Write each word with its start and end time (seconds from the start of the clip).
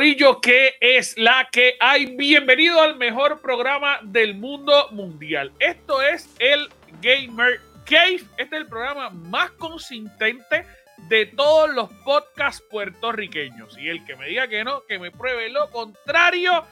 Que 0.00 0.78
es 0.80 1.18
la 1.18 1.46
que 1.52 1.76
hay. 1.78 2.16
Bienvenido 2.16 2.80
al 2.80 2.96
mejor 2.96 3.42
programa 3.42 3.98
del 4.02 4.34
mundo 4.34 4.88
mundial. 4.92 5.52
Esto 5.58 6.00
es 6.00 6.34
el 6.38 6.70
Gamer 7.02 7.60
Cave. 7.84 8.22
Este 8.38 8.56
es 8.56 8.62
el 8.62 8.66
programa 8.66 9.10
más 9.10 9.50
consistente 9.50 10.64
de 11.10 11.26
todos 11.26 11.74
los 11.74 11.92
podcasts 12.02 12.64
puertorriqueños. 12.70 13.76
Y 13.76 13.90
el 13.90 14.02
que 14.06 14.16
me 14.16 14.28
diga 14.28 14.48
que 14.48 14.64
no, 14.64 14.86
que 14.86 14.98
me 14.98 15.10
pruebe 15.10 15.50
lo 15.50 15.70
contrario. 15.70 16.64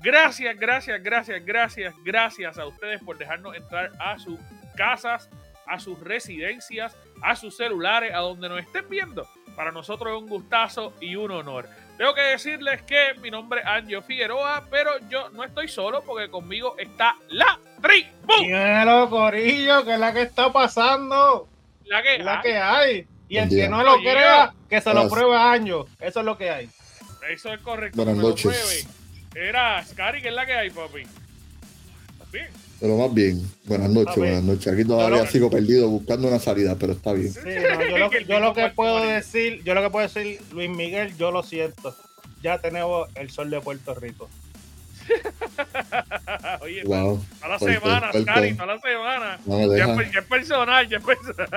Gracias, 0.00 0.58
gracias, 0.58 1.02
gracias, 1.02 1.44
gracias, 1.44 1.94
gracias 2.02 2.58
a 2.58 2.64
ustedes 2.64 3.02
por 3.02 3.18
dejarnos 3.18 3.54
entrar 3.56 3.92
a 4.00 4.18
sus 4.18 4.40
casas, 4.74 5.28
a 5.66 5.78
sus 5.78 6.00
residencias, 6.00 6.96
a 7.20 7.36
sus 7.36 7.58
celulares, 7.58 8.14
a 8.14 8.20
donde 8.20 8.48
nos 8.48 8.60
estén 8.60 8.88
viendo. 8.88 9.28
Para 9.54 9.70
nosotros 9.70 10.16
es 10.16 10.22
un 10.22 10.30
gustazo 10.30 10.94
y 10.98 11.16
un 11.16 11.30
honor. 11.30 11.68
Tengo 12.00 12.14
que 12.14 12.22
decirles 12.22 12.80
que 12.80 13.12
mi 13.20 13.30
nombre 13.30 13.60
es 13.60 13.66
Angio 13.66 14.00
Figueroa, 14.00 14.64
pero 14.70 14.92
yo 15.10 15.28
no 15.28 15.44
estoy 15.44 15.68
solo 15.68 16.02
porque 16.02 16.30
conmigo 16.30 16.74
está 16.78 17.14
la 17.28 17.60
tribu. 17.82 18.08
Dímelo, 18.38 19.10
Corillo, 19.10 19.84
que 19.84 19.92
es 19.92 19.98
la 19.98 20.10
que 20.14 20.22
está 20.22 20.50
pasando. 20.50 21.46
La 21.84 22.02
que, 22.02 22.18
la 22.20 22.36
hay. 22.36 22.42
que 22.42 22.56
hay. 22.56 23.06
Y 23.28 23.36
el 23.36 23.50
que 23.50 23.68
no 23.68 23.82
lo 23.82 23.96
Oye. 23.96 24.12
crea, 24.12 24.54
que 24.70 24.80
se 24.80 24.94
lo 24.94 25.10
pruebe 25.10 25.36
a 25.36 25.52
Año. 25.52 25.84
Eso 26.00 26.20
es 26.20 26.24
lo 26.24 26.38
que 26.38 26.48
hay. 26.48 26.70
Eso 27.28 27.52
es 27.52 27.60
correcto. 27.60 27.96
Buenas 27.96 28.16
me 28.16 28.22
lo 28.22 28.28
noches. 28.30 28.86
pruebe. 29.34 29.48
Era 29.48 29.84
Scary, 29.84 30.22
que 30.22 30.28
es 30.28 30.34
la 30.34 30.46
que 30.46 30.54
hay, 30.54 30.70
papi. 30.70 31.02
¿Estás 31.02 32.32
bien? 32.32 32.48
Pero 32.80 32.96
más 32.96 33.12
bien, 33.12 33.42
buenas 33.66 33.90
noches, 33.90 34.16
buenas 34.16 34.42
noches. 34.42 34.72
Aquí 34.72 34.84
todavía 34.84 35.26
sigo 35.26 35.50
perdido 35.50 35.88
buscando 35.88 36.28
una 36.28 36.38
salida, 36.38 36.76
pero 36.78 36.94
está 36.94 37.12
bien. 37.12 37.30
Sí, 37.30 37.40
no, 37.44 37.86
yo, 37.86 37.98
lo, 37.98 38.10
yo 38.10 38.40
lo 38.40 38.54
que 38.54 38.68
puedo 38.70 39.00
decir, 39.04 39.62
yo 39.64 39.74
lo 39.74 39.82
que 39.82 39.90
puedo 39.90 40.08
decir, 40.08 40.40
Luis 40.52 40.70
Miguel, 40.70 41.14
yo 41.18 41.30
lo 41.30 41.42
siento. 41.42 41.94
Ya 42.42 42.58
tenemos 42.58 43.08
el 43.16 43.30
sol 43.30 43.50
de 43.50 43.60
Puerto 43.60 43.94
Rico. 43.94 44.30
Oye, 46.62 46.82
Wow. 46.84 47.24
a 47.42 47.48
la 47.48 47.58
Fuerte, 47.58 47.80
semana, 47.80 48.10
fuerte. 48.10 48.22
Scary, 48.22 48.56
a 48.58 48.66
la 48.66 48.78
semana. 48.80 49.38
No 49.46 49.76
Ya, 49.76 49.84
es 49.84 49.90
per- 49.96 50.12
ya 50.12 50.18
es 50.20 50.24
personal, 50.26 50.88
ya 50.88 50.96
es 50.98 51.04
personal. 51.04 51.48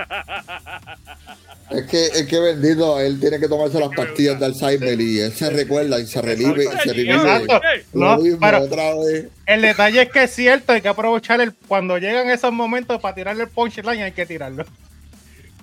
Es 1.71 1.83
que, 1.85 2.05
es 2.07 2.27
que 2.27 2.39
bendito, 2.39 2.99
él 2.99 3.19
tiene 3.19 3.39
que 3.39 3.47
tomarse 3.47 3.79
las 3.79 3.89
que 3.89 3.95
pastillas 3.95 4.39
de 4.39 4.45
Alzheimer 4.45 4.99
y 4.99 5.19
él 5.21 5.33
se 5.33 5.49
recuerda 5.49 5.99
y 5.99 6.05
se 6.07 6.21
revive, 6.21 6.63
Exacto. 6.65 6.83
se 6.83 6.93
revive. 6.93 7.77
No, 7.93 8.17
pero 8.39 8.61
otra 8.63 8.95
vez. 8.95 9.27
el 9.45 9.61
detalle 9.61 10.01
es 10.03 10.09
que 10.09 10.23
es 10.23 10.31
cierto, 10.31 10.73
hay 10.73 10.81
que 10.81 10.89
aprovechar 10.89 11.41
el 11.41 11.53
cuando 11.53 11.97
llegan 11.97 12.29
esos 12.29 12.51
momentos 12.51 12.99
para 13.01 13.15
tirarle 13.15 13.43
el 13.43 13.49
punchline, 13.49 14.01
hay 14.03 14.11
que 14.11 14.25
tirarlo. 14.25 14.65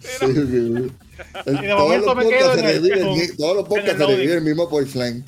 Sí, 0.00 0.26
sí. 0.26 0.90
El- 1.44 1.54
Y 1.54 1.62
de 1.62 1.68
todos 1.68 1.80
momento 1.82 2.06
los 2.06 2.16
me 2.16 2.22
podcasts 2.24 2.44
quedo 2.44 2.54
se 2.54 2.60
en 2.60 2.66
el- 3.20 3.36
todos 3.36 3.56
los 3.56 3.68
podcasts 3.68 3.90
el 3.92 3.98
se 3.98 4.06
reviven 4.06 4.36
el 4.38 4.44
mismo 4.44 4.68
punchline. 4.68 5.24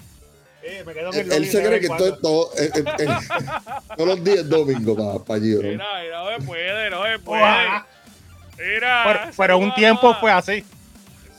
Eh, 0.65 0.85
me 0.87 0.95
quedo 0.95 1.13
en 1.13 1.19
el 1.21 1.33
Él, 1.33 1.47
se 1.51 1.63
cree 1.63 1.81
que 1.81 1.87
en 1.87 1.97
todo, 1.97 2.51
eh, 2.57 2.71
eh, 2.75 2.85
eh, 3.01 3.07
todos 3.97 4.09
los 4.09 4.25
días 4.25 4.39
es 4.39 4.49
domingo 4.49 5.25
para 5.25 5.39
allí, 5.39 5.55
¿no? 5.55 5.63
Mira, 5.63 5.87
mira, 6.03 6.19
no 6.23 6.39
se 6.39 6.47
puede, 6.47 6.91
no 6.91 7.05
se 7.05 7.19
puede. 7.19 7.43
Mira, 8.59 9.03
Pero, 9.05 9.21
pero 9.37 9.59
un 9.59 9.75
tiempo 9.75 10.15
fue 10.21 10.31
así. 10.31 10.65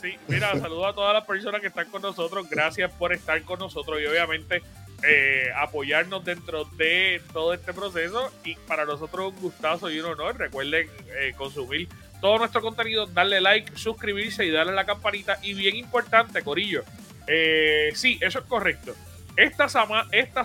Sí, 0.02 0.18
mira, 0.28 0.52
saludo 0.60 0.88
a 0.88 0.94
todas 0.94 1.14
las 1.14 1.24
personas 1.24 1.62
que 1.62 1.68
están 1.68 1.90
con 1.90 2.02
nosotros. 2.02 2.50
Gracias 2.50 2.92
por 2.92 3.14
estar 3.14 3.42
con 3.44 3.60
nosotros 3.60 4.02
y 4.02 4.06
obviamente 4.06 4.62
eh, 5.08 5.48
apoyarnos 5.56 6.26
dentro 6.26 6.66
de 6.76 7.22
todo 7.32 7.54
este 7.54 7.72
proceso. 7.72 8.30
Y 8.44 8.56
para 8.56 8.84
nosotros 8.84 9.32
un 9.34 9.40
gustazo 9.40 9.90
y 9.90 10.02
un 10.02 10.08
honor. 10.12 10.38
Recuerden 10.38 10.90
eh, 11.16 11.34
consumir 11.38 11.88
todo 12.20 12.40
nuestro 12.40 12.62
contenido, 12.62 13.06
darle 13.06 13.40
like, 13.40 13.78
suscribirse 13.78 14.44
y 14.44 14.52
darle 14.52 14.74
a 14.74 14.76
la 14.76 14.86
campanita. 14.86 15.40
Y 15.42 15.54
bien 15.54 15.78
importante, 15.78 16.42
Corillo. 16.42 16.84
eh, 17.28 17.92
sí, 17.96 18.18
eso 18.22 18.40
es 18.40 18.46
correcto. 18.46 18.94
Esta, 19.36 19.68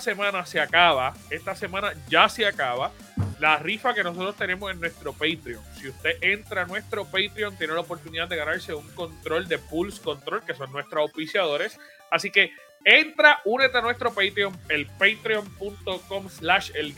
semana 0.00 0.46
se 0.46 0.60
acaba, 0.60 1.14
esta 1.30 1.54
semana 1.54 1.92
ya 2.08 2.28
se 2.28 2.46
acaba 2.46 2.90
la 3.38 3.58
rifa 3.58 3.92
que 3.92 4.02
nosotros 4.02 4.36
tenemos 4.36 4.70
en 4.70 4.80
nuestro 4.80 5.12
Patreon. 5.12 5.62
Si 5.78 5.88
usted 5.88 6.16
entra 6.22 6.62
a 6.62 6.66
nuestro 6.66 7.04
Patreon, 7.04 7.56
tiene 7.56 7.74
la 7.74 7.80
oportunidad 7.80 8.28
de 8.28 8.36
ganarse 8.36 8.72
un 8.72 8.88
control 8.94 9.46
de 9.46 9.58
Pulse 9.58 10.00
Control, 10.00 10.42
que 10.42 10.54
son 10.54 10.72
nuestros 10.72 11.02
auspiciadores. 11.02 11.78
Así 12.10 12.30
que 12.30 12.52
entra, 12.84 13.40
únete 13.44 13.76
a 13.76 13.82
nuestro 13.82 14.10
Patreon, 14.12 14.58
el 14.70 14.86
patreon.com 14.86 16.28
slash 16.30 16.70
el 16.74 16.94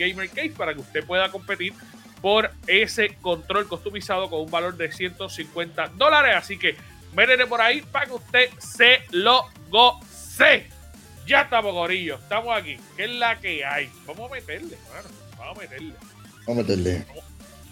para 0.56 0.74
que 0.74 0.80
usted 0.80 1.04
pueda 1.04 1.28
competir 1.30 1.74
por 2.22 2.50
ese 2.66 3.16
control 3.16 3.66
customizado 3.66 4.30
con 4.30 4.42
un 4.42 4.50
valor 4.50 4.76
de 4.76 4.92
150 4.92 5.88
dólares. 5.96 6.36
Así 6.36 6.56
que 6.56 6.76
métete 7.14 7.46
por 7.46 7.60
ahí 7.60 7.82
para 7.82 8.06
que 8.06 8.12
usted 8.12 8.50
se 8.58 9.02
lo 9.10 9.48
goce. 9.68 10.79
Ya 11.26 11.42
estamos, 11.42 11.72
gorillo. 11.72 12.16
Estamos 12.16 12.56
aquí. 12.56 12.76
¿Qué 12.96 13.04
es 13.04 13.10
la 13.10 13.38
que 13.40 13.64
hay? 13.64 13.90
Vamos 14.06 14.30
a 14.30 14.34
meterle, 14.34 14.76
mano. 14.92 15.08
Vamos 15.38 15.58
a 15.58 15.60
meterle. 15.60 15.94
Vamos 16.46 16.48
a 16.48 16.54
meterle. 16.68 17.06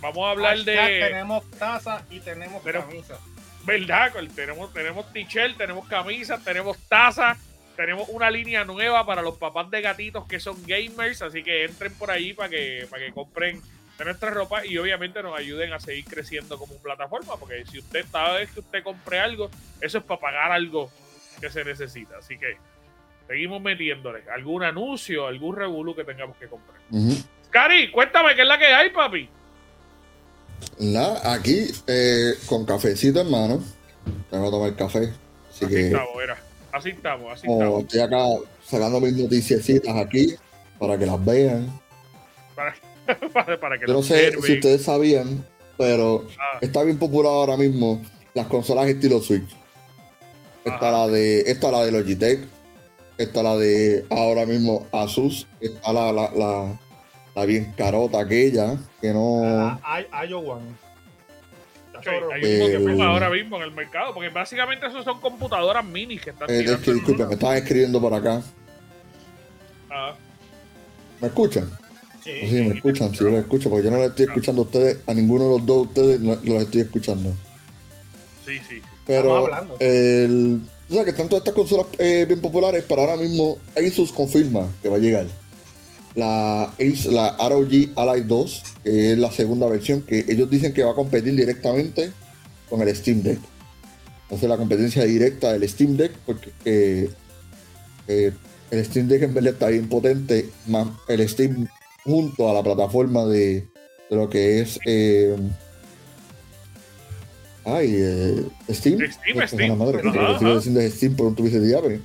Vamos 0.01 0.27
a 0.27 0.31
hablar 0.31 0.57
Hashtag 0.57 0.91
de. 0.91 1.01
Tenemos 1.09 1.51
taza 1.53 2.05
y 2.11 2.21
tenemos 2.21 2.63
Pero- 2.63 2.87
camisa. 2.87 3.19
¿Verdad? 3.65 4.13
Col? 4.13 4.29
Tenemos, 4.29 4.73
tenemos 4.73 5.13
t-shirt, 5.13 5.57
tenemos 5.59 5.87
camisas, 5.89 6.43
tenemos 6.43 6.79
tazas, 6.89 7.37
tenemos 7.77 8.09
una 8.09 8.31
línea 8.31 8.65
nueva 8.65 9.05
para 9.05 9.21
los 9.21 9.37
papás 9.37 9.71
de 9.71 9.83
gatitos 9.83 10.27
que 10.27 10.41
son 10.41 10.57
gamers, 10.65 11.21
así 11.21 11.43
que 11.43 11.65
entren 11.65 11.93
por 11.95 12.11
ahí 12.11 12.33
para 12.33 12.49
que, 12.49 12.87
para 12.89 13.05
que 13.05 13.13
compren 13.13 13.61
de 13.99 14.05
nuestra 14.07 14.31
ropa 14.31 14.65
y 14.65 14.79
obviamente 14.79 15.23
nos 15.23 15.37
ayuden 15.37 15.73
a 15.75 15.81
seguir 15.81 16.05
creciendo 16.07 16.57
como 16.59 16.79
plataforma, 16.79 17.37
porque 17.37 17.67
si 17.67 17.81
usted 17.81 18.07
cada 18.11 18.39
vez 18.39 18.51
que 18.53 18.61
usted 18.61 18.83
compre 18.83 19.19
algo, 19.21 19.51
eso 19.83 19.99
es 19.99 20.05
para 20.05 20.21
pagar 20.21 20.53
algo 20.53 20.91
que 21.41 21.51
se 21.51 21.63
necesita, 21.65 22.17
así 22.19 22.39
que 22.39 22.57
seguimos 23.29 23.61
metiéndole 23.63 24.23
algún 24.35 24.65
anuncio, 24.65 25.27
algún 25.27 25.55
revolú 25.55 25.95
que 25.95 26.03
tengamos 26.05 26.37
que 26.39 26.49
comprar. 26.49 26.79
Ujú. 26.91 27.15
Cari, 27.51 27.91
cuéntame 27.93 28.35
qué 28.35 28.43
es 28.43 28.49
la 28.49 28.59
que 28.59 28.67
hay, 28.67 28.91
papi. 28.91 29.29
Nada, 30.81 31.33
aquí 31.33 31.67
eh, 31.87 32.33
con 32.47 32.65
cafecito 32.65 33.21
en 33.21 33.31
mano. 33.31 33.63
Tengo 34.31 34.45
que 34.47 34.51
tomar 34.51 34.77
café. 34.77 35.13
Así 35.51 35.65
Así 35.65 35.75
que 35.75 35.87
estamos, 35.87 36.23
era. 36.23 36.39
Así 36.73 36.89
estamos, 36.91 37.33
así 37.33 37.47
como 37.47 37.59
estamos. 37.63 37.83
estoy 37.85 38.01
acá 38.01 38.25
sacando 38.65 39.01
mis 39.01 39.13
noticiecitas 39.15 39.97
aquí 39.97 40.35
para 40.79 40.99
que 40.99 41.07
las 41.07 41.25
vean. 41.25 41.81
Para, 42.55 42.75
para, 43.33 43.61
para 43.61 43.79
que 43.79 43.87
Yo 43.87 43.93
no 43.93 44.03
sé 44.03 44.33
si 44.43 44.55
ustedes 44.55 44.83
sabían, 44.85 45.45
pero 45.77 46.27
Ah. 46.39 46.59
está 46.61 46.83
bien 46.83 46.99
popular 46.99 47.33
ahora 47.33 47.57
mismo 47.57 48.03
las 48.35 48.47
consolas 48.47 48.87
estilo 48.89 49.21
Switch. 49.21 49.49
Está 50.65 50.77
Ajá. 50.89 50.91
la 50.93 51.09
de, 51.09 51.41
esta 51.43 51.71
la 51.71 51.85
de 51.85 51.93
Logitech, 51.93 52.41
está 53.19 53.43
la 53.43 53.57
de 53.57 54.07
ahora 54.11 54.47
mismo 54.47 54.87
Asus, 54.93 55.47
está 55.61 55.93
la, 55.93 56.13
la, 56.13 56.31
la, 56.35 56.81
la 57.35 57.45
bien 57.45 57.73
carota 57.77 58.21
aquella, 58.21 58.77
que 59.01 59.13
no. 59.13 59.43
Ah, 59.45 59.81
Ay- 59.83 60.07
Ayo 60.13 60.39
One. 60.39 60.67
Está 61.89 61.99
Ok, 61.99 62.05
sobre- 62.05 62.35
hay 62.35 62.57
uno 62.61 62.67
que 62.67 62.93
fuma 62.93 63.07
ahora 63.09 63.29
mismo 63.31 63.57
en 63.57 63.63
el 63.65 63.73
mercado, 63.73 64.15
porque 64.15 64.29
básicamente 64.31 64.87
esos 64.87 65.05
son 65.05 65.21
computadoras 65.21 65.85
mini 65.85 66.19
que 66.19 66.31
están 66.31 66.49
Eh, 66.49 66.61
es 66.65 66.77
que 66.79 66.93
disculpen, 66.95 67.29
me 67.29 67.35
estaban 67.35 67.57
escribiendo 67.59 68.01
por 68.01 68.15
acá. 68.15 68.41
Ah, 69.91 70.15
¿Me 71.21 71.29
escuchan? 71.29 71.69
Sí. 72.23 72.33
Sí, 72.47 72.55
me 72.63 72.75
escuchan, 72.77 73.15
sí, 73.15 73.25
lo 73.25 73.39
escucho, 73.39 73.71
porque 73.71 73.85
yo 73.87 73.91
no 73.91 73.97
les 73.99 74.11
estoy 74.11 74.27
escuchando 74.27 74.63
a 74.63 74.65
ustedes, 74.67 74.99
a 75.07 75.15
ninguno 75.15 75.45
de 75.45 75.51
los 75.51 75.67
dos 75.67 75.77
de 75.77 75.83
ustedes 76.03 76.21
no- 76.21 76.35
los 76.35 76.63
estoy 76.63 76.81
escuchando. 76.83 77.33
sí, 78.47 78.59
sí. 78.69 78.83
Pero 79.07 79.37
hablando. 79.47 79.77
el, 79.81 80.61
o 80.89 80.95
sea 80.95 81.05
que 81.05 81.13
todas 81.13 81.35
estas 81.35 81.55
consolas 81.55 81.87
eh, 81.99 82.25
bien 82.27 82.41
populares, 82.41 82.85
pero 82.89 83.03
ahora 83.03 83.17
mismo 83.17 83.59
Asus 83.77 84.11
confirma 84.11 84.73
que 84.83 84.89
va 84.89 84.97
a 84.97 85.01
llegar. 85.01 85.27
La, 86.15 86.73
la 87.11 87.49
ROG 87.49 87.71
Ally 87.95 88.23
2, 88.27 88.63
que 88.83 89.13
es 89.13 89.19
la 89.19 89.31
segunda 89.31 89.67
versión, 89.67 90.03
que 90.03 90.25
ellos 90.29 90.49
dicen 90.51 90.73
que 90.73 90.83
va 90.83 90.93
a 90.93 90.95
competir 90.95 91.35
directamente 91.35 92.11
con 92.71 92.81
el 92.81 92.95
Steam 92.97 93.23
Deck. 93.23 93.39
Entonces 94.23 94.49
la 94.49 94.57
competencia 94.57 95.05
directa 95.05 95.53
del 95.53 95.69
Steam 95.69 95.97
Deck, 95.97 96.13
porque 96.25 96.53
eh, 96.65 97.11
eh, 98.09 98.33
el 98.71 98.85
Steam 98.85 99.09
Deck 99.09 99.23
en 99.23 99.35
verdad 99.35 99.53
está 99.53 99.69
bien 99.69 99.89
potente, 99.89 100.49
más 100.67 100.89
el 101.09 101.29
Steam 101.29 101.69
junto 102.05 102.49
a 102.49 102.55
la 102.55 102.63
plataforma 102.63 103.27
de, 103.27 103.69
lo 104.11 104.31
que 104.31 104.61
es 104.61 104.79
ay, 107.77 107.95
eh, 107.99 108.47
Steam. 108.71 108.99
Steam, 109.11 109.35
Pues, 109.37 109.51
Steam. 109.51 109.77
madre, 109.79 110.01
que 110.03 110.09
Ajá, 110.09 110.37
ajá. 110.37 110.55
diciendo 110.55 110.81
es 110.81 110.95
Steam 110.95 111.15
por 111.17 111.27
un 111.27 111.35
tuviese 111.37 111.61
diable. 111.61 112.01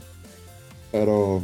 Pero 0.91 1.41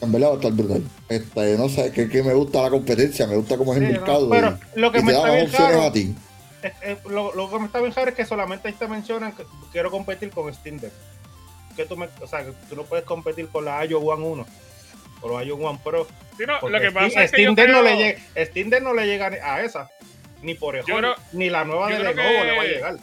en 0.00 0.10
verdad 0.12 0.28
va 0.28 0.32
a 0.32 0.36
estar 0.36 0.52
brutal. 0.52 0.82
Este, 1.08 1.56
no 1.56 1.68
sé, 1.68 1.92
que, 1.92 2.08
que 2.08 2.22
me 2.22 2.34
gusta 2.34 2.62
la 2.62 2.70
competencia, 2.70 3.26
me 3.26 3.36
gusta 3.36 3.56
cómo 3.56 3.72
es 3.74 3.80
el 3.80 3.86
Sí, 3.86 3.92
no, 3.92 3.98
mercado. 4.00 4.30
pero 4.30 4.58
y- 4.76 4.80
lo 4.80 4.90
que 4.92 4.98
y 4.98 5.02
me 5.02 5.12
te 5.12 5.18
da 5.18 5.38
está 5.38 5.58
más 5.60 5.70
bien 5.70 5.82
a 5.84 5.92
ti. 5.92 6.14
Eh, 6.64 6.72
eh, 6.82 6.96
lo, 7.08 7.34
lo 7.34 7.50
que 7.50 7.58
me 7.58 7.66
está 7.66 7.80
bien 7.80 7.92
raro 7.92 8.08
es 8.10 8.14
que 8.16 8.24
solamente 8.24 8.68
ahí 8.68 8.74
te 8.74 8.86
mencionan 8.88 9.32
que 9.32 9.44
quiero 9.72 9.90
competir 9.90 10.30
con 10.30 10.52
Steam 10.54 10.78
Deck. 10.78 10.92
Que 11.76 11.86
tú, 11.86 11.96
me, 11.96 12.08
o 12.20 12.26
sea, 12.26 12.44
que 12.44 12.52
tú 12.68 12.76
no 12.76 12.82
puedes 12.84 13.04
competir 13.04 13.48
con 13.48 13.64
la 13.64 13.78
Ayo 13.78 13.98
One 14.00 14.24
1 14.26 14.46
o 15.22 15.32
la 15.32 15.38
Ayo 15.40 15.56
One 15.56 15.78
Pro. 15.82 16.06
Sí, 16.36 16.44
no, 16.46 16.68
lo 16.68 16.80
que 16.80 16.88
Steam, 16.90 16.94
pasa 16.94 17.24
es 17.24 17.30
que 17.30 17.36
Steam 17.38 17.54
Deck 17.54 17.68
no 17.68 17.80
creo- 17.80 17.82
le 17.82 17.96
llega, 17.96 18.20
Steam 18.46 18.70
Deck 18.70 18.82
no 18.82 18.94
le 18.94 19.06
llega 19.06 19.26
a 19.26 19.62
esa. 19.62 19.88
Ni 20.42 20.54
por 20.54 20.78
creo- 20.84 21.14
ni 21.32 21.48
la 21.50 21.64
nueva 21.64 21.88
de 21.88 21.98
Lenovo 21.98 22.28
que- 22.28 22.44
le 22.44 22.56
va 22.56 22.62
a 22.62 22.66
llegar. 22.66 22.96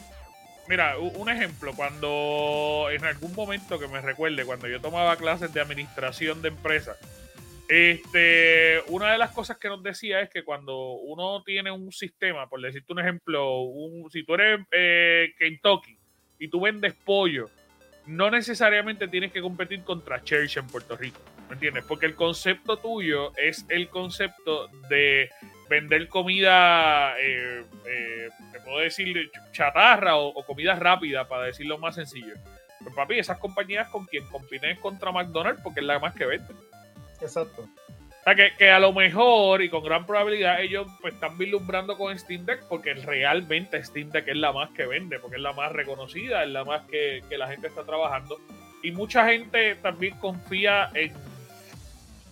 mira, 0.68 0.98
un 0.98 1.28
ejemplo, 1.30 1.72
cuando 1.74 2.88
en 2.92 3.04
algún 3.04 3.34
momento 3.34 3.78
que 3.78 3.88
me 3.88 4.00
recuerde, 4.00 4.44
cuando 4.44 4.68
yo 4.68 4.80
tomaba 4.80 5.16
clases 5.16 5.52
de 5.52 5.60
administración 5.60 6.42
de 6.42 6.48
empresas, 6.48 6.96
este, 7.68 8.80
una 8.88 9.12
de 9.12 9.18
las 9.18 9.30
cosas 9.30 9.56
que 9.58 9.68
nos 9.68 9.82
decía 9.82 10.20
es 10.20 10.28
que 10.28 10.42
cuando 10.42 10.76
uno 10.92 11.42
tiene 11.44 11.70
un 11.70 11.92
sistema, 11.92 12.48
por 12.48 12.60
decirte 12.60 12.92
un 12.92 12.98
ejemplo, 12.98 13.60
un, 13.62 14.10
si 14.10 14.24
tú 14.24 14.34
eres 14.34 14.60
eh, 14.72 15.32
Kentucky 15.38 15.96
y 16.38 16.48
tú 16.48 16.60
vendes 16.60 16.94
pollo, 17.04 17.48
no 18.06 18.30
necesariamente 18.30 19.06
tienes 19.08 19.30
que 19.32 19.40
competir 19.40 19.82
contra 19.84 20.22
Church 20.24 20.56
en 20.56 20.66
Puerto 20.66 20.96
Rico, 20.96 21.20
¿me 21.48 21.54
entiendes? 21.54 21.84
Porque 21.86 22.06
el 22.06 22.16
concepto 22.16 22.76
tuyo 22.78 23.32
es 23.36 23.64
el 23.68 23.88
concepto 23.88 24.68
de 24.88 25.30
vender 25.70 26.08
comida, 26.08 27.14
eh, 27.20 27.62
eh, 27.86 28.28
te 28.52 28.60
puedo 28.60 28.80
decir 28.80 29.30
chatarra 29.52 30.16
o, 30.16 30.28
o, 30.28 30.44
comida 30.44 30.74
rápida, 30.74 31.28
para 31.28 31.44
decirlo 31.44 31.78
más 31.78 31.94
sencillo. 31.94 32.34
Pues 32.82 32.94
papi, 32.94 33.20
esas 33.20 33.38
compañías 33.38 33.88
con 33.88 34.04
quien 34.06 34.26
compiten 34.26 34.76
contra 34.78 35.12
McDonald's 35.12 35.62
porque 35.62 35.78
es 35.78 35.86
la 35.86 36.00
más 36.00 36.14
que 36.14 36.26
vende. 36.26 36.52
Exacto. 37.20 37.62
O 37.62 38.22
sea, 38.24 38.34
que, 38.34 38.50
que, 38.58 38.68
a 38.68 38.80
lo 38.80 38.92
mejor 38.92 39.62
y 39.62 39.70
con 39.70 39.84
gran 39.84 40.04
probabilidad 40.06 40.60
ellos 40.60 40.88
pues, 41.00 41.14
están 41.14 41.38
vislumbrando 41.38 41.96
con 41.96 42.18
Steam 42.18 42.44
Deck 42.44 42.64
porque 42.68 42.94
realmente 42.94 43.82
Steam 43.84 44.10
Deck 44.10 44.26
es 44.26 44.36
la 44.36 44.52
más 44.52 44.70
que 44.70 44.86
vende, 44.86 45.20
porque 45.20 45.36
es 45.36 45.42
la 45.42 45.52
más 45.52 45.70
reconocida, 45.70 46.42
es 46.42 46.50
la 46.50 46.64
más 46.64 46.82
que, 46.86 47.22
que 47.28 47.38
la 47.38 47.46
gente 47.46 47.68
está 47.68 47.84
trabajando. 47.84 48.38
Y 48.82 48.90
mucha 48.90 49.28
gente 49.28 49.76
también 49.76 50.16
confía 50.18 50.90
en, 50.94 51.12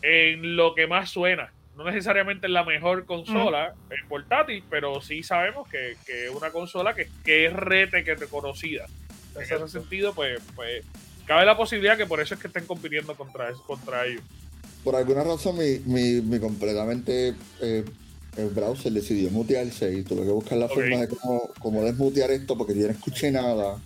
en 0.03 0.57
lo 0.57 0.75
que 0.75 0.89
más 0.89 1.11
suena. 1.11 1.53
No 1.79 1.85
necesariamente 1.85 2.47
en 2.47 2.53
la 2.53 2.65
mejor 2.65 3.07
consola 3.07 3.73
mm. 3.89 3.93
en 3.93 4.09
portátil, 4.09 4.65
pero 4.69 5.01
sí 5.01 5.23
sabemos 5.23 5.67
que, 5.69 5.97
que 6.05 6.27
es 6.27 6.31
una 6.31 6.51
consola 6.51 6.95
que, 6.95 7.09
que 7.25 7.47
es 7.47 7.53
rete 7.55 8.05
que 8.05 8.15
reconocida. 8.15 8.85
En 9.35 9.43
ese 9.43 9.69
sentido, 9.69 10.13
pues, 10.13 10.43
pues 10.55 10.85
cabe 11.25 11.47
la 11.47 11.57
posibilidad 11.57 11.97
que 11.97 12.05
por 12.05 12.21
eso 12.21 12.35
es 12.35 12.41
que 12.41 12.49
estén 12.49 12.67
compitiendo 12.67 13.15
contra, 13.15 13.53
contra 13.67 14.05
ellos 14.05 14.23
por 14.85 14.97
alguna 14.97 15.25
razón 15.25 15.59
mi, 15.59 15.81
mi, 15.85 16.21
mi 16.23 16.39
completamente 16.39 17.35
eh, 17.61 17.85
el 18.37 18.49
browser 18.49 18.93
decidió 18.93 19.31
mutearse 19.31 19.93
y 19.93 20.03
tuve 20.03 20.23
que 20.23 20.31
buscar 20.31 20.59
la 20.59 20.67
okay. 20.67 20.77
forma 20.77 20.97
de 20.99 21.09
cómo, 21.09 21.51
cómo, 21.59 21.85
desmutear 21.85 22.31
esto 22.31 22.57
porque 22.57 22.75
yo 22.75 22.87
no 22.87 22.93
escuché 22.93 23.31
nada. 23.31 23.79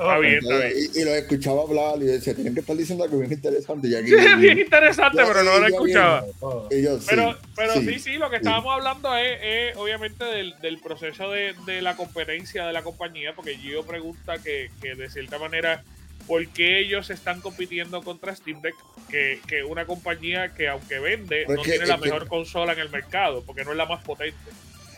Está 0.00 0.18
bien, 0.18 0.38
está 0.38 0.56
bien. 0.56 0.72
Y, 0.74 0.98
y, 0.98 1.04
lo 1.04 1.14
escuchaba 1.14 1.62
hablar 1.62 1.96
y 2.00 2.06
decía, 2.06 2.34
tienen 2.34 2.54
que 2.54 2.60
estar 2.60 2.74
diciendo 2.74 3.04
algo 3.04 3.18
bien 3.18 3.32
interesante. 3.32 3.86
Y 3.86 3.94
aquí, 3.94 4.08
sí, 4.08 4.34
bien 4.38 4.58
interesante, 4.58 5.18
yo, 5.18 5.28
pero 5.28 5.42
no 5.42 5.58
lo 5.58 5.66
escuchaba. 5.66 6.24
Y 6.70 6.82
yo, 6.82 6.98
pero 7.06 7.32
sí, 7.32 7.38
pero 7.54 7.74
sí, 7.74 7.86
sí, 7.86 7.98
sí 7.98 8.12
lo 8.14 8.30
que 8.30 8.36
estábamos 8.36 8.72
hablando 8.72 9.14
es, 9.14 9.38
es, 9.42 9.76
obviamente 9.76 10.24
del, 10.24 10.58
del 10.62 10.78
proceso 10.78 11.30
de, 11.30 11.54
de, 11.66 11.82
la 11.82 11.96
competencia 11.96 12.66
de 12.66 12.72
la 12.72 12.82
compañía, 12.82 13.34
porque 13.36 13.58
Gio 13.58 13.84
pregunta 13.84 14.38
que, 14.38 14.70
que 14.80 14.94
de 14.94 15.10
cierta 15.10 15.38
manera 15.38 15.84
por 16.26 16.46
qué 16.48 16.78
ellos 16.78 17.10
están 17.10 17.42
compitiendo 17.42 18.02
contra 18.02 18.34
Steam 18.34 18.62
Deck, 18.62 18.76
que, 19.10 19.38
que 19.46 19.64
una 19.64 19.84
compañía 19.84 20.54
que 20.54 20.68
aunque 20.68 20.98
vende, 20.98 21.44
pero 21.46 21.58
no 21.58 21.62
que, 21.62 21.72
tiene 21.72 21.86
la 21.86 21.98
mejor 21.98 22.22
que, 22.22 22.28
consola 22.28 22.72
en 22.72 22.78
el 22.78 22.88
mercado, 22.88 23.42
porque 23.44 23.64
no 23.64 23.72
es 23.72 23.76
la 23.76 23.84
más 23.84 24.02
potente. 24.02 24.50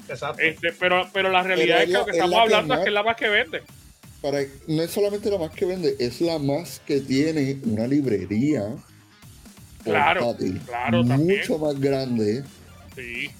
Exacto. 0.08 0.40
Este, 0.40 0.72
pero, 0.72 1.08
pero 1.12 1.30
la 1.30 1.42
realidad 1.42 1.78
pero 1.78 1.82
es 1.82 1.86
que 1.86 1.92
lo 1.92 2.04
que 2.04 2.10
estamos 2.12 2.38
hablando 2.38 2.74
es 2.74 2.80
que 2.80 2.88
es 2.88 2.94
la 2.94 3.02
más 3.02 3.16
que 3.16 3.28
vende. 3.28 3.62
Para, 4.22 4.40
no 4.68 4.82
es 4.82 4.90
solamente 4.90 5.30
la 5.30 5.38
más 5.38 5.50
que 5.50 5.64
vende, 5.64 5.96
es 5.98 6.20
la 6.20 6.38
más 6.38 6.80
que 6.86 7.00
tiene 7.00 7.58
una 7.64 7.86
librería. 7.86 8.74
Claro, 9.82 10.26
portátil, 10.26 10.60
claro, 10.64 11.02
mucho 11.02 11.08
también. 11.08 11.60
más 11.60 11.80
grande. 11.80 12.44
Sí. 12.94 13.30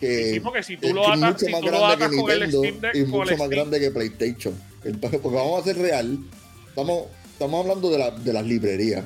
Que, 0.00 0.32
sí, 0.34 0.40
porque 0.40 0.62
si 0.62 0.76
tú 0.76 0.92
lo 0.92 1.08
atas, 1.08 1.40
si 1.40 1.46
tú 1.46 1.66
lo 1.70 1.86
atas 1.86 2.10
con 2.10 2.30
el 2.30 2.48
Steam 2.48 2.80
Deck, 2.80 2.94
y 2.94 3.02
mucho 3.04 3.18
más 3.18 3.46
Steam, 3.46 3.50
grande 3.50 3.80
que 3.80 3.90
PlayStation. 3.90 4.68
Porque 5.00 5.36
vamos 5.36 5.60
a 5.60 5.64
ser 5.64 5.78
real, 5.78 6.18
estamos, 6.68 7.06
estamos 7.32 7.60
hablando 7.62 7.90
de, 7.90 7.98
la, 7.98 8.10
de 8.12 8.32
las 8.32 8.46
librerías. 8.46 9.04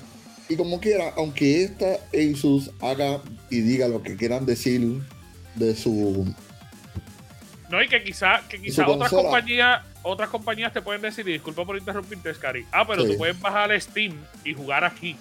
Y 0.49 0.57
como 0.57 0.81
quiera, 0.81 1.15
aunque 1.17 1.65
esta 1.65 1.99
Asus 2.13 2.71
haga 2.81 3.23
y 3.49 3.61
diga 3.61 3.89
lo 3.89 4.03
que 4.03 4.17
quieran 4.17 4.45
decir 4.45 5.01
de 5.55 5.75
su. 5.75 6.31
No, 7.71 7.83
y 7.83 7.89
que 7.89 8.03
quizá, 8.05 8.43
que 8.49 8.61
quizá 8.61 8.87
otras 8.87 9.11
compañías, 9.11 9.83
otras 10.03 10.29
compañías 10.29 10.73
te 10.73 10.83
pueden 10.83 11.03
decir, 11.03 11.29
y 11.29 11.33
disculpa 11.33 11.65
por 11.65 11.77
interrumpirte, 11.77 12.33
Scary. 12.35 12.67
Ah, 12.71 12.87
pero 12.87 13.03
sí. 13.03 13.13
tú 13.13 13.19
puedes 13.19 13.39
bajar 13.41 13.79
Steam 13.81 14.15
y 14.45 14.55
jugar 14.55 14.85
aquí. 14.85 15.17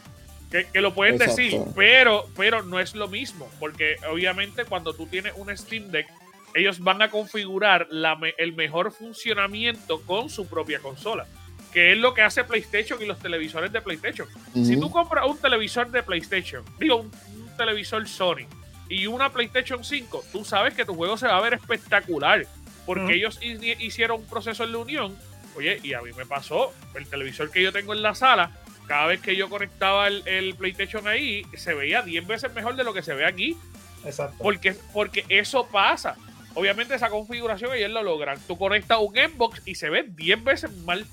Que, 0.49 0.65
que 0.65 0.81
lo 0.81 0.93
pueden 0.93 1.15
Exacto. 1.15 1.35
decir, 1.37 1.61
pero, 1.75 2.27
pero 2.35 2.61
no 2.61 2.79
es 2.79 2.93
lo 2.93 3.07
mismo. 3.07 3.49
Porque 3.59 3.95
obviamente 4.11 4.65
cuando 4.65 4.93
tú 4.93 5.05
tienes 5.07 5.33
un 5.37 5.55
Steam 5.55 5.91
Deck, 5.91 6.07
ellos 6.53 6.79
van 6.79 7.01
a 7.01 7.09
configurar 7.09 7.87
la, 7.89 8.19
el 8.37 8.53
mejor 8.53 8.91
funcionamiento 8.91 10.01
con 10.01 10.29
su 10.29 10.47
propia 10.47 10.79
consola 10.79 11.25
que 11.71 11.93
es 11.93 11.97
lo 11.97 12.13
que 12.13 12.21
hace 12.21 12.43
PlayStation 12.43 13.01
y 13.01 13.05
los 13.05 13.19
televisores 13.19 13.71
de 13.71 13.81
PlayStation. 13.81 14.27
Uh 14.53 14.59
-huh. 14.59 14.65
Si 14.65 14.79
tú 14.79 14.91
compras 14.91 15.25
un 15.25 15.37
televisor 15.37 15.89
de 15.89 16.03
PlayStation, 16.03 16.63
digo, 16.79 16.97
un, 16.97 17.11
un, 17.33 17.57
televisor 17.57 18.07
Sony 18.07 18.45
y 18.89 19.07
una 19.07 19.31
PlayStation 19.31 19.83
5, 19.83 20.25
tú 20.31 20.43
sabes 20.43 20.73
que 20.73 20.83
tu 20.83 20.93
juego 20.93 21.15
se 21.17 21.27
va 21.27 21.37
a 21.37 21.41
ver 21.41 21.53
espectacular. 21.53 22.45
Porque 22.85 23.03
uh 23.03 23.07
-huh. 23.07 23.13
ellos 23.13 23.39
hicieron 23.41 24.21
un 24.21 24.27
proceso 24.27 24.63
en 24.63 24.71
la 24.71 24.77
unión. 24.79 25.17
Oye, 25.55 25.79
y 25.83 25.93
a 25.93 26.01
mí 26.01 26.11
me 26.17 26.25
pasó, 26.25 26.73
el 26.95 27.07
televisor 27.07 27.51
que 27.51 27.61
yo 27.61 27.71
tengo 27.71 27.93
en 27.93 28.01
la 28.01 28.15
sala, 28.15 28.51
cada 28.87 29.07
vez 29.07 29.21
que 29.21 29.35
yo 29.35 29.49
conectaba 29.49 30.07
el, 30.07 30.27
el 30.27 30.55
PlayStation 30.55 31.07
ahí, 31.07 31.45
se 31.55 31.73
veía 31.73 32.01
10 32.01 32.25
veces 32.25 32.53
mejor 32.53 32.75
de 32.75 32.83
lo 32.83 32.93
que 32.93 33.01
se 33.03 33.13
ve 33.13 33.25
aquí. 33.25 33.57
Exacto. 34.05 34.37
Porque, 34.39 34.75
porque 34.93 35.25
eso 35.29 35.67
pasa. 35.67 36.15
Obviamente 36.53 36.95
esa 36.95 37.09
configuración 37.09 37.73
ellos 37.73 37.91
lo 37.91 38.03
logran. 38.03 38.39
Tú 38.47 38.57
conectas 38.57 38.97
un 38.99 39.13
Xbox 39.13 39.61
y 39.65 39.75
se 39.75 39.89
ve 39.89 40.05
10 40.07 40.43
veces 40.43 40.71
mal 40.79 41.05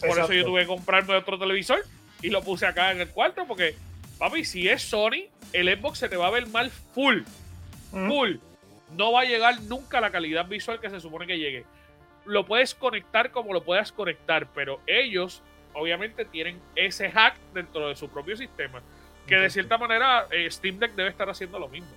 por 0.00 0.08
Exacto. 0.10 0.32
eso 0.32 0.42
yo 0.42 0.44
tuve 0.44 0.62
que 0.62 0.66
comprarme 0.66 1.14
otro 1.14 1.38
televisor 1.38 1.84
y 2.20 2.30
lo 2.30 2.42
puse 2.42 2.66
acá 2.66 2.90
en 2.92 3.00
el 3.00 3.08
cuarto 3.08 3.46
porque, 3.46 3.76
papi, 4.18 4.44
si 4.44 4.68
es 4.68 4.82
Sony, 4.82 5.28
el 5.52 5.68
Xbox 5.78 5.98
se 5.98 6.08
te 6.08 6.16
va 6.16 6.26
a 6.26 6.30
ver 6.30 6.46
mal 6.48 6.70
full. 6.70 7.22
Full. 7.90 8.36
No 8.96 9.12
va 9.12 9.22
a 9.22 9.24
llegar 9.24 9.60
nunca 9.62 9.98
a 9.98 10.00
la 10.00 10.10
calidad 10.10 10.46
visual 10.46 10.80
que 10.80 10.90
se 10.90 11.00
supone 11.00 11.26
que 11.26 11.38
llegue. 11.38 11.64
Lo 12.24 12.46
puedes 12.46 12.74
conectar 12.74 13.30
como 13.30 13.52
lo 13.52 13.62
puedas 13.62 13.92
conectar, 13.92 14.46
pero 14.54 14.80
ellos 14.86 15.42
obviamente 15.74 16.24
tienen 16.24 16.60
ese 16.74 17.10
hack 17.10 17.36
dentro 17.52 17.88
de 17.88 17.96
su 17.96 18.08
propio 18.08 18.36
sistema. 18.36 18.82
Que 19.26 19.36
de 19.36 19.50
cierta 19.50 19.78
manera 19.78 20.26
eh, 20.30 20.50
Steam 20.50 20.78
Deck 20.78 20.92
debe 20.94 21.08
estar 21.08 21.28
haciendo 21.28 21.58
lo 21.58 21.68
mismo. 21.68 21.88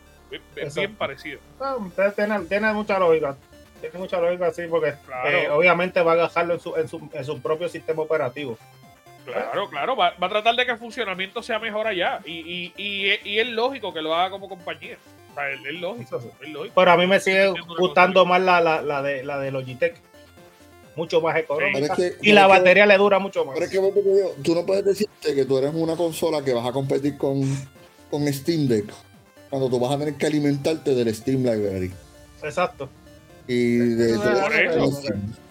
Es 0.56 0.76
bien 0.76 0.96
parecido. 0.96 1.40
No, 1.60 1.92
tiene, 2.16 2.40
tiene 2.42 2.74
mucha 2.74 3.00
lógica 3.00 3.38
tiene 3.80 4.00
mucha 4.00 4.20
lógica 4.20 4.48
así 4.48 4.64
porque 4.68 4.96
claro. 5.06 5.30
eh, 5.30 5.50
obviamente 5.50 6.02
va 6.02 6.14
a 6.14 6.16
gastarlo 6.16 6.56
en 6.56 6.60
su, 6.60 6.76
en, 6.76 6.88
su, 6.88 7.10
en 7.14 7.26
su, 7.26 7.42
propio 7.42 7.70
sistema 7.70 8.02
operativo. 8.02 8.58
Claro, 9.34 9.70
claro, 9.70 9.96
va, 9.96 10.14
va, 10.22 10.28
a 10.28 10.30
tratar 10.30 10.56
de 10.56 10.66
que 10.66 10.72
el 10.72 10.78
funcionamiento 10.78 11.42
sea 11.44 11.60
mejor 11.60 11.88
allá 11.88 12.22
y, 12.26 12.34
y, 12.34 12.74
y, 12.78 13.30
y 13.30 13.40
es 13.40 13.48
lógico 13.48 13.94
que 13.94 14.02
lo 14.02 14.14
haga 14.14 14.30
como 14.30 14.48
compañía. 14.50 14.98
O 15.32 15.34
sea, 15.36 15.52
es, 15.52 15.60
es, 15.66 15.82
lógico, 15.82 16.18
es, 16.42 16.50
lógico, 16.50 16.74
Pero 16.76 16.92
a 16.92 16.98
mí 16.98 17.08
me 17.08 17.20
sigue 17.20 17.54
gustando 17.78 18.26
más 18.26 18.42
la, 18.42 18.62
la, 18.62 18.82
la, 18.82 19.02
de, 19.02 19.24
la 19.24 19.40
de 19.40 19.52
Logitech. 19.52 19.96
Mucho 20.96 21.22
más 21.22 21.38
económica. 21.38 21.96
Sí. 21.96 22.10
y 22.24 22.32
la 22.32 22.48
batería 22.48 22.84
que, 22.84 22.90
le 22.90 22.98
dura 22.98 23.20
mucho 23.20 23.46
más. 23.46 23.54
Pero 23.54 23.66
es 23.66 23.72
que 23.72 24.34
tú 24.44 24.56
no 24.56 24.66
puedes 24.66 24.84
decirte 24.84 25.36
que 25.36 25.46
tú 25.46 25.60
eres 25.60 25.72
una 25.74 25.96
consola 25.96 26.44
que 26.44 26.54
vas 26.54 26.66
a 26.66 26.72
competir 26.72 27.18
con, 27.18 27.44
con 28.10 28.28
Steam 28.34 28.68
Deck 28.68 28.92
cuando 29.50 29.70
tú 29.70 29.80
vas 29.80 29.94
a 29.94 30.00
tener 30.00 30.16
que 30.16 30.26
alimentarte 30.26 30.96
del 30.96 31.14
Steam 31.14 31.44
Library. 31.44 31.92
Exacto. 32.44 32.90
Y 33.48 33.78
de 33.78 34.18
por, 34.18 34.54
eso, 34.54 35.02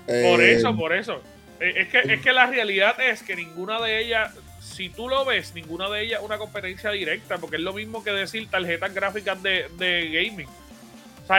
eh, 0.06 0.30
por 0.30 0.42
eso, 0.42 0.76
por 0.76 0.92
eso. 0.92 1.20
Es 1.60 1.88
que, 1.88 2.12
es 2.12 2.20
que 2.20 2.32
la 2.32 2.46
realidad 2.46 3.00
es 3.00 3.22
que 3.22 3.36
ninguna 3.36 3.80
de 3.80 4.04
ellas, 4.04 4.32
si 4.60 4.88
tú 4.88 5.08
lo 5.08 5.24
ves, 5.24 5.54
ninguna 5.54 5.88
de 5.88 6.04
ellas 6.04 6.20
es 6.20 6.26
una 6.26 6.38
competencia 6.38 6.90
directa, 6.90 7.38
porque 7.38 7.56
es 7.56 7.62
lo 7.62 7.72
mismo 7.72 8.04
que 8.04 8.10
decir 8.10 8.48
tarjetas 8.50 8.92
gráficas 8.92 9.42
de, 9.42 9.66
de 9.78 10.10
gaming. 10.10 10.48
O 10.48 11.26
sea, 11.26 11.38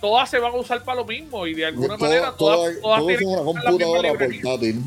todas 0.00 0.28
se 0.28 0.38
van 0.38 0.52
a 0.52 0.56
usar 0.56 0.84
para 0.84 1.00
lo 1.00 1.06
mismo 1.06 1.46
y 1.46 1.54
de 1.54 1.66
alguna 1.66 1.96
manera 1.96 2.34
todas, 2.36 2.74
todo, 2.74 2.80
todas 2.82 3.06
tienen 3.06 3.28
una 3.28 3.42
computadora 3.42 4.08
portátil. 4.10 4.82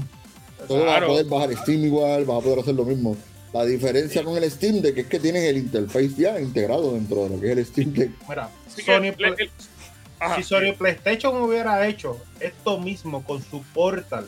Todo 0.67 0.83
claro. 0.83 0.91
vas 0.91 1.01
a 1.01 1.07
poder 1.07 1.25
bajar 1.25 1.63
Steam 1.63 1.85
igual, 1.85 2.25
vas 2.25 2.37
a 2.37 2.41
poder 2.41 2.59
hacer 2.59 2.75
lo 2.75 2.85
mismo. 2.85 3.17
La 3.53 3.65
diferencia 3.65 4.21
sí. 4.21 4.25
con 4.25 4.35
el 4.35 4.51
Steam 4.51 4.81
Deck 4.81 4.97
es 4.97 5.07
que 5.07 5.19
tienes 5.19 5.43
el 5.43 5.57
interface 5.57 6.13
ya 6.17 6.39
integrado 6.39 6.93
dentro 6.93 7.23
de 7.23 7.29
lo 7.29 7.41
que 7.41 7.51
es 7.51 7.57
el 7.57 7.65
Steam 7.65 7.93
Deck. 7.93 8.11
Mira, 8.27 8.49
Sony, 8.67 9.13
le, 9.17 9.27
el, 9.27 9.49
Ajá, 10.19 10.35
si 10.35 10.43
Sony 10.43 10.73
PlayStation 10.77 11.41
hubiera 11.41 11.87
hecho 11.87 12.19
esto 12.39 12.79
mismo 12.79 13.23
con 13.23 13.41
su 13.41 13.63
Portal 13.73 14.27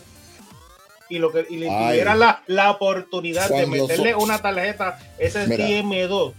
y 1.09 1.19
lo 1.19 1.31
que 1.31 1.45
y 1.49 1.57
le 1.57 1.69
Ay, 1.69 1.89
tuviera 1.89 2.15
la, 2.15 2.43
la 2.47 2.71
oportunidad 2.71 3.49
de 3.49 3.65
meterle 3.65 4.15
una 4.15 4.39
tarjeta 4.39 4.99
SSM2, 5.19 6.33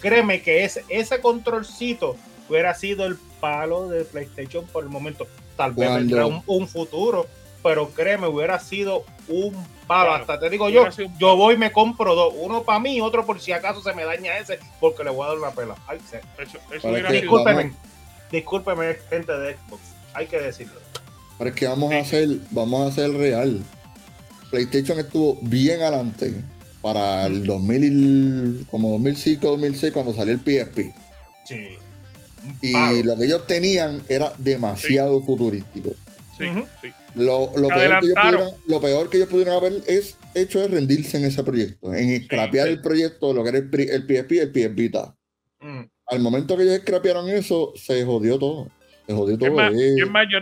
créeme 0.00 0.42
que 0.42 0.64
ese, 0.64 0.84
ese 0.88 1.20
controlcito 1.20 2.16
hubiera 2.48 2.74
sido 2.74 3.04
el 3.06 3.16
palo 3.40 3.88
de 3.88 4.04
PlayStation 4.04 4.66
por 4.66 4.84
el 4.84 4.90
momento. 4.90 5.26
Tal 5.56 5.72
vez 5.72 5.88
Cuando... 5.88 5.98
vendrá 5.98 6.26
un, 6.26 6.42
un, 6.46 6.68
futuro, 6.68 7.26
pero 7.62 7.90
créeme, 7.90 8.26
hubiera 8.26 8.58
sido 8.60 9.04
un 9.28 9.54
palo. 9.86 10.10
Claro. 10.10 10.14
Hasta 10.14 10.38
te 10.38 10.50
digo 10.50 10.68
yo, 10.68 10.88
yo 11.18 11.36
voy 11.36 11.54
y 11.54 11.58
me 11.58 11.72
compro 11.72 12.14
dos, 12.14 12.34
uno 12.36 12.62
para 12.62 12.78
mí, 12.78 13.00
otro 13.00 13.24
por 13.24 13.40
si 13.40 13.52
acaso 13.52 13.82
se 13.82 13.92
me 13.94 14.04
daña 14.04 14.38
ese, 14.38 14.58
porque 14.80 15.02
le 15.02 15.10
voy 15.10 15.24
a 15.24 15.28
dar 15.28 15.38
una 15.38 15.50
pela. 15.50 15.74
Ay, 15.86 15.98
eso, 16.38 16.58
eso 16.72 17.10
Discúlpeme 17.10 17.72
discúlpeme, 18.30 18.96
gente 19.08 19.32
de 19.32 19.54
Xbox, 19.54 19.82
hay 20.14 20.26
que 20.26 20.40
decirlo. 20.40 20.80
Pero 21.38 21.50
es 21.50 21.56
que 21.56 21.66
vamos 21.66 21.92
a 21.92 21.98
hacer, 21.98 22.28
vamos 22.50 22.86
a 22.86 22.88
hacer 22.88 23.10
real. 23.12 23.62
PlayStation 24.50 24.98
estuvo 24.98 25.38
bien 25.42 25.80
adelante 25.80 26.34
para 26.82 27.26
el 27.26 27.44
2000, 27.44 28.66
como 28.70 28.90
2005, 28.92 29.46
2006, 29.46 29.92
cuando 29.92 30.14
salió 30.14 30.34
el 30.34 30.40
PSP. 30.40 30.94
Sí. 31.44 31.78
Y 32.62 33.02
lo 33.02 33.16
que 33.16 33.24
ellos 33.24 33.46
tenían 33.46 34.02
era 34.08 34.32
demasiado 34.38 35.20
futurístico. 35.22 35.90
Sí, 36.38 36.44
sí. 36.82 36.92
Lo, 37.16 37.50
peor 37.50 38.00
que 38.00 38.06
ellos 38.06 38.54
lo, 38.66 38.80
peor 38.80 39.08
que 39.08 39.16
ellos 39.16 39.28
pudieron 39.30 39.54
haber 39.54 39.72
es 39.86 40.18
hecho 40.34 40.62
es 40.62 40.70
rendirse 40.70 41.16
en 41.16 41.24
ese 41.24 41.42
proyecto, 41.42 41.94
en 41.94 42.22
scrapear 42.24 42.68
el 42.68 42.82
proyecto, 42.82 43.32
lo 43.32 43.42
que 43.42 43.48
era 43.48 43.58
el, 43.58 43.70
PSP 43.70 44.32
y 44.32 44.38
el 44.38 44.52
PS 44.52 44.74
Vita. 44.74 45.16
Mm. 45.60 45.80
Al 46.08 46.20
momento 46.20 46.56
que 46.56 46.64
ellos 46.64 46.80
scrapearon 46.82 47.28
eso, 47.30 47.72
se 47.74 48.04
jodió 48.04 48.38
todo. 48.38 48.68
Se 49.06 49.14
jodió 49.14 49.38
todo. 49.38 49.72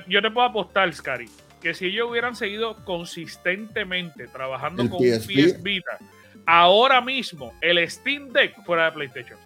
yo, 0.08 0.22
te 0.22 0.30
puedo 0.30 0.46
apostar, 0.46 0.92
Scary, 0.92 1.28
que 1.64 1.72
si 1.72 1.86
ellos 1.86 2.10
hubieran 2.10 2.36
seguido 2.36 2.76
consistentemente 2.84 4.28
trabajando 4.28 4.88
con 4.90 5.02
un 5.02 5.18
PS 5.18 5.62
Vita, 5.62 5.98
ahora 6.44 7.00
mismo 7.00 7.54
el 7.62 7.90
Steam 7.90 8.30
Deck 8.34 8.62
fuera 8.66 8.84
de 8.84 8.92
PlayStation. 8.92 9.38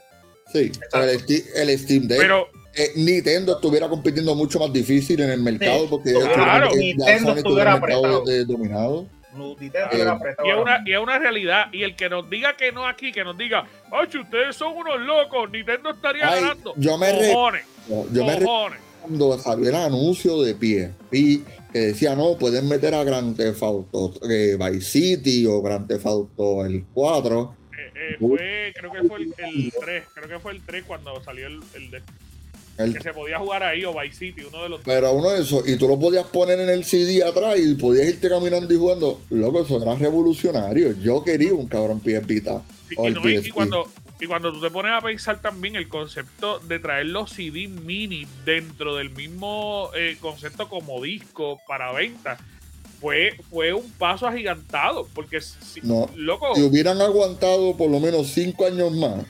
Sí, 0.53 0.73
el, 0.93 1.79
Steam 1.79 2.09
Deck. 2.09 2.19
Pero, 2.19 2.49
eh, 2.75 2.91
Nintendo 2.97 3.55
estuviera 3.55 3.89
compitiendo 3.89 4.35
mucho 4.35 4.59
más 4.59 4.73
difícil 4.73 5.21
en 5.21 5.31
el 5.31 5.41
mercado 5.41 5.89
porque 5.89 6.13
claro, 6.13 6.75
Nintendo 6.75 7.37
estuviera 7.37 7.75
apretado. 7.75 8.25
dominado. 8.47 9.07
Y 9.61 9.67
es, 9.67 10.57
una, 10.61 10.83
y 10.85 10.93
es 10.95 10.99
una 10.99 11.21
realidad. 11.21 11.67
Y 11.73 11.85
el 11.85 11.95
que 11.95 12.09
nos 12.09 12.29
diga 12.29 12.57
que 12.57 12.73
no 12.73 12.85
aquí, 12.85 13.13
que 13.13 13.23
nos 13.23 13.39
diga, 13.39 13.65
ay, 13.93 14.19
ustedes 14.19 14.57
son 14.57 14.77
unos 14.77 14.99
locos, 15.01 15.49
Nintendo 15.53 15.91
estaría 15.91 16.29
ganando. 16.29 16.75
Yo 16.77 16.99
me 16.99 17.13
cojones, 17.13 17.65
yo 18.11 18.25
me 18.25 18.39
cuando 19.09 19.39
salió 19.39 19.69
el 19.69 19.75
anuncio 19.75 20.43
de 20.43 20.53
PSP 20.53 21.45
que 21.73 21.79
decía, 21.79 22.15
no, 22.15 22.37
pueden 22.39 22.69
meter 22.69 22.95
a 22.95 23.05
Grand 23.05 23.37
Theft 23.37 23.63
Auto 23.63 24.15
eh, 24.29 24.57
Vice 24.59 24.81
City 24.81 25.47
o 25.47 25.61
Grand 25.61 25.87
Theft 25.87 26.07
Auto 26.07 26.65
el 26.65 26.85
4. 26.95 27.55
Eh, 27.73 27.93
eh, 27.95 28.17
fue, 28.19 28.73
creo 28.75 28.93
que 28.93 29.09
fue 29.09 29.19
el, 29.19 29.35
3, 29.79 30.05
creo 30.15 30.29
que 30.29 30.39
fue 30.39 30.53
el 30.53 30.63
3 30.63 30.85
cuando 30.87 31.23
salió 31.23 31.47
el, 31.47 31.61
el 31.75 31.91
de 31.91 32.03
que 32.79 33.01
se 33.01 33.13
podía 33.13 33.39
jugar 33.41 33.65
ahí 33.65 33.85
o 33.85 33.93
Vice 33.93 34.17
City, 34.17 34.43
uno 34.49 34.63
de 34.63 34.69
los 34.69 34.81
Pero 34.85 35.13
uno 35.13 35.31
de 35.31 35.43
esos, 35.43 35.69
y 35.69 35.77
tú 35.77 35.89
lo 35.89 35.99
podías 35.99 36.27
poner 36.27 36.61
en 36.61 36.69
el 36.69 36.85
CD 36.85 37.25
atrás 37.25 37.59
y 37.59 37.75
podías 37.75 38.07
irte 38.07 38.29
caminando 38.29 38.73
y 38.73 38.77
jugando. 38.77 39.21
Loco, 39.31 39.63
eso 39.63 39.83
era 39.83 39.97
revolucionario. 39.97 40.93
Yo 41.01 41.25
quería 41.25 41.53
un 41.55 41.67
cabrón 41.67 42.01
PSP. 42.01 42.31
y, 42.91 43.51
cuando, 43.51 43.89
y 44.21 44.27
cuando 44.27 44.53
tú 44.53 44.61
te 44.61 44.71
pones 44.71 44.93
a 44.93 45.01
pensar 45.01 45.41
también 45.41 45.77
el 45.77 45.89
concepto 45.89 46.59
de 46.61 46.79
traer 46.79 47.07
los 47.07 47.31
CD 47.31 47.69
mini 47.69 48.27
dentro 48.45 48.97
del 48.97 49.11
mismo 49.11 49.91
eh, 49.95 50.17
concepto 50.21 50.69
como 50.69 51.01
disco 51.03 51.61
para 51.69 51.93
venta, 51.93 52.37
fue, 53.01 53.39
fue 53.51 53.73
un 53.73 53.89
paso 53.93 54.27
agigantado. 54.27 55.07
Porque 55.15 55.41
si, 55.41 55.81
no, 55.83 56.11
loco, 56.17 56.55
si 56.55 56.63
hubieran 56.63 57.01
aguantado 57.01 57.77
por 57.77 57.91
lo 57.91 58.01
menos 58.01 58.29
cinco 58.29 58.67
años 58.67 58.93
más 58.93 59.25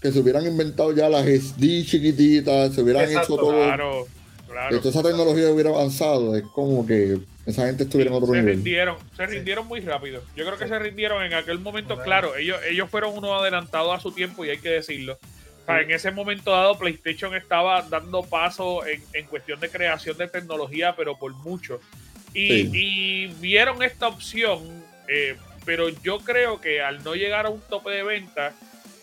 que 0.00 0.12
se 0.12 0.20
hubieran 0.20 0.46
inventado 0.46 0.92
ya 0.92 1.08
las 1.08 1.26
SD 1.26 1.84
chiquititas, 1.84 2.74
se 2.74 2.82
hubieran 2.82 3.10
hecho 3.10 3.36
todo. 3.36 3.50
Claro, 3.50 4.06
claro. 4.48 4.78
Toda 4.78 4.90
esa 4.90 5.02
tecnología 5.02 5.50
hubiera 5.50 5.70
avanzado, 5.70 6.36
es 6.36 6.44
como 6.54 6.86
que 6.86 7.18
esa 7.46 7.66
gente 7.66 7.84
estuviera 7.84 8.10
en 8.10 8.16
otro 8.16 8.28
se 8.28 8.40
nivel. 8.40 8.54
Rindieron, 8.56 8.96
se 9.16 9.26
rindieron 9.26 9.66
muy 9.66 9.80
rápido. 9.80 10.22
Yo 10.36 10.44
creo 10.44 10.58
que 10.58 10.68
se 10.68 10.78
rindieron 10.78 11.22
en 11.22 11.34
aquel 11.34 11.58
momento, 11.58 11.98
claro, 11.98 12.36
ellos, 12.36 12.58
ellos 12.68 12.90
fueron 12.90 13.16
uno 13.16 13.34
adelantado 13.34 13.92
a 13.92 14.00
su 14.00 14.12
tiempo 14.12 14.44
y 14.44 14.50
hay 14.50 14.58
que 14.58 14.70
decirlo. 14.70 15.18
O 15.62 15.66
sea, 15.66 15.80
en 15.80 15.90
ese 15.90 16.10
momento 16.10 16.50
dado, 16.50 16.78
PlayStation 16.78 17.34
estaba 17.34 17.82
dando 17.82 18.22
paso 18.22 18.86
en, 18.86 19.02
en 19.12 19.26
cuestión 19.26 19.60
de 19.60 19.68
creación 19.68 20.16
de 20.16 20.28
tecnología, 20.28 20.94
pero 20.96 21.18
por 21.18 21.32
mucho. 21.34 21.80
Y, 22.34 22.70
y 22.76 23.26
vieron 23.40 23.82
esta 23.82 24.08
opción, 24.08 24.60
eh, 25.08 25.36
pero 25.64 25.88
yo 25.88 26.18
creo 26.20 26.60
que 26.60 26.82
al 26.82 27.02
no 27.02 27.14
llegar 27.14 27.46
a 27.46 27.50
un 27.50 27.60
tope 27.60 27.90
de 27.90 28.02
venta, 28.02 28.52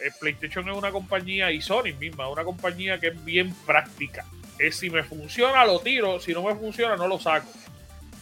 eh, 0.01 0.11
PlayStation 0.19 0.69
es 0.69 0.77
una 0.77 0.91
compañía 0.91 1.51
y 1.51 1.61
Sony 1.61 1.93
misma, 1.99 2.29
una 2.29 2.43
compañía 2.43 2.99
que 2.99 3.07
es 3.07 3.25
bien 3.25 3.53
práctica. 3.65 4.25
Es 4.59 4.77
si 4.77 4.89
me 4.89 5.03
funciona 5.03 5.65
lo 5.65 5.79
tiro, 5.79 6.19
si 6.19 6.33
no 6.33 6.43
me 6.43 6.55
funciona 6.55 6.95
no 6.95 7.07
lo 7.07 7.19
saco. 7.19 7.47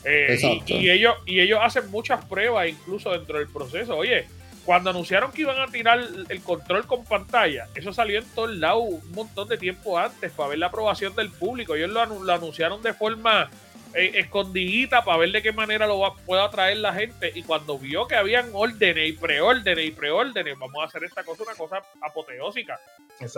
Eh, 0.05 0.61
y, 0.67 0.89
ellos, 0.89 1.15
y 1.25 1.39
ellos 1.39 1.59
hacen 1.61 1.89
muchas 1.89 2.25
pruebas 2.25 2.67
incluso 2.67 3.11
dentro 3.11 3.37
del 3.37 3.47
proceso. 3.47 3.95
Oye, 3.95 4.27
cuando 4.65 4.89
anunciaron 4.89 5.31
que 5.31 5.41
iban 5.41 5.59
a 5.59 5.67
tirar 5.67 5.99
el 6.29 6.41
control 6.41 6.85
con 6.87 7.05
pantalla, 7.05 7.67
eso 7.75 7.93
salió 7.93 8.19
en 8.19 8.25
todos 8.33 8.51
lados 8.51 8.83
un 8.87 9.11
montón 9.11 9.47
de 9.47 9.57
tiempo 9.57 9.97
antes 9.97 10.31
para 10.31 10.49
ver 10.49 10.59
la 10.59 10.67
aprobación 10.67 11.15
del 11.15 11.29
público. 11.29 11.75
Ellos 11.75 11.89
lo, 11.89 12.05
lo 12.05 12.33
anunciaron 12.33 12.81
de 12.81 12.93
forma 12.93 13.49
eh, 13.93 14.11
escondidita 14.15 15.03
para 15.03 15.17
ver 15.17 15.31
de 15.31 15.41
qué 15.41 15.51
manera 15.51 15.85
lo 15.85 15.99
va, 15.99 16.15
pueda 16.15 16.49
traer 16.49 16.77
la 16.77 16.93
gente. 16.93 17.31
Y 17.35 17.43
cuando 17.43 17.77
vio 17.77 18.07
que 18.07 18.15
habían 18.15 18.49
órdenes 18.53 19.09
y 19.09 19.13
preórdenes 19.13 19.85
y 19.85 19.91
preórdenes, 19.91 20.57
vamos 20.57 20.81
a 20.81 20.85
hacer 20.85 21.03
esta 21.03 21.23
cosa 21.23 21.43
una 21.43 21.55
cosa 21.55 21.83
apoteósica. 22.01 22.79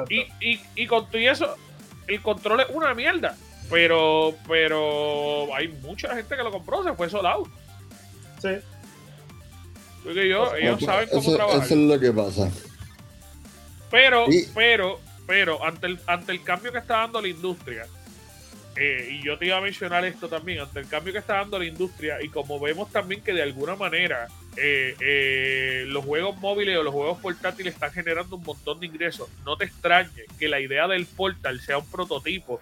Y, 0.09 0.21
y, 0.39 0.61
y 0.75 0.87
con 0.87 1.09
todo 1.09 1.19
eso, 1.19 1.57
el 2.07 2.21
control 2.21 2.61
es 2.61 2.67
una 2.69 2.93
mierda. 2.93 3.35
Pero, 3.69 4.35
pero 4.47 5.53
hay 5.55 5.67
mucha 5.67 6.15
gente 6.15 6.35
que 6.35 6.43
lo 6.43 6.51
compró, 6.51 6.83
se 6.83 6.93
fue 6.93 7.09
solado. 7.09 7.47
Sí. 8.41 8.49
Porque 10.03 10.29
yo, 10.29 10.55
ellos 10.55 10.81
saben 10.81 11.09
cómo 11.11 11.35
trabajar. 11.35 11.63
Eso 11.63 11.73
es 11.73 11.79
lo 11.79 11.99
que 11.99 12.11
pasa. 12.11 12.51
Pero, 13.89 14.25
pero, 14.53 14.99
pero, 15.25 15.65
ante 15.65 15.87
el, 15.87 15.99
ante 16.05 16.31
el 16.31 16.43
cambio 16.43 16.71
que 16.71 16.77
está 16.77 16.97
dando 16.97 17.21
la 17.21 17.27
industria, 17.27 17.87
eh, 18.75 19.09
y 19.11 19.23
yo 19.23 19.37
te 19.37 19.47
iba 19.47 19.57
a 19.57 19.61
mencionar 19.61 20.05
esto 20.05 20.27
también, 20.27 20.59
ante 20.59 20.79
el 20.79 20.87
cambio 20.87 21.13
que 21.13 21.19
está 21.19 21.35
dando 21.35 21.57
la 21.57 21.65
industria 21.65 22.21
y 22.21 22.29
como 22.29 22.59
vemos 22.59 22.91
también 22.91 23.21
que 23.21 23.33
de 23.33 23.41
alguna 23.41 23.75
manera 23.75 24.27
eh, 24.57 24.95
eh, 24.99 25.85
los 25.87 26.05
juegos 26.05 26.37
móviles 26.37 26.77
o 26.77 26.83
los 26.83 26.93
juegos 26.93 27.19
portátiles 27.19 27.73
están 27.73 27.91
generando 27.91 28.35
un 28.35 28.43
montón 28.43 28.79
de 28.79 28.87
ingresos, 28.87 29.27
no 29.45 29.57
te 29.57 29.65
extrañe 29.65 30.25
que 30.39 30.47
la 30.47 30.59
idea 30.59 30.87
del 30.87 31.05
portal 31.05 31.59
sea 31.61 31.77
un 31.77 31.85
prototipo 31.85 32.59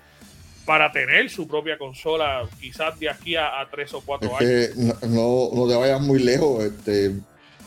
para 0.65 0.91
tener 0.91 1.29
su 1.29 1.47
propia 1.47 1.77
consola 1.77 2.47
quizás 2.59 2.99
de 2.99 3.09
aquí 3.09 3.35
a, 3.35 3.67
tres 3.69 3.93
o 3.93 4.01
cuatro 4.01 4.37
años. 4.37 4.75
no, 5.09 5.49
no, 5.53 5.67
te 5.67 5.75
vayas 5.75 6.01
muy 6.01 6.19
lejos, 6.19 6.63
este, 6.63 7.11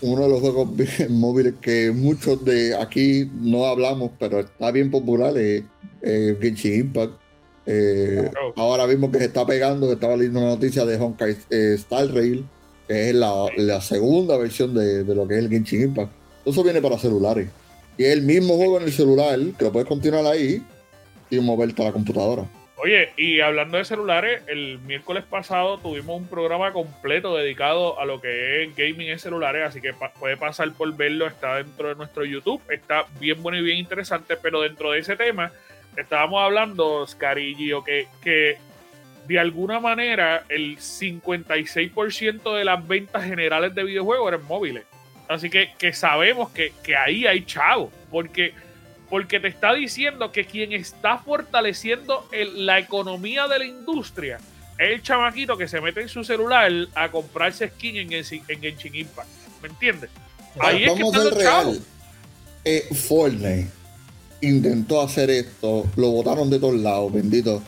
uno 0.01 0.23
de 0.23 0.29
los 0.29 0.41
juegos 0.41 0.69
móviles 1.11 1.55
que 1.61 1.91
muchos 1.91 2.45
de 2.45 2.75
aquí 2.75 3.31
no 3.35 3.67
hablamos, 3.67 4.13
pero 4.19 4.41
está 4.41 4.71
bien 4.71 4.91
popular 4.91 5.37
es 5.37 5.65
Genshin 6.03 6.81
Impact. 6.81 7.27
Eh, 7.67 8.31
ahora 8.55 8.87
mismo 8.87 9.11
que 9.11 9.19
se 9.19 9.25
está 9.25 9.45
pegando, 9.45 9.93
estaba 9.93 10.17
leyendo 10.17 10.39
una 10.39 10.51
noticia 10.51 10.85
de 10.85 10.97
Honkai 10.97 11.37
eh, 11.51 11.75
Star 11.75 12.07
Rail, 12.15 12.47
es 12.89 13.15
la, 13.15 13.81
segunda 13.81 14.37
versión 14.37 14.75
de, 14.75 15.05
lo 15.05 15.27
que 15.27 15.35
es 15.35 15.41
el 15.45 15.51
Genshin 15.51 15.83
Impact. 15.83 16.13
Eso 16.45 16.63
viene 16.63 16.81
para 16.81 16.99
celulares. 16.99 17.49
Y 17.99 18.05
es 18.05 18.13
el 18.13 18.23
mismo 18.23 18.57
juego 18.57 18.79
en 18.79 18.85
el 18.85 18.93
celular, 18.93 19.39
que 19.59 19.65
lo 19.65 19.73
puedes 19.73 19.89
continuar 19.89 20.27
ahí 20.27 20.63
y 21.31 21.41
moverte 21.41 21.83
a 21.83 21.87
la 21.87 21.93
computadora. 21.93 22.45
Oye, 22.79 23.09
y 23.17 23.41
hablando 23.41 23.79
de 23.79 23.87
celulares, 23.87 24.43
el 24.49 24.79
miércoles 24.81 25.25
pasado 25.25 25.79
tuvimos 25.79 26.21
un 26.21 26.29
programa 26.29 26.75
completo 26.75 27.35
dedicado 27.35 27.99
a 27.99 28.05
lo 28.05 28.21
que 28.21 28.63
es 28.63 28.77
gaming 28.77 29.09
en 29.09 29.19
celulares, 29.19 29.67
así 29.67 29.81
que 29.81 29.95
puede 30.21 30.37
pasar 30.37 30.71
por 30.75 30.95
verlo, 30.95 31.27
está 31.27 31.57
dentro 31.57 31.89
de 31.89 31.95
nuestro 31.95 32.27
YouTube, 32.27 32.61
está 32.69 33.07
bien 33.19 33.43
bueno 33.43 33.59
y 33.59 33.63
bien 33.63 33.79
interesante, 33.79 34.37
pero 34.37 34.61
dentro 34.61 34.91
de 34.91 34.99
ese 34.99 35.17
tema 35.17 35.53
estábamos 35.97 36.43
hablando, 36.43 37.07
Scarillo, 37.07 37.83
que, 37.83 38.09
que 38.23 38.59
de 39.27 39.39
alguna 39.39 39.81
manera 39.81 40.45
el 40.49 40.79
56% 40.79 42.57
de 42.57 42.65
las 42.65 42.87
ventas 42.87 43.25
generales 43.25 43.75
de 43.75 43.85
videojuegos 43.85 44.29
eran 44.29 44.45
móviles. 44.47 44.85
Así 45.29 45.51
que, 45.51 45.71
que 45.79 45.93
sabemos 45.93 46.51
que, 46.51 46.73
ahí 46.97 47.27
hay 47.27 47.45
chavo, 47.45 47.91
porque, 48.11 48.55
porque 49.11 49.41
te 49.41 49.49
está 49.49 49.75
diciendo 49.75 50.31
que 50.31 50.45
quien 50.45 50.73
está 50.73 51.19
fortaleciendo 51.19 52.29
la 52.55 52.79
economía 52.79 53.49
de 53.49 53.59
la 53.59 53.65
industria 53.65 54.39
es 54.79 54.91
el 54.91 55.03
chamaquito 55.03 55.57
que 55.57 55.67
se 55.67 55.81
mete 55.81 56.03
en 56.03 56.09
su 56.09 56.23
celular 56.23 56.71
a 56.95 57.11
comprarse 57.11 57.69
skin 57.69 57.97
en, 57.97 58.13
en 58.13 58.61
Genshin 58.61 58.95
Impact. 58.95 59.29
¿Me 59.63 59.69
entiendes? 59.69 60.11
Ahí 60.61 60.85
es 60.85 60.93
que 60.93 61.03
está 61.03 61.31
real. 61.31 61.81
Eh, 62.65 62.89
Fortnite 62.95 63.69
intentó 64.41 65.01
hacer 65.01 65.31
esto, 65.31 65.87
lo 65.97 66.11
botaron 66.11 66.51
de 66.51 66.59
todos 66.59 66.75
lados, 66.75 67.13
bendito. 67.13 67.63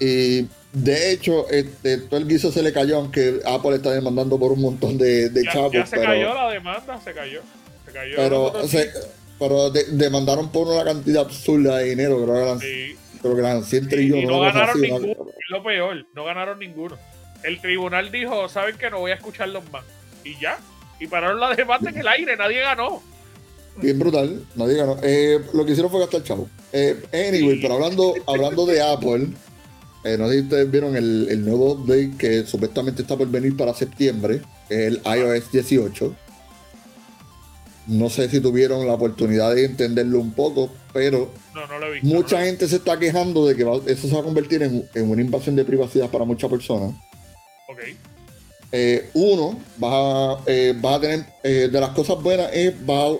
Y 0.00 0.46
de 0.74 1.12
hecho, 1.12 1.48
este, 1.50 1.98
todo 1.98 2.18
el 2.18 2.26
guiso 2.26 2.50
se 2.50 2.60
le 2.60 2.72
cayó, 2.72 2.96
aunque 2.96 3.40
Apple 3.46 3.76
está 3.76 3.92
demandando 3.92 4.38
por 4.38 4.50
un 4.50 4.60
montón 4.60 4.98
de, 4.98 5.28
de 5.30 5.44
chavos. 5.44 5.72
Ya 5.72 5.86
se 5.86 6.00
cayó 6.00 6.34
la 6.34 6.50
demanda, 6.50 7.00
se 7.00 7.12
cayó. 7.12 7.42
Se 7.86 7.92
cayó 7.92 8.16
pero 8.16 8.66
se, 8.66 8.90
pero 9.38 9.70
demandaron 9.70 10.50
por 10.50 10.66
una 10.66 10.82
cantidad 10.82 11.22
absurda 11.22 11.78
de 11.78 11.90
dinero, 11.90 12.16
creo 12.24 12.34
que 12.34 12.42
eran, 12.42 12.58
sí. 12.58 12.96
creo 13.22 13.34
que 13.34 13.40
eran 13.40 13.64
100 13.64 13.88
trillones. 13.88 14.24
Y 14.24 14.26
no 14.26 14.40
ganaron 14.40 14.80
ninguno, 14.80 15.12
es 15.28 15.50
lo 15.50 15.62
peor, 15.62 16.06
no 16.12 16.24
ganaron 16.24 16.58
ninguno. 16.58 16.98
El 17.44 17.60
tribunal 17.60 18.10
dijo, 18.10 18.48
¿saben 18.48 18.76
que 18.76 18.90
No 18.90 18.98
voy 18.98 19.12
a 19.12 19.14
escucharlos 19.14 19.62
más. 19.70 19.84
Y 20.24 20.36
ya, 20.40 20.58
y 20.98 21.06
pararon 21.06 21.38
la 21.38 21.54
demanda 21.54 21.90
en 21.90 21.98
el 21.98 22.08
aire, 22.08 22.36
nadie 22.36 22.60
ganó. 22.60 23.00
Bien 23.76 23.96
brutal, 23.96 24.44
nadie 24.56 24.76
ganó. 24.76 24.96
Eh, 25.04 25.40
lo 25.52 25.64
que 25.64 25.72
hicieron 25.72 25.90
fue 25.90 26.00
gastar 26.00 26.24
chavo. 26.24 26.48
Eh, 26.72 27.00
anyway, 27.12 27.60
pero 27.60 27.74
hablando, 27.74 28.14
hablando 28.26 28.66
de 28.66 28.82
Apple, 28.82 29.28
eh, 30.04 30.16
no 30.18 30.28
sé 30.28 30.34
si 30.34 30.40
ustedes 30.40 30.70
vieron 30.70 30.96
el, 30.96 31.28
el, 31.30 31.44
nuevo 31.44 31.72
update 31.72 32.12
que 32.18 32.46
supuestamente 32.46 33.02
está 33.02 33.16
por 33.16 33.26
venir 33.28 33.56
para 33.56 33.72
septiembre, 33.72 34.42
que 34.68 34.86
es 34.86 34.92
el 34.92 35.02
iOS 35.04 35.50
18. 35.50 36.14
No 37.86 38.10
sé 38.10 38.28
si 38.28 38.40
tuvieron 38.40 38.86
la 38.86 38.94
oportunidad 38.94 39.54
de 39.54 39.64
entenderlo 39.64 40.20
un 40.20 40.32
poco, 40.32 40.70
pero 40.92 41.32
mucha 42.02 42.44
gente 42.44 42.68
se 42.68 42.76
está 42.76 42.98
quejando 42.98 43.46
de 43.46 43.56
que 43.56 43.62
eso 43.86 44.08
se 44.08 44.14
va 44.14 44.20
a 44.20 44.24
convertir 44.24 44.62
en, 44.62 44.88
una 44.94 45.22
invasión 45.22 45.56
de 45.56 45.64
privacidad 45.64 46.10
para 46.10 46.24
muchas 46.24 46.50
personas. 46.50 46.94
Ok. 47.68 47.80
Eh, 48.72 49.10
uno, 49.14 49.58
va, 49.82 50.42
eh, 50.46 50.74
a 50.82 51.00
tener, 51.00 51.24
eh, 51.42 51.68
de 51.70 51.80
las 51.80 51.90
cosas 51.90 52.20
buenas 52.22 52.50
es, 52.52 52.74
va, 52.74 53.16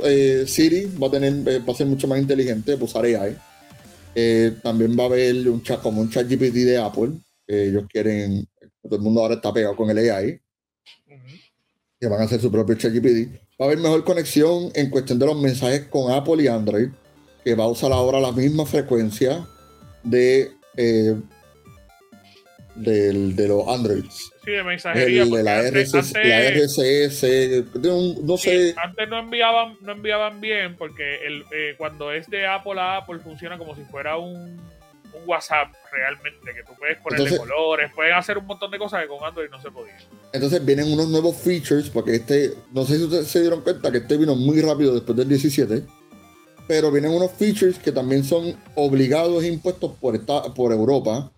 Siri 0.46 0.86
va 1.00 1.06
a, 1.06 1.10
tener, 1.10 1.46
va 1.66 1.72
a 1.72 1.76
ser 1.76 1.86
mucho 1.86 2.08
más 2.08 2.18
inteligente, 2.18 2.76
pues 2.76 2.90
usar 2.90 3.04
AI. 3.04 3.36
También 4.62 4.97
va 4.99 5.04
a 5.04 5.06
haber 5.06 5.49
un 5.49 5.62
chat, 5.62 5.80
como 5.83 6.00
un 6.00 6.11
chat 6.11 6.28
GPT 6.28 6.54
de 6.64 6.78
Apple, 6.78 7.12
que 7.47 7.68
ellos 7.68 7.85
quieren, 7.88 8.47
todo 8.83 8.97
el 8.97 9.02
mundo 9.02 9.21
ahora 9.21 9.35
está 9.35 9.52
pegado 9.52 9.76
con 9.76 9.90
el 9.90 10.11
AI, 10.11 10.40
que 12.00 12.09
van 12.09 12.21
a 12.21 12.25
hacer 12.25 12.40
su 12.40 12.50
propio 12.50 12.75
chat 12.76 12.92
GPT. 12.92 13.40
Va 13.61 13.64
a 13.64 13.68
haber 13.68 13.78
mejor 13.78 14.04
conexión 14.04 14.71
en 14.75 14.90
cuestión 14.90 15.18
de 15.18 15.26
los 15.26 15.40
mensajes 15.40 15.87
con 15.88 16.12
Apple 16.12 16.42
y 16.42 16.49
Android, 16.49 16.88
que 17.44 17.54
va 17.54 17.64
a 17.64 17.68
usar 17.68 17.92
ahora 17.92 18.21
la 18.21 18.33
misma 18.33 18.66
frecuencia 18.66 19.47
de, 20.02 20.52
eh, 20.76 21.16
de 22.75 23.49
los 23.49 23.69
Androids. 23.69 24.33
Sí, 24.45 24.50
de 24.50 24.62
mensajería. 24.62 25.25
la, 25.25 25.62
RCS, 25.62 27.25
no 28.23 28.37
sé. 28.37 28.75
antes 28.76 29.09
no 29.09 29.19
enviaban, 29.19 29.76
no 29.81 29.93
enviaban 29.93 30.40
bien 30.40 30.76
porque 30.76 31.26
el, 31.26 31.45
eh, 31.52 31.75
cuando 31.78 32.12
es 32.12 32.28
de 32.28 32.47
Apple 32.47 32.81
a 32.81 32.99
Apple 32.99 33.21
funciona 33.21 33.57
como 33.59 33.75
si 33.75 33.83
fuera 33.85 34.16
un 34.16 34.61
un 35.14 35.28
WhatsApp 35.28 35.73
realmente, 35.93 36.54
que 36.54 36.62
tú 36.64 36.73
puedes 36.78 36.99
ponerle 36.99 37.37
colores, 37.37 37.90
pueden 37.95 38.14
hacer 38.14 38.38
un 38.38 38.47
montón 38.47 38.71
de 38.71 38.78
cosas 38.78 39.02
que 39.02 39.09
con 39.09 39.25
Android 39.25 39.49
no 39.50 39.61
se 39.61 39.71
podía. 39.71 39.97
Entonces 40.33 40.64
vienen 40.64 40.93
unos 40.93 41.09
nuevos 41.09 41.37
features, 41.37 41.88
porque 41.88 42.16
este, 42.16 42.54
no 42.73 42.85
sé 42.85 42.97
si 42.97 43.04
ustedes 43.04 43.28
se 43.28 43.40
dieron 43.40 43.61
cuenta 43.62 43.90
que 43.90 43.99
este 43.99 44.16
vino 44.16 44.35
muy 44.35 44.61
rápido 44.61 44.95
después 44.95 45.16
del 45.16 45.28
17, 45.28 45.85
pero 46.66 46.90
vienen 46.90 47.12
unos 47.12 47.33
features 47.33 47.78
que 47.78 47.93
también 47.93 48.25
son 48.25 48.57
obligados 48.75 49.45
e 49.45 49.49
impuestos 49.49 49.93
por, 50.00 50.16
esta, 50.16 50.54
por 50.54 50.73
Europa, 50.73 51.31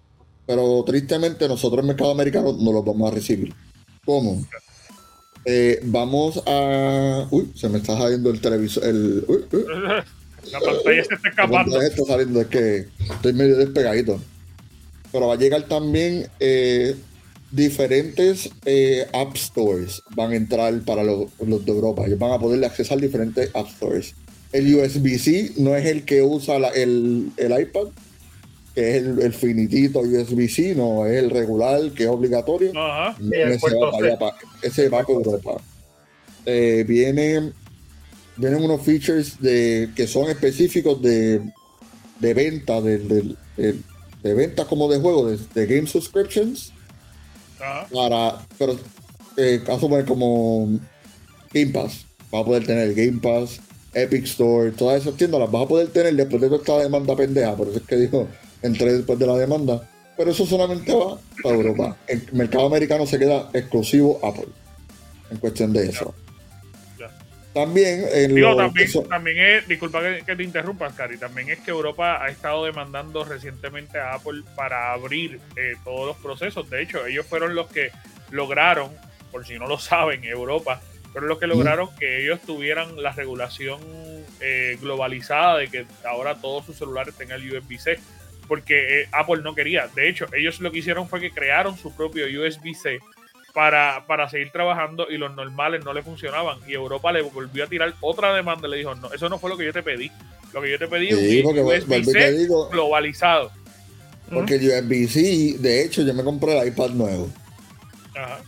pero 0.46 0.82
tristemente 0.86 1.48
nosotros 1.48 1.80
el 1.80 1.86
mercado 1.88 2.12
americano 2.12 2.56
no 2.58 2.72
los 2.72 2.84
vamos 2.84 3.10
a 3.10 3.14
recibir. 3.14 3.52
¿Cómo? 4.04 4.46
Eh, 5.44 5.80
vamos 5.84 6.42
a... 6.46 7.26
Uy, 7.30 7.52
se 7.54 7.68
me 7.68 7.78
está 7.78 7.96
saliendo 7.96 8.30
el 8.30 8.40
televisor. 8.40 8.84
El... 8.84 9.24
La 10.52 10.60
pantalla 10.60 11.04
se 11.04 11.14
está 11.14 11.28
escapando. 11.28 11.80
está 11.80 12.04
saliendo, 12.04 12.40
es 12.40 12.46
que 12.46 12.86
estoy 13.00 13.32
medio 13.32 13.56
despegadito. 13.56 14.20
Pero 15.12 15.28
va 15.28 15.34
a 15.34 15.38
llegar 15.38 15.62
también 15.64 16.28
eh, 16.40 16.94
diferentes 17.50 18.50
eh, 18.64 19.06
App 19.12 19.36
Stores. 19.36 20.02
Van 20.14 20.32
a 20.32 20.36
entrar 20.36 20.78
para 20.82 21.02
los, 21.02 21.28
de 21.38 21.72
Europa. 21.72 22.04
Ellos 22.06 22.18
van 22.18 22.32
a 22.32 22.38
poderle 22.38 22.66
accesar 22.66 23.00
diferentes 23.00 23.50
App 23.54 23.68
Stores. 23.68 24.14
El 24.52 24.74
USB-C 24.74 25.52
no 25.56 25.74
es 25.74 25.86
el 25.86 26.04
que 26.04 26.22
usa 26.22 26.56
el, 26.74 27.32
iPad, 27.36 27.88
que 28.76 28.98
es 28.98 29.02
el, 29.02 29.32
finitito 29.32 30.00
USB-C, 30.00 30.74
no 30.74 31.06
es 31.06 31.16
el 31.16 31.30
regular, 31.30 31.80
que 31.92 32.02
es 32.02 32.10
obligatorio. 32.10 32.72
ese, 34.60 34.88
va 34.90 34.98
para, 34.98 35.12
Europa. 35.12 35.56
Eh, 36.44 36.84
viene 36.86 37.52
vienen 38.36 38.62
unos 38.62 38.82
features 38.82 39.40
de, 39.40 39.88
que 39.96 40.06
son 40.06 40.28
específicos 40.28 41.00
de, 41.00 41.40
de 42.20 42.34
venta, 42.34 42.82
de, 42.82 42.98
de, 43.56 44.34
venta 44.34 44.66
como 44.66 44.90
de 44.90 44.98
juego, 44.98 45.30
de, 45.30 45.66
game 45.66 45.86
subscriptions. 45.86 46.70
Para, 47.90 48.46
pero 48.58 48.78
eh, 49.38 49.62
caso 49.64 49.88
como 50.06 50.78
Game 51.50 51.72
Pass. 51.72 52.04
Vas 52.30 52.42
a 52.42 52.44
poder 52.44 52.66
tener 52.66 52.92
Game 52.92 53.20
Pass, 53.22 53.58
Epic 53.94 54.24
Store, 54.24 54.70
todas 54.72 55.00
esas 55.00 55.16
tiendas 55.16 55.40
las 55.40 55.50
vas 55.50 55.64
a 55.64 55.68
poder 55.68 55.88
tener 55.88 56.14
después 56.14 56.42
de 56.42 56.48
toda 56.48 56.60
esta 56.60 56.78
demanda 56.80 57.16
pendeja. 57.16 57.56
Por 57.56 57.68
eso 57.68 57.78
es 57.78 57.84
que 57.84 57.96
digo, 57.96 58.28
entré 58.62 58.92
después 58.92 59.18
de 59.18 59.26
la 59.26 59.34
demanda. 59.34 59.88
Pero 60.16 60.30
eso 60.30 60.46
solamente 60.46 60.94
va 60.94 61.18
para 61.42 61.54
Europa. 61.54 61.96
El 62.06 62.22
mercado 62.32 62.66
americano 62.66 63.06
se 63.06 63.18
queda 63.18 63.50
exclusivo 63.52 64.18
Apple. 64.24 64.48
En 65.30 65.38
cuestión 65.38 65.72
de 65.72 65.88
eso. 65.88 66.14
También, 67.56 68.04
también, 69.08 69.38
es, 69.38 69.66
disculpa 69.66 70.02
que, 70.26 70.36
te 70.36 70.42
interrumpas, 70.42 70.92
Cari, 70.92 71.16
también 71.16 71.48
es 71.48 71.58
que 71.60 71.70
Europa 71.70 72.22
ha 72.22 72.28
estado 72.28 72.66
demandando 72.66 73.24
recientemente 73.24 73.98
a 73.98 74.12
Apple 74.12 74.42
para 74.54 74.92
abrir 74.92 75.40
eh, 75.56 75.74
todos 75.82 76.06
los 76.06 76.18
procesos. 76.18 76.68
De 76.68 76.82
hecho, 76.82 77.06
ellos 77.06 77.24
fueron 77.24 77.54
los 77.54 77.68
que 77.68 77.92
lograron, 78.30 78.90
por 79.32 79.46
si 79.46 79.58
no 79.58 79.66
lo 79.66 79.78
saben, 79.78 80.22
Europa, 80.24 80.82
fueron 81.12 81.30
los 81.30 81.38
que 81.38 81.46
lograron 81.46 81.88
que 81.98 82.24
ellos 82.24 82.40
tuvieran 82.42 83.02
la 83.02 83.12
regulación 83.12 83.80
eh, 84.40 84.76
globalizada 84.78 85.56
de 85.56 85.68
que 85.68 85.86
ahora 86.04 86.34
todos 86.34 86.66
sus 86.66 86.76
celulares 86.76 87.14
tengan 87.14 87.40
USB-C, 87.40 87.98
porque 88.46 89.02
eh, 89.02 89.08
Apple 89.12 89.42
no 89.42 89.54
quería. 89.54 89.88
De 89.94 90.08
hecho, 90.08 90.26
ellos 90.34 90.60
lo 90.60 90.70
que 90.70 90.78
hicieron 90.78 91.08
fue 91.08 91.20
que 91.20 91.30
crearon 91.30 91.76
su 91.76 91.94
propio 91.94 92.26
USB-C 92.26 93.00
para, 93.54 94.04
para 94.06 94.28
seguir 94.28 94.50
trabajando 94.50 95.06
y 95.10 95.16
los 95.16 95.34
normales 95.34 95.84
no 95.84 95.92
le 95.92 96.02
funcionaban. 96.02 96.58
Y 96.66 96.74
Europa 96.74 97.12
le 97.12 97.22
volvió 97.22 97.64
a 97.64 97.66
tirar 97.66 97.94
otra 98.00 98.34
demanda 98.34 98.68
y 98.68 98.70
le 98.72 98.76
dijo, 98.78 98.94
no, 98.94 99.12
eso 99.12 99.28
no 99.28 99.38
fue 99.38 99.50
lo 99.50 99.56
que 99.56 99.64
yo 99.64 99.72
te 99.72 99.82
pedí. 99.82 100.10
Lo 100.52 100.62
que 100.62 100.70
yo 100.70 100.78
te 100.78 100.88
pedí 100.88 101.08
es 101.08 101.44
un 101.44 101.58
USB-C 101.58 102.48
globalizado. 102.70 103.50
Porque 104.32 104.56
USB-C, 104.56 105.58
de 105.58 105.84
hecho, 105.84 106.02
yo 106.02 106.12
me 106.14 106.24
compré 106.24 106.58
el 106.58 106.68
iPad 106.68 106.90
nuevo. 106.90 107.30
Ajá. 108.14 108.40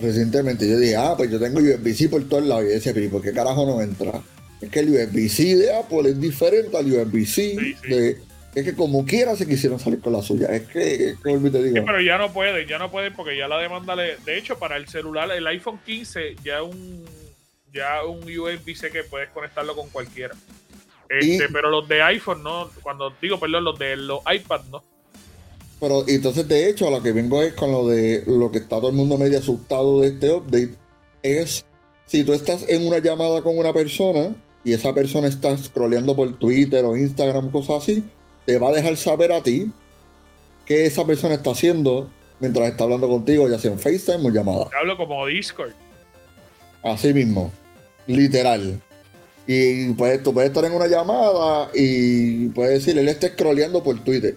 Recientemente 0.00 0.68
yo 0.68 0.78
dije, 0.78 0.96
ah, 0.96 1.14
pues 1.16 1.30
yo 1.30 1.40
tengo 1.40 1.58
USB-C 1.58 2.08
por 2.08 2.28
todos 2.28 2.44
lados. 2.44 2.64
Y 2.64 2.68
decía, 2.68 2.94
pero 2.94 3.10
¿por 3.10 3.22
qué 3.22 3.32
carajo 3.32 3.66
no 3.66 3.82
entra? 3.82 4.22
Es 4.60 4.70
que 4.70 4.80
el 4.80 4.90
USB-C 4.90 5.56
de 5.56 5.76
Apple 5.76 6.10
es 6.10 6.20
diferente 6.20 6.76
al 6.76 6.92
USB-C 6.92 7.76
de 7.88 8.18
es 8.58 8.64
que 8.64 8.74
como 8.74 9.04
quiera 9.04 9.36
se 9.36 9.46
quisieron 9.46 9.78
salir 9.78 10.00
con 10.00 10.12
la 10.12 10.22
suya. 10.22 10.48
Es 10.48 10.62
que, 10.68 11.16
te 11.22 11.62
digo. 11.62 11.84
pero 11.86 12.00
ya 12.00 12.18
no 12.18 12.32
pueden, 12.32 12.66
ya 12.66 12.78
no 12.78 12.90
pueden 12.90 13.12
porque 13.14 13.36
ya 13.36 13.48
la 13.48 13.58
demanda 13.58 13.94
le. 13.94 14.16
De 14.24 14.38
hecho, 14.38 14.58
para 14.58 14.76
el 14.76 14.88
celular, 14.88 15.30
el 15.30 15.46
iPhone 15.46 15.80
15, 15.84 16.36
ya 16.44 16.62
un 16.62 17.04
ya 17.72 18.04
un 18.04 18.18
USB-C 18.24 18.90
que 18.90 19.04
puedes 19.04 19.30
conectarlo 19.30 19.74
con 19.76 19.88
cualquiera. 19.90 20.34
Este, 21.08 21.48
pero 21.50 21.70
los 21.70 21.88
de 21.88 22.02
iPhone 22.02 22.42
no, 22.42 22.70
cuando 22.82 23.12
digo, 23.20 23.40
perdón, 23.40 23.64
los 23.64 23.78
de 23.78 23.96
los 23.96 24.20
iPad 24.32 24.60
no. 24.70 24.82
Pero 25.80 26.04
entonces, 26.08 26.46
de 26.48 26.68
hecho, 26.68 26.88
a 26.88 26.90
lo 26.90 27.02
que 27.02 27.12
vengo 27.12 27.42
es 27.42 27.54
con 27.54 27.70
lo 27.70 27.86
de 27.86 28.24
lo 28.26 28.50
que 28.50 28.58
está 28.58 28.76
todo 28.76 28.90
el 28.90 28.96
mundo 28.96 29.16
medio 29.16 29.38
asustado 29.38 30.00
de 30.00 30.08
este 30.08 30.32
update, 30.32 30.74
es 31.22 31.64
si 32.06 32.24
tú 32.24 32.32
estás 32.32 32.68
en 32.68 32.86
una 32.86 32.98
llamada 32.98 33.42
con 33.42 33.56
una 33.56 33.72
persona 33.72 34.34
y 34.64 34.72
esa 34.72 34.92
persona 34.92 35.28
está 35.28 35.56
scrolleando 35.56 36.16
por 36.16 36.36
Twitter 36.38 36.84
o 36.84 36.96
Instagram, 36.96 37.50
cosas 37.50 37.82
así, 37.82 38.04
te 38.48 38.58
va 38.58 38.70
a 38.70 38.72
dejar 38.72 38.96
saber 38.96 39.30
a 39.30 39.42
ti 39.42 39.70
qué 40.64 40.86
esa 40.86 41.04
persona 41.04 41.34
está 41.34 41.50
haciendo 41.50 42.08
mientras 42.40 42.70
está 42.70 42.84
hablando 42.84 43.06
contigo, 43.06 43.46
ya 43.46 43.58
sea 43.58 43.72
en 43.72 43.78
FaceTime 43.78 44.26
o 44.26 44.30
llamada. 44.30 44.70
hablo 44.80 44.96
como 44.96 45.26
Discord. 45.26 45.72
Así 46.82 47.12
mismo, 47.12 47.52
literal. 48.06 48.80
Y 49.46 49.92
pues 49.92 50.22
tú 50.22 50.32
puedes 50.32 50.48
estar 50.48 50.64
en 50.64 50.72
una 50.72 50.86
llamada 50.86 51.68
y 51.74 52.48
puedes 52.48 52.86
decir, 52.86 52.98
él 52.98 53.10
está 53.10 53.28
scrolleando 53.28 53.82
por 53.82 54.02
Twitter. 54.02 54.34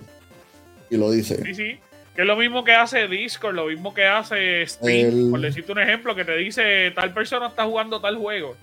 Y 0.89 0.97
lo 0.97 1.09
dice. 1.09 1.41
Sí, 1.45 1.55
sí. 1.55 1.79
Que 2.13 2.23
es 2.23 2.27
lo 2.27 2.35
mismo 2.35 2.65
que 2.65 2.73
hace 2.73 3.07
Discord, 3.07 3.55
lo 3.55 3.67
mismo 3.67 3.93
que 3.93 4.03
hace 4.03 4.67
Steam. 4.67 5.31
Por 5.31 5.39
decirte 5.39 5.71
un 5.71 5.79
ejemplo, 5.79 6.13
que 6.15 6.25
te 6.25 6.35
dice 6.35 6.91
tal 6.91 7.13
persona 7.13 7.47
está 7.47 7.63
jugando 7.63 8.01
tal 8.01 8.17
juego. 8.17 8.57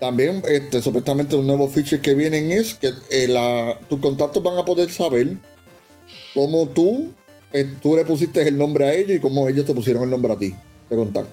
También, 0.00 0.42
este, 0.48 0.80
supuestamente, 0.80 1.36
un 1.36 1.46
nuevo 1.46 1.68
feature 1.68 2.00
que 2.00 2.14
vienen 2.14 2.50
es 2.50 2.72
que 2.72 2.90
eh, 3.10 3.76
tus 3.86 4.00
contactos 4.00 4.42
van 4.42 4.56
a 4.56 4.64
poder 4.64 4.90
saber 4.90 5.36
cómo 6.32 6.66
tú, 6.68 7.12
eh, 7.52 7.74
tú 7.82 7.96
le 7.96 8.06
pusiste 8.06 8.48
el 8.48 8.56
nombre 8.56 8.86
a 8.86 8.94
ellos 8.94 9.18
y 9.18 9.20
cómo 9.20 9.46
ellos 9.46 9.66
te 9.66 9.74
pusieron 9.74 10.04
el 10.04 10.10
nombre 10.10 10.32
a 10.32 10.38
ti 10.38 10.54
de 10.88 10.96
contacto. 10.96 11.30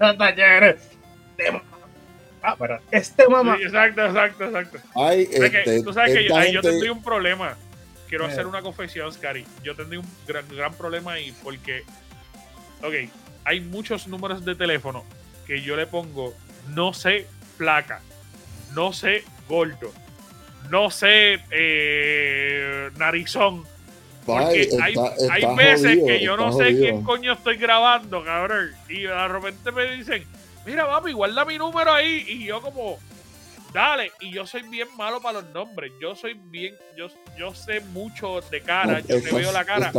Ah, 2.41 2.56
para 2.56 2.82
este 2.91 3.27
mamá. 3.27 3.58
exacto, 3.62 4.06
exacto, 4.06 4.45
exacto. 4.45 4.77
Este, 5.12 5.84
tú 5.84 5.93
sabes 5.93 6.13
que 6.13 6.27
yo, 6.27 6.43
yo 6.51 6.62
tendría 6.62 6.91
un 6.91 7.01
problema. 7.01 7.58
Quiero 8.10 8.25
hacer 8.25 8.47
una 8.47 8.62
confesión, 8.62 9.12
Scary. 9.12 9.45
Yo 9.63 9.75
tendría 9.75 9.99
un 9.99 10.08
gran, 10.27 10.47
gran 10.49 10.73
problema 10.73 11.13
ahí 11.13 11.34
porque, 11.43 11.84
ok, 12.82 13.10
hay 13.45 13.62
muchos 13.62 14.08
números 14.08 14.43
de 14.43 14.56
teléfono 14.56 15.06
que 15.45 15.62
yo 15.62 15.77
le 15.77 15.88
pongo 15.88 16.34
no 16.69 16.93
sé 16.93 17.27
placa 17.58 18.01
no 18.78 18.94
sé 18.94 19.24
gordo, 19.50 19.92
no 20.70 20.92
sé 20.92 21.40
eh, 21.50 22.92
narizón. 22.96 23.66
Porque 24.24 24.70
hay, 24.80 25.56
veces 25.56 25.98
que 26.06 26.22
yo 26.22 26.38
no 26.38 26.52
sé 26.52 26.78
quién 26.78 27.02
coño 27.02 27.34
estoy 27.34 27.58
grabando, 27.58 28.24
cabrón. 28.24 28.70
Y 28.88 29.02
de 29.02 29.28
repente 29.30 29.72
me 29.72 29.86
dicen, 29.96 30.26
mira, 30.63 30.86
papi, 30.86 31.13
guarda 31.13 31.44
mi 31.44 31.58
número 31.58 31.92
ahí. 31.92 32.24
Y 32.28 32.46
yo 32.46 32.62
como, 32.62 33.00
dale. 33.74 34.12
Y 34.20 34.32
yo 34.32 34.46
soy 34.46 34.62
bien 34.63 34.90
malo 34.96 35.22
para 35.22 35.42
los 35.42 35.50
nombres. 35.52 35.94
Yo 36.00 36.16
soy 36.16 36.36
bien, 36.36 36.76
yo, 36.96 37.08
yo 37.36 37.56
sé 37.56 37.80
mucho 37.80 38.42
de 38.52 38.62
cara, 38.62 39.00
yo 39.00 39.24
te 39.24 39.32
veo 39.32 39.52
la 39.52 39.66
cara. 39.66 39.92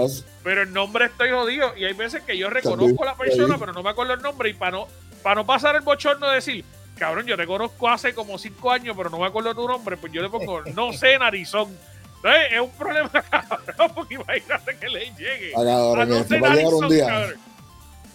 pero 0.44 0.62
el 0.62 0.72
nombre 0.72 1.06
estoy 1.06 1.30
jodido. 1.30 1.76
Y 1.76 1.84
hay 1.84 1.94
veces 1.94 2.22
que 2.22 2.38
yo 2.38 2.48
reconozco 2.48 3.02
a 3.02 3.06
la 3.06 3.16
persona, 3.16 3.56
pero 3.58 3.72
no 3.72 3.82
me 3.82 3.90
acuerdo 3.90 4.12
el 4.12 4.22
nombre. 4.22 4.50
Y 4.50 4.54
para 4.54 4.72
no, 4.72 4.88
para 5.24 5.36
no 5.36 5.46
pasar 5.46 5.74
el 5.74 5.80
bochorno 5.80 6.28
de 6.28 6.36
decir, 6.36 6.64
cabrón, 6.98 7.26
yo 7.26 7.36
te 7.36 7.46
conozco 7.46 7.88
hace 7.88 8.14
como 8.14 8.38
cinco 8.38 8.70
años, 8.70 8.94
pero 8.96 9.10
no 9.10 9.18
me 9.18 9.26
acuerdo 9.26 9.54
tu 9.54 9.66
nombre, 9.66 9.96
pues 9.96 10.12
yo 10.12 10.22
le 10.22 10.28
pongo, 10.28 10.62
no 10.74 10.92
sé, 10.92 11.18
narizón. 11.18 11.76
Entonces 12.16 12.42
es 12.52 12.60
un 12.60 12.70
problema, 12.70 13.10
cabrón, 13.30 13.92
porque 13.94 14.14
imagínate 14.14 14.76
que 14.76 14.88
le 14.88 15.04
llegue. 15.16 15.52
Ahora, 15.54 16.04
no 16.04 16.16
va 16.16 16.52
a 16.52 16.54
llegar 16.54 16.74
un 16.74 16.88
día. 16.88 17.28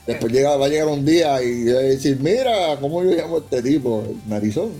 Después 0.06 0.34
llega, 0.34 0.58
va 0.58 0.65
a 0.65 0.69
llegar 0.69 0.88
un 0.88 1.06
día 1.06 1.41
y 1.41 1.72
va 1.72 1.80
a 1.80 1.84
decir, 1.84 2.17
mira, 2.19 2.78
¿cómo 2.82 3.04
yo 3.04 3.12
llamo 3.12 3.38
a 3.38 3.39
este 3.39 3.62
tipo? 3.63 4.06
Narizón. 4.28 4.74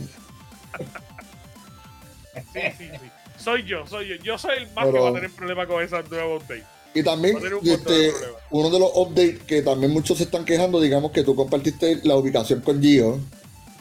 sí, 2.52 2.60
sí, 2.78 2.90
sí. 2.92 3.10
Soy 3.38 3.64
yo, 3.64 3.86
soy 3.88 4.08
yo. 4.08 4.16
Yo 4.24 4.38
soy 4.38 4.58
el 4.58 4.72
más 4.74 4.86
que 4.86 5.00
va 5.00 5.10
a 5.10 5.14
tener 5.14 5.32
problema 5.32 5.66
con 5.66 5.82
esa 5.82 6.02
nueva 6.02 6.36
update. 6.36 6.64
Y 6.94 7.04
también, 7.04 7.38
este, 7.64 8.12
uno 8.52 8.70
de 8.70 8.80
los 8.80 8.92
updates 8.96 9.40
que 9.44 9.62
también 9.62 9.92
muchos 9.92 10.18
se 10.18 10.26
están 10.26 10.46
quejando, 10.46 10.80
digamos 10.80 11.12
que 11.12 11.24
tú 11.24 11.36
compartiste 11.36 12.00
la 12.04 12.16
ubicación 12.16 12.62
con 12.62 12.82
Gio 12.82 13.20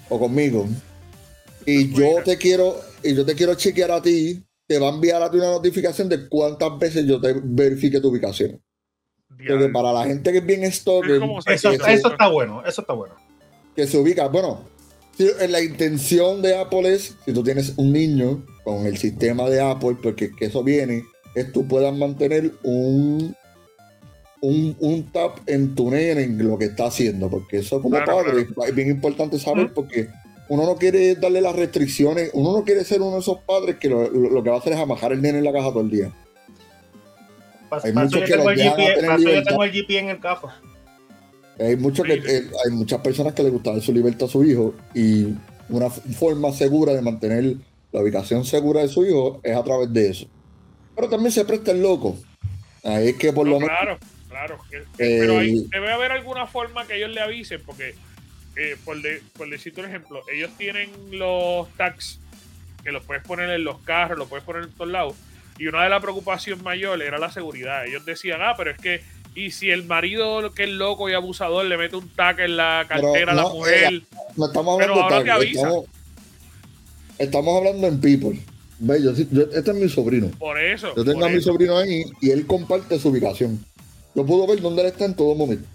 o 0.08 0.18
conmigo. 0.18 0.66
Y 1.66 1.92
yo 1.92 2.22
te 2.24 2.36
quiero, 2.36 2.80
y 3.02 3.14
yo 3.14 3.24
te 3.24 3.34
quiero 3.34 3.54
chequear 3.54 3.90
a 3.90 4.02
ti, 4.02 4.44
te 4.66 4.78
va 4.78 4.88
a 4.88 4.94
enviar 4.94 5.22
a 5.22 5.30
ti 5.30 5.36
una 5.36 5.50
notificación 5.50 6.08
de 6.08 6.28
cuántas 6.28 6.78
veces 6.78 7.06
yo 7.06 7.20
te 7.20 7.34
verifique 7.42 8.00
tu 8.00 8.08
ubicación. 8.08 8.60
Porque 9.28 9.68
para 9.68 9.92
la 9.92 10.04
gente 10.04 10.30
que 10.30 10.38
es 10.38 10.46
bien 10.46 10.62
esto 10.62 11.02
eso, 11.46 11.72
eso 11.72 12.10
está 12.10 12.28
bueno, 12.28 12.62
eso 12.64 12.82
está 12.82 12.92
bueno. 12.92 13.14
Que 13.74 13.86
se 13.86 13.96
ubica, 13.98 14.28
bueno, 14.28 14.64
la 15.48 15.60
intención 15.60 16.42
de 16.42 16.56
Apple 16.56 16.92
es, 16.92 17.16
si 17.24 17.32
tú 17.32 17.42
tienes 17.42 17.74
un 17.76 17.92
niño 17.92 18.44
con 18.64 18.86
el 18.86 18.98
sistema 18.98 19.48
de 19.48 19.60
Apple, 19.60 19.96
porque 20.02 20.30
que 20.32 20.46
eso 20.46 20.62
viene, 20.62 21.04
es 21.34 21.52
tú 21.52 21.66
puedas 21.66 21.94
mantener 21.94 22.52
un, 22.62 23.34
un, 24.42 24.76
un 24.80 25.04
tap 25.12 25.38
en 25.46 25.74
tu 25.74 25.90
nene 25.90 26.24
en 26.24 26.48
lo 26.48 26.58
que 26.58 26.66
está 26.66 26.86
haciendo, 26.86 27.30
porque 27.30 27.58
eso 27.58 27.80
como 27.80 27.96
padre 28.04 28.46
es 28.66 28.74
bien 28.74 28.90
importante 28.90 29.38
saber, 29.38 29.72
porque 29.72 30.08
uno 30.48 30.66
no 30.66 30.76
quiere 30.76 31.14
darle 31.14 31.40
las 31.40 31.54
restricciones, 31.54 32.30
uno 32.34 32.52
no 32.52 32.64
quiere 32.64 32.84
ser 32.84 33.00
uno 33.00 33.14
de 33.14 33.20
esos 33.20 33.38
padres 33.38 33.76
que 33.76 33.88
lo, 33.88 34.42
que 34.42 34.50
va 34.50 34.56
a 34.56 34.58
hacer 34.58 34.72
es 34.72 34.80
amajar 34.80 35.12
el 35.12 35.22
nene 35.22 35.38
en 35.38 35.44
la 35.44 35.52
caja 35.52 35.68
todo 35.68 35.80
el 35.80 35.90
día. 35.90 36.12
hay 37.70 37.92
muchos 37.92 38.20
que 38.20 38.30
yo 38.30 39.44
tengo 39.44 39.64
el 39.64 39.72
GP 39.72 39.90
en 39.90 40.08
el 40.10 40.18
cajo. 40.18 40.50
Hay, 41.60 41.76
mucho 41.76 42.02
que, 42.02 42.14
eh, 42.14 42.50
hay 42.64 42.72
muchas 42.72 43.00
personas 43.00 43.34
que 43.34 43.44
les 43.44 43.52
gusta 43.52 43.72
dar 43.72 43.80
su 43.80 43.92
libertad 43.92 44.26
a 44.26 44.30
su 44.30 44.42
hijo 44.42 44.74
y 44.92 45.34
una 45.68 45.88
forma 45.88 46.50
segura 46.50 46.94
de 46.94 47.02
mantener 47.02 47.56
la 47.92 48.00
ubicación 48.00 48.44
segura 48.44 48.80
de 48.80 48.88
su 48.88 49.06
hijo 49.06 49.40
es 49.44 49.56
a 49.56 49.62
través 49.62 49.92
de 49.92 50.10
eso. 50.10 50.26
Pero 50.96 51.08
también 51.08 51.30
se 51.30 51.44
presta 51.44 51.70
el 51.70 51.80
loco. 51.80 52.16
Ahí 52.82 53.10
es 53.10 53.16
que 53.16 53.32
por 53.32 53.46
lo 53.46 53.60
menos. 53.60 53.98
Claro, 54.32 54.58
pero 54.96 55.38
ahí 55.38 55.66
debe 55.70 55.92
haber 55.92 56.10
alguna 56.10 56.46
forma 56.46 56.86
que 56.86 56.96
ellos 56.96 57.10
le 57.10 57.20
avisen, 57.20 57.60
porque 57.66 57.94
eh, 58.56 58.76
por, 58.82 58.96
por 59.36 59.48
decirte 59.50 59.80
un 59.80 59.88
ejemplo, 59.88 60.22
ellos 60.32 60.50
tienen 60.56 60.90
los 61.10 61.68
tags 61.76 62.18
que 62.82 62.92
los 62.92 63.04
puedes 63.04 63.22
poner 63.22 63.50
en 63.50 63.62
los 63.62 63.78
carros, 63.80 64.18
los 64.18 64.28
puedes 64.28 64.44
poner 64.44 64.64
en 64.64 64.72
todos 64.72 64.90
lados. 64.90 65.14
Y 65.58 65.66
una 65.66 65.84
de 65.84 65.90
las 65.90 66.00
preocupaciones 66.00 66.64
mayores 66.64 67.06
era 67.06 67.18
la 67.18 67.30
seguridad. 67.30 67.86
Ellos 67.86 68.04
decían, 68.04 68.40
ah, 68.42 68.54
pero 68.56 68.70
es 68.70 68.78
que, 68.78 69.02
y 69.34 69.50
si 69.50 69.70
el 69.70 69.84
marido 69.84 70.52
que 70.54 70.64
es 70.64 70.70
loco 70.70 71.08
y 71.08 71.14
abusador 71.14 71.64
le 71.66 71.76
mete 71.76 71.96
un 71.96 72.08
tag 72.08 72.40
en 72.40 72.56
la 72.56 72.86
cartera 72.88 73.32
a 73.32 73.34
la 73.34 73.48
mujer. 73.48 74.02
no 74.36 74.46
estamos 74.46 74.74
hablando 74.74 75.06
pero 75.08 75.16
ahora 75.16 75.44
Estamos, 75.44 75.84
estamos, 77.18 77.56
hablando 77.58 77.86
en 77.86 78.00
people. 78.00 78.40
Ve, 78.78 79.02
yo, 79.02 79.10
este 79.10 79.70
es 79.70 79.76
mi 79.76 79.88
sobrino. 79.90 80.30
Por 80.38 80.58
eso. 80.58 80.94
Yo 80.96 81.04
tengo 81.04 81.24
a 81.24 81.28
mi 81.28 81.40
sobrino 81.40 81.78
ahí 81.78 82.02
y 82.20 82.30
él 82.30 82.46
comparte 82.46 82.98
su 82.98 83.10
ubicación. 83.10 83.64
Yo 84.14 84.26
puedo 84.26 84.46
ver 84.46 84.60
dónde 84.60 84.82
él 84.82 84.88
está 84.88 85.04
en 85.04 85.14
todo 85.14 85.34
momento. 85.34 85.66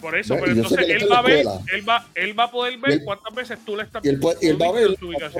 Por 0.00 0.18
eso, 0.18 0.36
pero 0.38 0.52
entonces 0.52 0.86
él 0.86 1.08
va, 1.10 1.20
a 1.20 1.22
ver, 1.22 1.46
él, 1.72 1.88
va, 1.88 2.06
él 2.14 2.38
va 2.38 2.44
a 2.44 2.50
poder 2.50 2.76
ver 2.76 3.02
cuántas 3.04 3.34
veces 3.34 3.58
tú 3.64 3.74
le 3.74 3.84
estás 3.84 4.04
y 4.04 4.10
él, 4.10 4.20
y 4.42 4.48
él 4.48 4.60
va 4.60 4.66
a 4.66 4.72
ver 4.72 4.90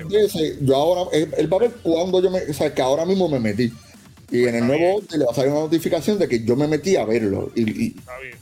veces, 0.06 0.56
yo 0.62 0.74
ahora, 0.74 1.10
él, 1.12 1.52
va 1.52 1.58
a 1.58 1.60
ver 1.60 1.72
cuándo 1.82 2.22
yo 2.22 2.30
me, 2.30 2.40
o 2.40 2.54
sea, 2.54 2.72
que 2.72 2.80
ahora 2.80 3.04
mismo 3.04 3.28
me 3.28 3.38
metí. 3.38 3.70
Y 4.30 4.44
en 4.44 4.54
el 4.54 4.66
nuevo 4.66 5.02
le 5.10 5.24
va 5.26 5.32
a 5.32 5.34
salir 5.34 5.50
una 5.50 5.60
notificación 5.60 6.18
de 6.18 6.28
que 6.28 6.42
yo 6.42 6.56
me 6.56 6.66
metí 6.66 6.96
a 6.96 7.04
verlo. 7.04 7.52
Y, 7.54 7.88
Está 7.88 8.18
bien. 8.20 8.38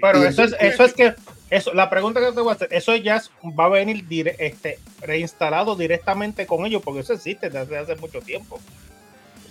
Pero 0.00 0.24
eso 0.24 0.44
es, 0.44 0.56
eso 0.58 0.84
es 0.84 0.94
que, 0.94 1.14
eso, 1.50 1.74
la 1.74 1.90
pregunta 1.90 2.20
que 2.20 2.32
te 2.32 2.40
voy 2.40 2.52
a 2.52 2.54
hacer, 2.54 2.68
eso 2.72 2.96
ya 2.96 3.22
va 3.58 3.66
a 3.66 3.68
venir 3.68 4.04
este, 4.38 4.78
reinstalado 5.02 5.76
directamente 5.76 6.46
con 6.46 6.64
ellos, 6.64 6.80
porque 6.82 7.00
eso 7.00 7.12
existe 7.12 7.50
desde 7.50 7.76
hace 7.76 7.96
mucho 7.96 8.20
tiempo. 8.20 8.60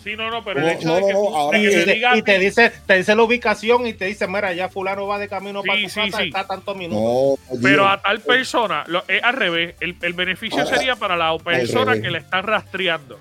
Sí, 0.05 0.15
no, 0.15 0.29
no, 0.29 0.43
pero 0.43 0.59
el 0.59 0.69
hecho 0.69 0.93
de 0.93 1.01
que, 1.01 2.17
y, 2.17 2.21
te, 2.21 2.37
dice, 2.37 2.71
te 2.85 2.97
dice 2.97 3.15
la 3.15 3.23
ubicación 3.23 3.87
y 3.87 3.93
te 3.93 4.05
dice, 4.05 4.27
mira, 4.27 4.53
ya 4.53 4.69
fulano 4.69 5.07
va 5.07 5.17
de 5.17 5.27
camino 5.27 5.63
para 5.63 5.81
tu 5.81 5.87
casa, 5.87 6.23
está 6.23 6.45
tantos 6.45 6.77
minutos. 6.77 7.39
pero 7.59 7.87
a 7.87 7.99
tal 7.99 8.19
persona, 8.19 8.83
lo, 8.85 9.03
es 9.07 9.23
al 9.23 9.33
revés, 9.33 9.73
el, 9.79 9.95
el 9.99 10.13
beneficio 10.13 10.63
sería 10.67 10.95
para 10.95 11.17
la 11.17 11.35
persona 11.39 11.99
que 11.99 12.11
le 12.11 12.19
están 12.19 12.43
rastreando. 12.43 13.17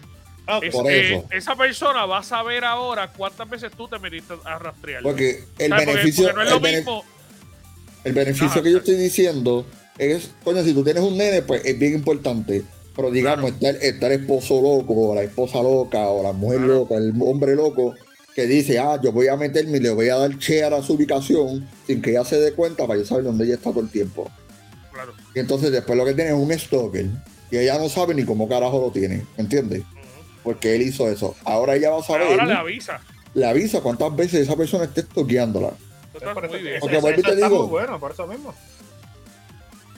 Ah, 0.47 0.61
esa 1.31 1.57
persona 1.57 2.05
va 2.05 2.19
a 2.19 2.23
saber 2.23 2.67
ahora 2.67 3.09
cuántas 3.09 3.49
veces 3.49 3.73
tú 3.75 3.89
te 3.89 3.99
metiste 3.99 4.35
a 4.45 4.59
rastrear. 4.59 5.03
Porque 5.03 5.43
el 5.57 5.73
beneficio, 5.73 6.35
no 6.35 6.43
es 6.43 6.51
lo 6.51 6.57
el 6.57 6.77
mismo. 6.77 7.03
El 8.05 8.13
beneficio 8.13 8.63
que 8.63 8.71
yo 8.71 8.77
estoy 8.77 8.97
diciendo 8.97 9.65
es, 9.97 10.33
coño, 10.45 10.63
si 10.63 10.75
tú 10.75 10.85
tienes 10.85 11.03
un 11.03 11.17
nene, 11.17 11.41
pues 11.41 11.65
es 11.65 11.79
bien 11.79 11.95
importante 11.95 12.63
pero 12.95 13.11
digamos, 13.11 13.53
está, 13.61 14.07
el, 14.07 14.13
esposo 14.13 14.61
loco, 14.61 15.11
o 15.11 15.15
la 15.15 15.23
esposa 15.23 15.63
loca, 15.63 16.09
o 16.09 16.23
la 16.23 16.33
mujer 16.33 16.61
loca, 16.61 16.95
el 16.97 17.13
hombre 17.21 17.55
loco, 17.55 17.95
que 18.35 18.47
dice, 18.47 18.79
ah, 18.79 18.99
yo 19.03 19.13
voy 19.13 19.29
a 19.29 19.37
meterme 19.37 19.79
y 19.79 19.81
le 19.81 19.91
voy 19.91 20.09
a 20.09 20.17
dar 20.17 20.37
share 20.37 20.75
a 20.75 20.83
su 20.83 20.95
ubicación 20.95 21.69
sin 21.87 22.03
que 22.03 22.11
ella 22.11 22.25
se 22.25 22.39
dé 22.39 22.53
cuenta 22.53 22.87
para 22.87 22.99
yo 22.99 23.07
saber 23.07 23.25
dónde 23.25 23.45
ella 23.45 23.55
está 23.55 23.71
todo 23.71 23.81
el 23.81 23.91
tiempo. 23.91 24.31
Claro. 24.93 25.13
Y 25.35 25.39
entonces 25.41 25.73
después 25.73 25.99
lo 25.99 26.05
que 26.05 26.15
tiene 26.15 26.31
es 26.31 26.37
un 26.37 26.53
stalker, 26.53 27.07
y 27.51 27.57
ella 27.57 27.79
no 27.79 27.89
sabe 27.89 28.15
ni 28.15 28.25
cómo 28.25 28.49
carajo 28.49 28.81
lo 28.81 28.91
tiene, 28.91 29.25
¿me 29.37 29.43
entiendes? 29.43 29.83
Porque 30.43 30.75
él 30.75 30.83
hizo 30.83 31.09
eso. 31.09 31.35
Ahora 31.45 31.75
ella 31.75 31.91
va 31.91 32.01
a 32.01 32.03
saber. 32.03 32.29
Ahora 32.29 32.45
le 32.45 32.55
avisa. 32.55 33.01
Le 33.33 33.47
avisa 33.47 33.81
cuántas 33.81 34.15
veces 34.15 34.43
esa 34.43 34.57
persona 34.57 34.85
esté 34.85 35.03
stalkeándola. 35.03 35.73
Porque 36.81 36.99
vuelvo 36.99 37.21
y 37.21 37.23
te 37.23 37.37
digo. 37.37 37.67
bueno, 37.67 37.99
por 37.99 38.13
eso 38.13 38.27
mismo. 38.27 38.55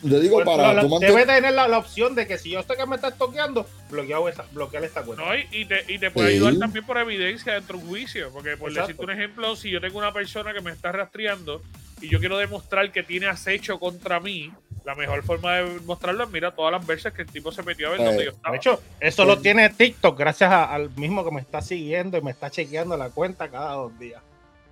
Yo 0.07 0.21
digo 0.21 0.45
para. 0.45 0.83
debe 1.01 1.27
tener 1.27 1.53
la, 1.53 1.79
opción 1.79 2.15
de 2.15 2.27
que 2.27 2.39
si 2.39 2.51
yo 2.51 2.63
sé 2.63 2.77
que 2.77 2.87
me 2.87 2.97
está 2.97 3.11
toqueando, 3.11 3.67
bloquear 3.91 4.21
esta, 4.29 4.45
bloquear 4.53 4.85
esta 4.85 5.03
cuenta. 5.03 5.25
No, 5.25 5.35
y, 5.35 5.65
te, 5.65 5.85
y 5.89 5.99
te 5.99 6.11
puede 6.11 6.35
ayudar 6.35 6.57
también 6.59 6.85
por 6.87 6.97
evidencia 6.99 7.55
dentro 7.55 7.77
de 7.77 7.85
un 7.85 7.89
juicio. 7.89 8.31
Porque, 8.33 8.57
por 8.57 8.73
decirte 8.73 9.03
un 9.03 9.11
ejemplo, 9.11 9.57
si 9.57 9.71
yo 9.71 9.81
tengo 9.81 9.99
una 9.99 10.13
persona 10.13 10.53
que 10.53 10.61
me 10.61 10.73
está 10.73 10.93
rastreando 10.93 11.63
y 12.01 12.09
yo 12.09 12.19
quiero 12.21 12.39
demostrar 12.39 12.93
que 12.93 13.03
tiene 13.03 13.27
acecho 13.27 13.79
contra 13.79 14.21
mí, 14.21 14.53
la 14.85 14.95
mejor 14.95 15.25
forma 15.25 15.57
de 15.57 15.81
mostrarlo 15.81 16.25
es 16.25 16.31
mira 16.31 16.55
todas 16.55 16.73
las 16.73 16.87
veces 16.87 17.13
que 17.13 17.23
el 17.23 17.29
tipo 17.29 17.51
se 17.51 17.63
metió 17.65 17.89
a 17.89 17.91
ver 17.91 18.05
dónde 18.05 18.25
yo 18.25 18.31
estaba. 18.31 18.53
De 18.53 18.59
hecho, 18.59 18.81
eso 19.01 19.25
lo 19.25 19.39
tiene 19.39 19.69
TikTok 19.71 20.17
gracias 20.17 20.53
al 20.53 20.91
mismo 20.91 21.25
que 21.25 21.33
me 21.33 21.41
está 21.41 21.61
siguiendo 21.61 22.17
y 22.17 22.21
me 22.23 22.31
está 22.31 22.51
chequeando 22.51 22.97
la 22.97 23.11
cuenta 23.11 23.49
cada 23.51 23.73
dos 23.73 23.99
días. 23.99 24.23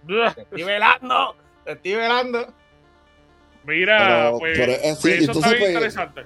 te 0.34 0.42
estoy 0.42 0.62
velando, 0.62 1.36
te 1.64 1.72
estoy 1.72 1.94
velando. 1.94 2.46
Mira, 3.66 4.32
pues, 4.38 4.58
pues 4.58 5.20
eso 5.20 5.32
está 5.32 5.48
bien 5.48 5.60
pues, 5.60 5.70
interesante. 5.70 6.20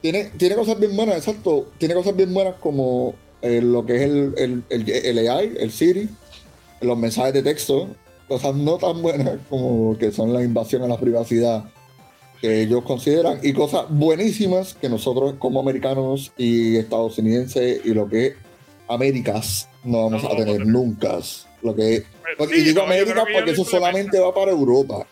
Tiene, 0.00 0.24
tiene 0.36 0.54
cosas 0.54 0.78
bien 0.78 0.94
buenas, 0.94 1.16
exacto. 1.16 1.68
Tiene 1.78 1.94
cosas 1.94 2.14
bien 2.14 2.32
buenas 2.32 2.54
como 2.56 3.14
eh, 3.42 3.60
lo 3.62 3.84
que 3.84 3.96
es 3.96 4.02
el, 4.02 4.62
el, 4.68 4.90
el, 4.90 5.28
AI, 5.28 5.54
el 5.58 5.72
Siri, 5.72 6.08
los 6.80 6.98
mensajes 6.98 7.32
de 7.32 7.42
texto. 7.42 7.88
Cosas 8.28 8.54
no 8.54 8.76
tan 8.76 9.02
buenas 9.02 9.38
como 9.48 9.96
que 9.98 10.10
son 10.12 10.32
la 10.32 10.42
invasión 10.42 10.82
a 10.82 10.88
la 10.88 10.98
privacidad 10.98 11.64
que 12.40 12.62
ellos 12.62 12.82
consideran 12.82 13.38
y 13.42 13.52
cosas 13.52 13.86
buenísimas 13.88 14.74
que 14.74 14.88
nosotros 14.88 15.34
como 15.38 15.60
americanos 15.60 16.32
y 16.36 16.76
estadounidenses 16.76 17.80
y 17.84 17.94
lo 17.94 18.08
que 18.08 18.26
es 18.26 18.34
Américas 18.88 19.68
no 19.84 20.04
vamos 20.04 20.24
a 20.24 20.36
tener 20.36 20.66
nunca. 20.66 21.18
Lo 21.62 21.74
que 21.74 22.04
pues 22.36 22.52
y 22.52 22.62
digo 22.62 22.82
América 22.82 23.24
porque 23.32 23.52
eso 23.52 23.64
solamente 23.64 24.18
va 24.18 24.34
para 24.34 24.50
Europa. 24.50 25.06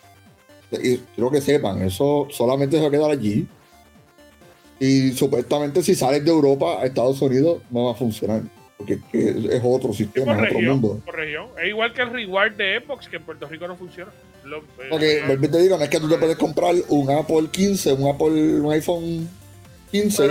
Y 0.71 0.97
quiero 0.97 1.31
que 1.31 1.41
sepan, 1.41 1.81
eso 1.81 2.27
solamente 2.31 2.77
se 2.77 2.81
va 2.81 2.87
a 2.87 2.91
quedar 2.91 3.11
allí. 3.11 3.47
Y 4.79 5.11
supuestamente 5.11 5.81
si 5.81 5.95
sales 5.95 6.23
de 6.23 6.31
Europa 6.31 6.81
a 6.81 6.85
Estados 6.85 7.21
Unidos 7.21 7.61
no 7.69 7.85
va 7.85 7.91
a 7.91 7.95
funcionar. 7.95 8.41
Porque 8.77 8.99
es 9.13 9.61
otro 9.63 9.93
sistema, 9.93 10.33
es 10.35 10.51
otro 10.51 10.59
mundo. 10.59 11.01
Es 11.57 11.67
igual 11.69 11.93
que 11.93 12.01
el 12.01 12.11
reward 12.11 12.53
de 12.57 12.81
Xbox, 12.81 13.07
que 13.07 13.15
en 13.15 13.23
Puerto 13.23 13.47
Rico 13.47 13.67
no 13.69 13.77
funciona. 13.77 14.11
Lo, 14.43 14.61
porque, 14.89 15.19
eh, 15.19 15.37
te 15.37 15.61
digo, 15.61 15.77
no 15.77 15.83
es 15.83 15.89
que 15.89 15.99
tú 15.99 16.09
te 16.09 16.17
puedes 16.17 16.35
comprar 16.35 16.75
un 16.89 17.09
Apple 17.09 17.47
15, 17.49 17.93
un 17.93 18.09
Apple, 18.13 18.59
un 18.59 18.71
iPhone 18.73 19.29
15 19.91 20.29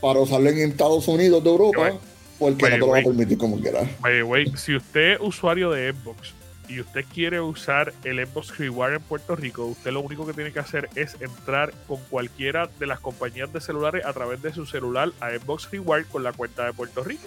para 0.00 0.20
usarlo 0.20 0.48
en 0.48 0.70
Estados 0.70 1.08
Unidos 1.08 1.42
de 1.42 1.50
Europa, 1.50 1.92
porque 2.38 2.70
no 2.70 2.70
te 2.70 2.78
lo 2.78 2.88
va 2.88 2.98
a 3.00 3.02
permitir 3.02 3.36
como 3.36 3.60
quieras. 3.60 3.88
si 4.54 4.76
usted 4.76 5.14
es 5.14 5.18
usuario 5.20 5.72
de 5.72 5.92
Xbox 5.92 6.39
y 6.70 6.80
usted 6.80 7.04
quiere 7.12 7.40
usar 7.40 7.92
el 8.04 8.24
Xbox 8.24 8.56
Reward 8.56 8.94
en 8.94 9.02
Puerto 9.02 9.34
Rico, 9.34 9.64
usted 9.64 9.90
lo 9.90 10.00
único 10.00 10.24
que 10.24 10.32
tiene 10.32 10.52
que 10.52 10.60
hacer 10.60 10.88
es 10.94 11.20
entrar 11.20 11.72
con 11.88 11.98
cualquiera 12.04 12.68
de 12.78 12.86
las 12.86 13.00
compañías 13.00 13.52
de 13.52 13.60
celulares 13.60 14.06
a 14.06 14.12
través 14.12 14.40
de 14.40 14.52
su 14.52 14.66
celular 14.66 15.10
a 15.20 15.30
Xbox 15.30 15.68
Reward 15.70 16.06
con 16.06 16.22
la 16.22 16.32
cuenta 16.32 16.64
de 16.64 16.72
Puerto 16.72 17.02
Rico. 17.02 17.26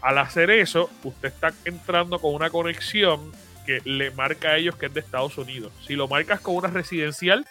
Al 0.00 0.18
hacer 0.18 0.50
eso, 0.50 0.90
usted 1.02 1.28
está 1.28 1.52
entrando 1.64 2.20
con 2.20 2.34
una 2.34 2.50
conexión 2.50 3.32
que 3.66 3.80
le 3.84 4.12
marca 4.12 4.50
a 4.50 4.56
ellos 4.56 4.76
que 4.76 4.86
es 4.86 4.94
de 4.94 5.00
Estados 5.00 5.36
Unidos. 5.38 5.72
Si 5.84 5.94
lo 5.94 6.06
marcas 6.06 6.40
con 6.40 6.54
una 6.54 6.68
residencial, 6.68 7.46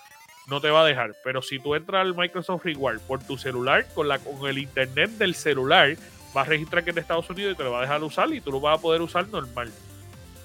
no 0.48 0.62
te 0.62 0.70
va 0.70 0.82
a 0.82 0.86
dejar. 0.86 1.16
Pero 1.24 1.42
si 1.42 1.60
tú 1.60 1.76
entras 1.76 2.02
al 2.02 2.16
Microsoft 2.16 2.66
Reward 2.66 3.00
por 3.02 3.24
tu 3.24 3.38
celular, 3.38 3.86
con, 3.94 4.08
la, 4.08 4.20
con 4.20 4.50
el 4.50 4.58
internet 4.58 5.12
del 5.12 5.36
celular, 5.36 5.96
va 6.36 6.42
a 6.42 6.46
registrar 6.46 6.84
que 6.84 6.92
es 6.92 6.96
de 6.96 7.02
Estados 7.02 7.30
Unidos 7.30 7.54
y 7.54 7.58
te 7.58 7.64
lo 7.64 7.72
va 7.72 7.80
a 7.80 7.82
dejar 7.82 8.04
usar 8.04 8.34
y 8.34 8.42
tú 8.42 8.52
lo 8.52 8.60
vas 8.60 8.78
a 8.78 8.82
poder 8.82 9.02
usar 9.02 9.28
normal. 9.30 9.72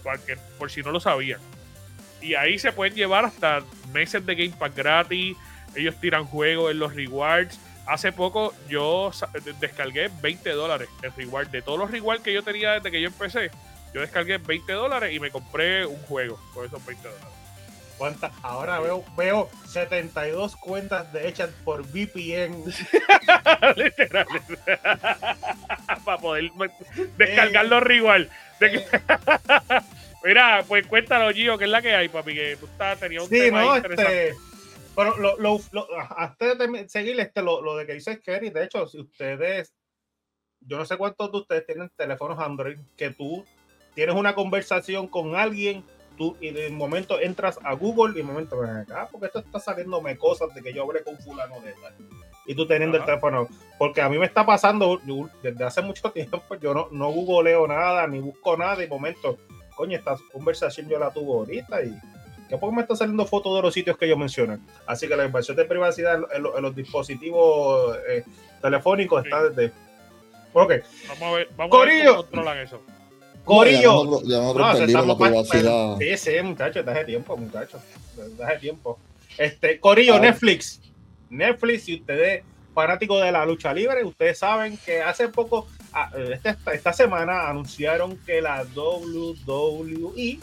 Porque, 0.07 0.37
por 0.59 0.71
si 0.71 0.83
no 0.83 0.92
lo 0.92 1.01
sabían. 1.01 1.40
Y 2.21 2.35
ahí 2.35 2.59
se 2.59 2.71
pueden 2.71 2.95
llevar 2.95 3.25
hasta 3.25 3.62
meses 3.92 4.25
de 4.25 4.35
Game 4.37 4.57
Pass 4.57 4.75
gratis. 4.75 5.37
Ellos 5.75 6.01
tiran 6.01 6.25
juegos 6.25 6.71
en 6.71 6.79
los 6.79 6.95
rewards. 6.95 7.59
Hace 7.87 8.12
poco 8.12 8.55
yo 8.69 9.11
descargué 9.61 10.11
20 10.23 10.51
dólares 10.51 10.88
en 11.03 11.12
reward. 11.16 11.49
De 11.49 11.61
todos 11.61 11.79
los 11.79 11.90
rewards 11.90 12.23
que 12.23 12.33
yo 12.33 12.42
tenía 12.42 12.73
desde 12.73 12.90
que 12.90 13.01
yo 13.01 13.09
empecé, 13.09 13.51
yo 13.92 14.01
descargué 14.01 14.38
20 14.38 14.73
dólares 14.73 15.12
y 15.12 15.21
me 15.21 15.31
compré 15.31 15.85
un 15.85 16.01
juego 16.03 16.38
por 16.55 16.66
esos 16.66 16.85
20 16.87 17.09
dólares. 17.09 17.29
¿Cuántas? 17.99 18.33
Ahora 18.42 18.79
veo, 18.81 19.05
veo 19.16 19.51
72 19.69 20.57
cuentas 20.57 21.12
de 21.12 21.29
hechas 21.29 21.51
por 21.64 21.83
VPN. 21.83 22.64
Literal. 23.77 24.27
Para 26.05 26.19
poder 26.19 26.51
descargar 27.16 27.66
los 27.66 27.83
reward. 27.83 28.29
Mira, 30.27 30.65
pues 30.67 30.85
cuéntalo, 30.89 31.33
Gio, 31.33 31.57
¿qué 31.57 31.65
es 31.65 31.71
la 31.71 31.81
que 31.81 31.95
hay, 31.95 32.09
papi? 32.09 32.35
Que 32.35 32.57
tú 32.57 32.67
estás, 32.67 32.99
tenías 32.99 33.23
un 33.23 33.31
tema 33.31 33.61
no, 33.62 33.77
interesante. 33.77 34.29
Este, 34.31 34.41
pero 34.97 35.17
lo, 35.19 35.37
lo, 35.39 35.61
lo, 35.71 35.87
antes 36.17 36.59
de 36.59 36.89
seguir 36.89 37.21
este, 37.21 37.43
lo, 37.43 37.62
lo 37.62 37.77
de 37.77 37.87
que 37.87 37.93
dice 37.93 38.21
Kerry, 38.21 38.51
de 38.51 38.65
hecho, 38.65 38.89
si 38.89 38.99
ustedes, 38.99 39.73
yo 40.61 40.79
no 40.79 40.85
sé 40.85 40.97
cuántos 40.97 41.31
de 41.31 41.39
ustedes 41.39 41.67
tienen 41.67 41.93
teléfonos 41.95 42.41
Android, 42.41 42.77
que 42.97 43.11
tú 43.11 43.45
tienes 43.95 44.17
una 44.17 44.35
conversación 44.35 45.07
con 45.07 45.37
alguien, 45.37 45.85
tú 46.19 46.37
y 46.41 46.51
de 46.51 46.71
momento 46.71 47.21
entras 47.21 47.61
a 47.62 47.75
Google 47.75 48.15
y 48.15 48.17
de 48.17 48.23
momento 48.25 48.59
ven 48.59 48.79
acá, 48.79 49.09
porque 49.12 49.27
esto 49.27 49.39
está 49.39 49.61
saliéndome 49.61 50.17
cosas 50.17 50.53
de 50.57 50.61
que 50.61 50.73
yo 50.73 50.83
hablé 50.83 51.05
con 51.05 51.17
fulano 51.19 51.61
de 51.61 51.73
tal. 51.75 51.95
Y 52.47 52.57
tú 52.57 52.67
teniendo 52.67 52.97
el 52.97 53.05
teléfono, 53.05 53.47
porque 53.79 54.01
a 54.01 54.09
mí 54.09 54.19
me 54.19 54.27
está 54.27 54.45
pasando 54.45 55.01
desde 55.41 55.65
hace 55.65 55.83
mucho 55.83 56.11
tiempo, 56.12 56.43
yo 56.61 56.75
no, 56.75 56.89
no 56.91 57.11
googleo 57.11 57.69
nada, 57.69 58.09
ni 58.09 58.19
busco 58.19 58.57
nada, 58.57 58.79
y 58.79 58.81
de 58.83 58.89
momento, 58.89 59.39
coño, 59.77 59.97
esta 59.97 60.17
conversación 60.33 60.89
yo 60.89 60.99
la 60.99 61.12
tuve 61.12 61.33
ahorita 61.33 61.85
y 61.85 61.95
que 62.49 62.57
poco 62.59 62.73
me 62.73 62.83
está 62.83 62.97
saliendo 62.97 63.27
fotos 63.27 63.55
de 63.57 63.62
los 63.62 63.75
sitios 63.75 63.97
que 63.97 64.07
ellos 64.07 64.19
mencionan. 64.19 64.65
Así 64.87 65.07
que 65.07 65.17
la 65.17 65.25
inversión 65.25 65.57
de 65.57 65.65
privacidad 65.65 66.21
en, 66.35 66.43
los 66.43 66.75
dispositivos 66.75 67.97
eh, 68.09 68.25
telefónicos 68.62 69.25
está 69.25 69.49
desde. 69.49 69.73
Ok. 70.53 70.73
Vamos 71.09 71.23
a 71.23 71.33
ver, 71.37 71.49
vamos 71.57 71.71
Corillo. 71.71 71.95
a 71.95 71.97
ver 71.97 72.07
cómo 72.07 72.23
controlan 72.23 72.59
eso. 72.59 72.83
Corillo. 73.45 74.23
Ya 74.25 74.39
no, 74.39 75.07
la 75.07 75.17
privacidad. 75.17 75.97
Sí, 75.99 76.17
sí, 76.17 76.43
muchachos, 76.43 76.85
de 76.85 77.05
tiempo, 77.05 77.37
muchachos. 77.37 77.81
de 78.17 78.59
tiempo. 78.59 78.99
Este, 79.37 79.79
Corillo, 79.79 80.15
ah. 80.15 80.21
Netflix. 80.21 80.81
Netflix, 81.29 81.85
si 81.85 81.97
ustedes 81.97 82.43
fanáticos 82.75 83.23
de 83.23 83.33
la 83.33 83.45
lucha 83.45 83.73
libre, 83.73 84.05
ustedes 84.05 84.39
saben 84.39 84.79
que 84.85 85.03
hace 85.03 85.29
poco, 85.29 85.67
esta, 86.33 86.57
esta 86.73 86.93
semana, 86.93 87.49
anunciaron 87.49 88.17
que 88.19 88.41
la 88.41 88.65
WWE 88.75 90.39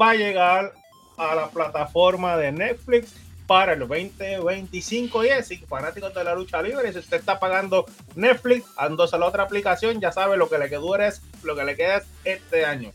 va 0.00 0.10
a 0.10 0.14
llegar 0.14 0.72
a 1.16 1.34
la 1.34 1.48
plataforma 1.50 2.36
de 2.36 2.52
Netflix 2.52 3.14
para 3.48 3.72
el 3.72 3.80
2025 3.80 5.24
y 5.24 5.28
es, 5.28 5.48
fanáticos 5.66 6.12
de 6.14 6.22
la 6.22 6.34
lucha 6.34 6.60
libre, 6.60 6.92
si 6.92 6.98
usted 6.98 7.16
está 7.16 7.40
pagando 7.40 7.86
Netflix, 8.14 8.66
andándose 8.76 9.16
a 9.16 9.18
la 9.18 9.26
otra 9.26 9.42
aplicación, 9.44 10.00
ya 10.00 10.12
sabe 10.12 10.36
lo 10.36 10.50
que 10.50 10.58
le 10.58 10.68
queda 10.68 11.06
es 11.06 11.22
lo 11.42 11.56
que 11.56 11.64
le 11.64 11.74
queda 11.74 12.02
este 12.24 12.66
año. 12.66 12.92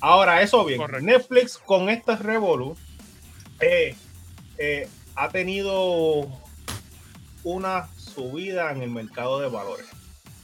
Ahora, 0.00 0.40
eso 0.40 0.64
bien, 0.64 0.80
Netflix 1.02 1.58
con 1.58 1.90
este 1.90 2.16
Revolu 2.16 2.74
eh, 3.60 3.94
eh, 4.56 4.88
ha 5.14 5.28
tenido 5.28 6.26
una 7.44 7.86
subida 7.96 8.70
en 8.72 8.80
el 8.80 8.90
mercado 8.90 9.40
de 9.40 9.48
valores. 9.50 9.86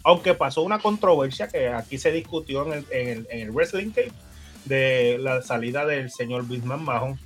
Aunque 0.07 0.35
pasó 0.35 0.63
una 0.63 0.79
controversia 0.79 1.49
que 1.49 1.69
aquí 1.69 1.99
se 1.99 2.13
discutió 2.13 2.65
en 2.65 2.73
el, 2.75 2.87
en 2.93 3.09
el, 3.09 3.27
en 3.29 3.41
el 3.41 3.51
Wrestling 3.51 3.91
Cave, 3.91 4.13
de 4.65 5.19
la 5.19 5.43
salida 5.43 5.85
del 5.85 6.13
señor 6.13 6.47
Bisman 6.47 6.85
Mahon, 6.85 7.19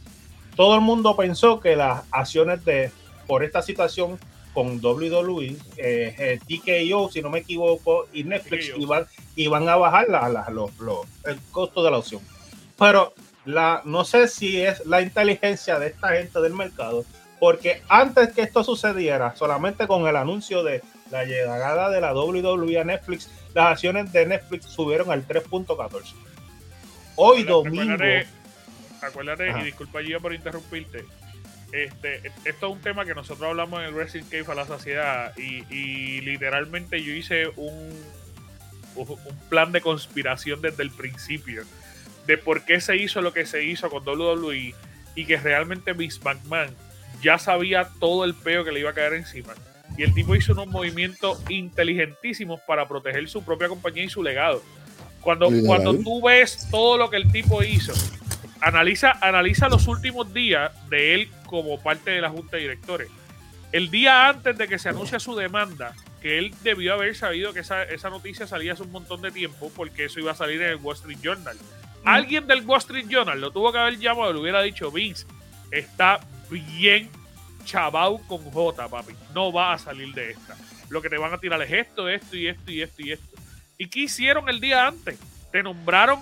todo 0.56 0.76
el 0.76 0.80
mundo 0.80 1.14
pensó 1.14 1.60
que 1.60 1.76
las 1.76 2.04
acciones 2.10 2.64
de 2.64 2.90
por 3.26 3.44
esta 3.44 3.60
situación 3.60 4.18
con 4.54 4.82
WWE, 4.82 5.56
eh, 5.76 6.14
eh 6.18 6.38
TKO, 6.48 7.10
si 7.10 7.20
no 7.20 7.28
me 7.28 7.40
equivoco, 7.40 8.08
y 8.14 8.24
Netflix 8.24 8.72
iban, 8.74 9.06
iban 9.36 9.68
a 9.68 9.76
bajar 9.76 10.08
la, 10.08 10.46
el 11.26 11.38
costo 11.50 11.84
de 11.84 11.90
la 11.90 11.98
opción. 11.98 12.22
Pero 12.78 13.12
la, 13.44 13.82
no 13.84 14.04
sé 14.04 14.26
si 14.26 14.58
es 14.62 14.86
la 14.86 15.02
inteligencia 15.02 15.78
de 15.78 15.88
esta 15.88 16.08
gente 16.08 16.40
del 16.40 16.54
mercado, 16.54 17.04
porque 17.38 17.82
antes 17.90 18.32
que 18.32 18.40
esto 18.40 18.64
sucediera, 18.64 19.36
solamente 19.36 19.86
con 19.86 20.06
el 20.06 20.16
anuncio 20.16 20.62
de 20.62 20.82
la 21.10 21.24
llegada 21.24 21.90
de 21.90 22.00
la 22.00 22.14
WWE 22.14 22.80
a 22.80 22.84
Netflix, 22.84 23.30
las 23.54 23.72
acciones 23.72 24.12
de 24.12 24.26
Netflix 24.26 24.66
subieron 24.66 25.10
al 25.10 25.26
3.14 25.26 26.14
hoy 27.16 27.42
domingo. 27.42 28.02
Acuérdate, 29.02 29.50
y 29.60 29.64
disculpa 29.64 30.00
yo 30.02 30.20
por 30.20 30.34
interrumpirte. 30.34 31.04
Este, 31.72 32.26
esto 32.44 32.66
es 32.66 32.72
un 32.72 32.80
tema 32.80 33.04
que 33.04 33.14
nosotros 33.14 33.48
hablamos 33.48 33.80
en 33.80 33.86
el 33.86 33.94
Wrestling 33.94 34.24
Cave 34.24 34.44
a 34.48 34.54
la 34.54 34.66
saciedad 34.66 35.36
y, 35.36 36.20
literalmente 36.22 37.02
yo 37.02 37.12
hice 37.12 37.48
un, 37.56 37.90
un 38.96 39.38
plan 39.48 39.70
de 39.72 39.80
conspiración 39.80 40.60
desde 40.60 40.82
el 40.82 40.90
principio 40.90 41.64
de 42.26 42.38
por 42.38 42.64
qué 42.64 42.80
se 42.80 42.96
hizo 42.96 43.22
lo 43.22 43.32
que 43.32 43.46
se 43.46 43.62
hizo 43.64 43.88
con 43.88 44.06
WWE 44.06 44.74
y 45.14 45.24
que 45.24 45.36
realmente 45.36 45.94
Miss 45.94 46.22
McMahon 46.24 46.74
ya 47.22 47.38
sabía 47.38 47.88
todo 48.00 48.24
el 48.24 48.34
peo 48.34 48.64
que 48.64 48.72
le 48.72 48.80
iba 48.80 48.90
a 48.90 48.94
caer 48.94 49.14
encima. 49.14 49.54
Y 50.00 50.02
el 50.02 50.14
tipo 50.14 50.34
hizo 50.34 50.54
unos 50.54 50.68
movimientos 50.68 51.42
inteligentísimos 51.50 52.58
para 52.62 52.88
proteger 52.88 53.28
su 53.28 53.44
propia 53.44 53.68
compañía 53.68 54.04
y 54.04 54.08
su 54.08 54.22
legado. 54.22 54.62
Cuando, 55.20 55.50
cuando 55.66 55.92
tú 55.92 56.22
ves 56.22 56.66
todo 56.70 56.96
lo 56.96 57.10
que 57.10 57.18
el 57.18 57.30
tipo 57.30 57.62
hizo, 57.62 57.92
analiza, 58.62 59.12
analiza 59.20 59.68
los 59.68 59.86
últimos 59.88 60.32
días 60.32 60.72
de 60.88 61.12
él 61.14 61.28
como 61.44 61.78
parte 61.82 62.12
de 62.12 62.22
la 62.22 62.30
junta 62.30 62.56
de 62.56 62.62
directores. 62.62 63.10
El 63.72 63.90
día 63.90 64.30
antes 64.30 64.56
de 64.56 64.68
que 64.68 64.78
se 64.78 64.88
anuncie 64.88 65.20
su 65.20 65.36
demanda, 65.36 65.94
que 66.22 66.38
él 66.38 66.54
debió 66.62 66.94
haber 66.94 67.14
sabido 67.14 67.52
que 67.52 67.60
esa, 67.60 68.08
noticia 68.08 68.46
salía 68.46 68.72
hace 68.72 68.84
un 68.84 68.92
montón 68.92 69.20
de 69.20 69.30
tiempo 69.30 69.70
porque 69.76 70.06
eso 70.06 70.18
iba 70.18 70.32
a 70.32 70.34
salir 70.34 70.62
en 70.62 70.70
el 70.70 70.76
Wall 70.76 70.96
Street 70.96 71.18
Journal. 71.22 71.58
Alguien 72.06 72.46
del 72.46 72.64
Wall 72.64 72.78
Street 72.78 73.04
Journal 73.06 73.38
lo 73.38 73.50
tuvo 73.50 73.70
que 73.70 73.76
haber 73.76 73.98
llamado 73.98 74.30
y 74.30 74.32
le 74.32 74.40
hubiera 74.40 74.62
dicho, 74.62 74.90
Vince, 74.90 75.26
está 75.70 76.20
bien 76.48 77.10
chabau 77.64 78.18
con 78.26 78.38
J, 78.50 78.88
papi. 78.88 79.14
No 79.34 79.52
va 79.52 79.74
a 79.74 79.78
salir 79.78 80.12
de 80.14 80.30
esta. 80.30 80.56
Lo 80.88 81.00
que 81.00 81.08
te 81.08 81.18
van 81.18 81.32
a 81.32 81.38
tirar 81.38 81.60
es 81.62 81.70
esto, 81.72 82.08
esto 82.08 82.36
y 82.36 82.48
esto 82.48 82.70
y 82.70 82.82
esto 82.82 83.02
y 83.02 83.12
esto. 83.12 83.36
¿Y 83.78 83.88
qué 83.88 84.00
hicieron 84.00 84.48
el 84.48 84.60
día 84.60 84.86
antes? 84.86 85.18
Te 85.52 85.62
nombraron 85.62 86.20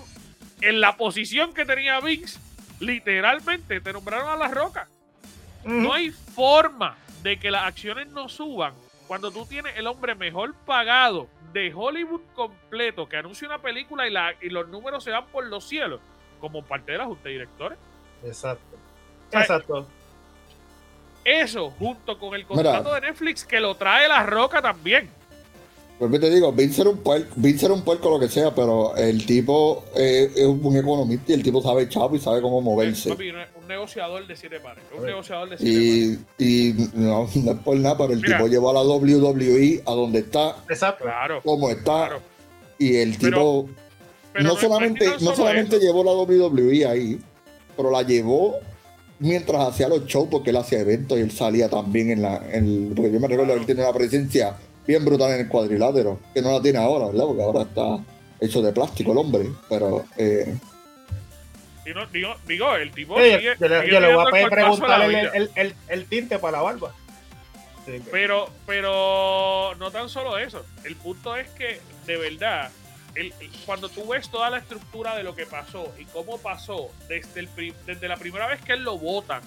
en 0.61 0.81
la 0.81 0.97
posición 0.97 1.53
que 1.53 1.65
tenía 1.65 1.99
Vince, 1.99 2.39
literalmente, 2.79 3.81
te 3.81 3.93
nombraron 3.93 4.29
a 4.29 4.35
la 4.35 4.47
roca. 4.47 4.87
No 5.65 5.93
hay 5.93 6.11
forma 6.11 6.97
de 7.21 7.37
que 7.37 7.51
las 7.51 7.63
acciones 7.63 8.07
no 8.07 8.29
suban 8.29 8.73
cuando 9.07 9.31
tú 9.31 9.45
tienes 9.45 9.75
el 9.75 9.87
hombre 9.87 10.15
mejor 10.15 10.55
pagado 10.65 11.27
de 11.51 11.73
Hollywood 11.73 12.21
completo 12.33 13.09
que 13.09 13.17
anuncia 13.17 13.47
una 13.47 13.57
película 13.57 14.07
y, 14.07 14.11
la, 14.11 14.33
y 14.39 14.49
los 14.49 14.69
números 14.69 15.03
se 15.03 15.11
van 15.11 15.25
por 15.27 15.45
los 15.45 15.67
cielos 15.67 15.99
como 16.39 16.63
parte 16.63 16.93
de 16.93 16.99
la 16.99 17.05
junta 17.05 17.23
de 17.23 17.31
directores. 17.31 17.77
Exacto. 18.23 18.77
Exacto. 19.31 19.87
Eso, 21.23 21.71
junto 21.71 22.17
con 22.17 22.33
el 22.35 22.45
contrato 22.45 22.93
de 22.93 23.01
Netflix 23.01 23.43
que 23.43 23.59
lo 23.59 23.75
trae 23.75 24.07
la 24.07 24.23
roca 24.23 24.61
también. 24.61 25.09
Pues 25.99 26.21
te 26.21 26.29
digo, 26.29 26.53
Vince 26.53 26.79
era 26.79 26.91
un 26.91 26.99
puerco, 26.99 27.27
Vince 27.35 27.67
un 27.67 27.83
puerco 27.83 28.09
lo 28.09 28.19
que 28.21 28.29
sea, 28.29 28.55
pero 28.55 28.95
el 28.95 29.25
tipo 29.25 29.83
es 29.93 30.45
un 30.45 30.77
economista 30.77 31.33
y 31.33 31.35
el 31.35 31.43
tipo 31.43 31.61
sabe 31.61 31.89
chavo 31.89 32.15
y 32.15 32.19
sabe 32.19 32.41
cómo 32.41 32.61
moverse. 32.61 33.11
un 33.11 33.67
negociador 33.67 34.25
de 34.25 34.33
siete 34.37 34.61
pares. 34.61 34.81
Un 34.97 35.05
negociador 35.05 35.49
de 35.49 35.57
siete 35.57 36.23
y, 36.37 36.69
Y 36.69 36.89
no, 36.93 37.27
no, 37.35 37.51
es 37.51 37.57
por 37.57 37.75
nada, 37.75 37.97
pero 37.97 38.13
el 38.13 38.21
tipo 38.21 38.47
llevó 38.47 38.69
a 38.69 38.73
la 38.75 38.81
WWE 38.81 39.83
a 39.85 39.91
donde 39.91 40.19
está, 40.19 40.55
Exacto. 40.69 41.03
Claro, 41.03 41.41
como 41.43 41.69
está. 41.69 42.17
Y 42.77 42.95
el 42.95 43.17
tipo 43.17 43.67
no, 44.39 44.55
solamente, 44.55 45.05
no, 45.19 45.35
solamente 45.35 45.79
llevó 45.79 46.03
la 46.05 46.13
WWE 46.13 46.85
ahí, 46.85 47.19
pero 47.75 47.91
la 47.91 48.03
llevó 48.03 48.55
mientras 49.19 49.67
hacía 49.67 49.87
los 49.87 50.05
shows, 50.05 50.27
porque 50.29 50.49
él 50.49 50.57
hacía 50.57 50.79
eventos 50.79 51.17
y 51.17 51.21
él 51.21 51.31
salía 51.31 51.69
también 51.69 52.11
en 52.11 52.21
la. 52.21 52.41
En, 52.51 52.93
porque 52.95 53.11
yo 53.11 53.19
me 53.19 53.27
recuerdo 53.27 53.53
que 53.53 53.59
él 53.59 53.65
tiene 53.65 53.83
la 53.83 53.93
presencia 53.93 54.55
bien 54.87 55.05
brutal 55.05 55.31
en 55.33 55.41
el 55.41 55.47
cuadrilátero, 55.47 56.19
que 56.33 56.41
no 56.41 56.51
la 56.51 56.61
tiene 56.61 56.79
ahora, 56.79 57.07
¿verdad? 57.07 57.25
Porque 57.25 57.43
ahora 57.43 57.61
está 57.61 57.99
hecho 58.39 58.61
de 58.61 58.71
plástico 58.71 59.11
el 59.11 59.17
hombre, 59.17 59.49
pero... 59.69 60.05
Eh, 60.17 60.55
digo, 62.47 62.75
el 62.75 62.91
tipo. 62.91 63.15
sigue, 63.17 63.55
yo, 63.59 63.99
le, 63.99 64.13
voy 64.13 64.41
a 64.41 64.49
preguntar 64.49 65.01
el, 65.09 65.49
el, 65.55 65.75
el, 65.87 66.05
tinte 66.05 66.37
para 66.37 66.57
la 66.57 66.63
barba. 66.63 66.93
Pero, 68.11 68.49
pero 68.67 69.73
no 69.79 69.89
tan 69.89 70.09
solo 70.09 70.37
eso. 70.37 70.63
El 70.83 70.95
punto 70.95 71.35
es 71.35 71.49
que, 71.49 71.81
de 72.05 72.17
verdad, 72.17 72.69
el, 73.15 73.33
cuando 73.65 73.89
tú 73.89 74.07
ves 74.07 74.29
toda 74.29 74.49
la 74.49 74.57
estructura 74.57 75.15
de 75.15 75.23
lo 75.23 75.35
que 75.35 75.45
pasó 75.45 75.93
y 75.97 76.05
cómo 76.05 76.37
pasó 76.37 76.89
desde, 77.07 77.41
el, 77.41 77.49
desde 77.85 78.07
la 78.07 78.17
primera 78.17 78.47
vez 78.47 78.61
que 78.61 78.73
él 78.73 78.83
lo 78.83 78.97
vota 78.97 79.41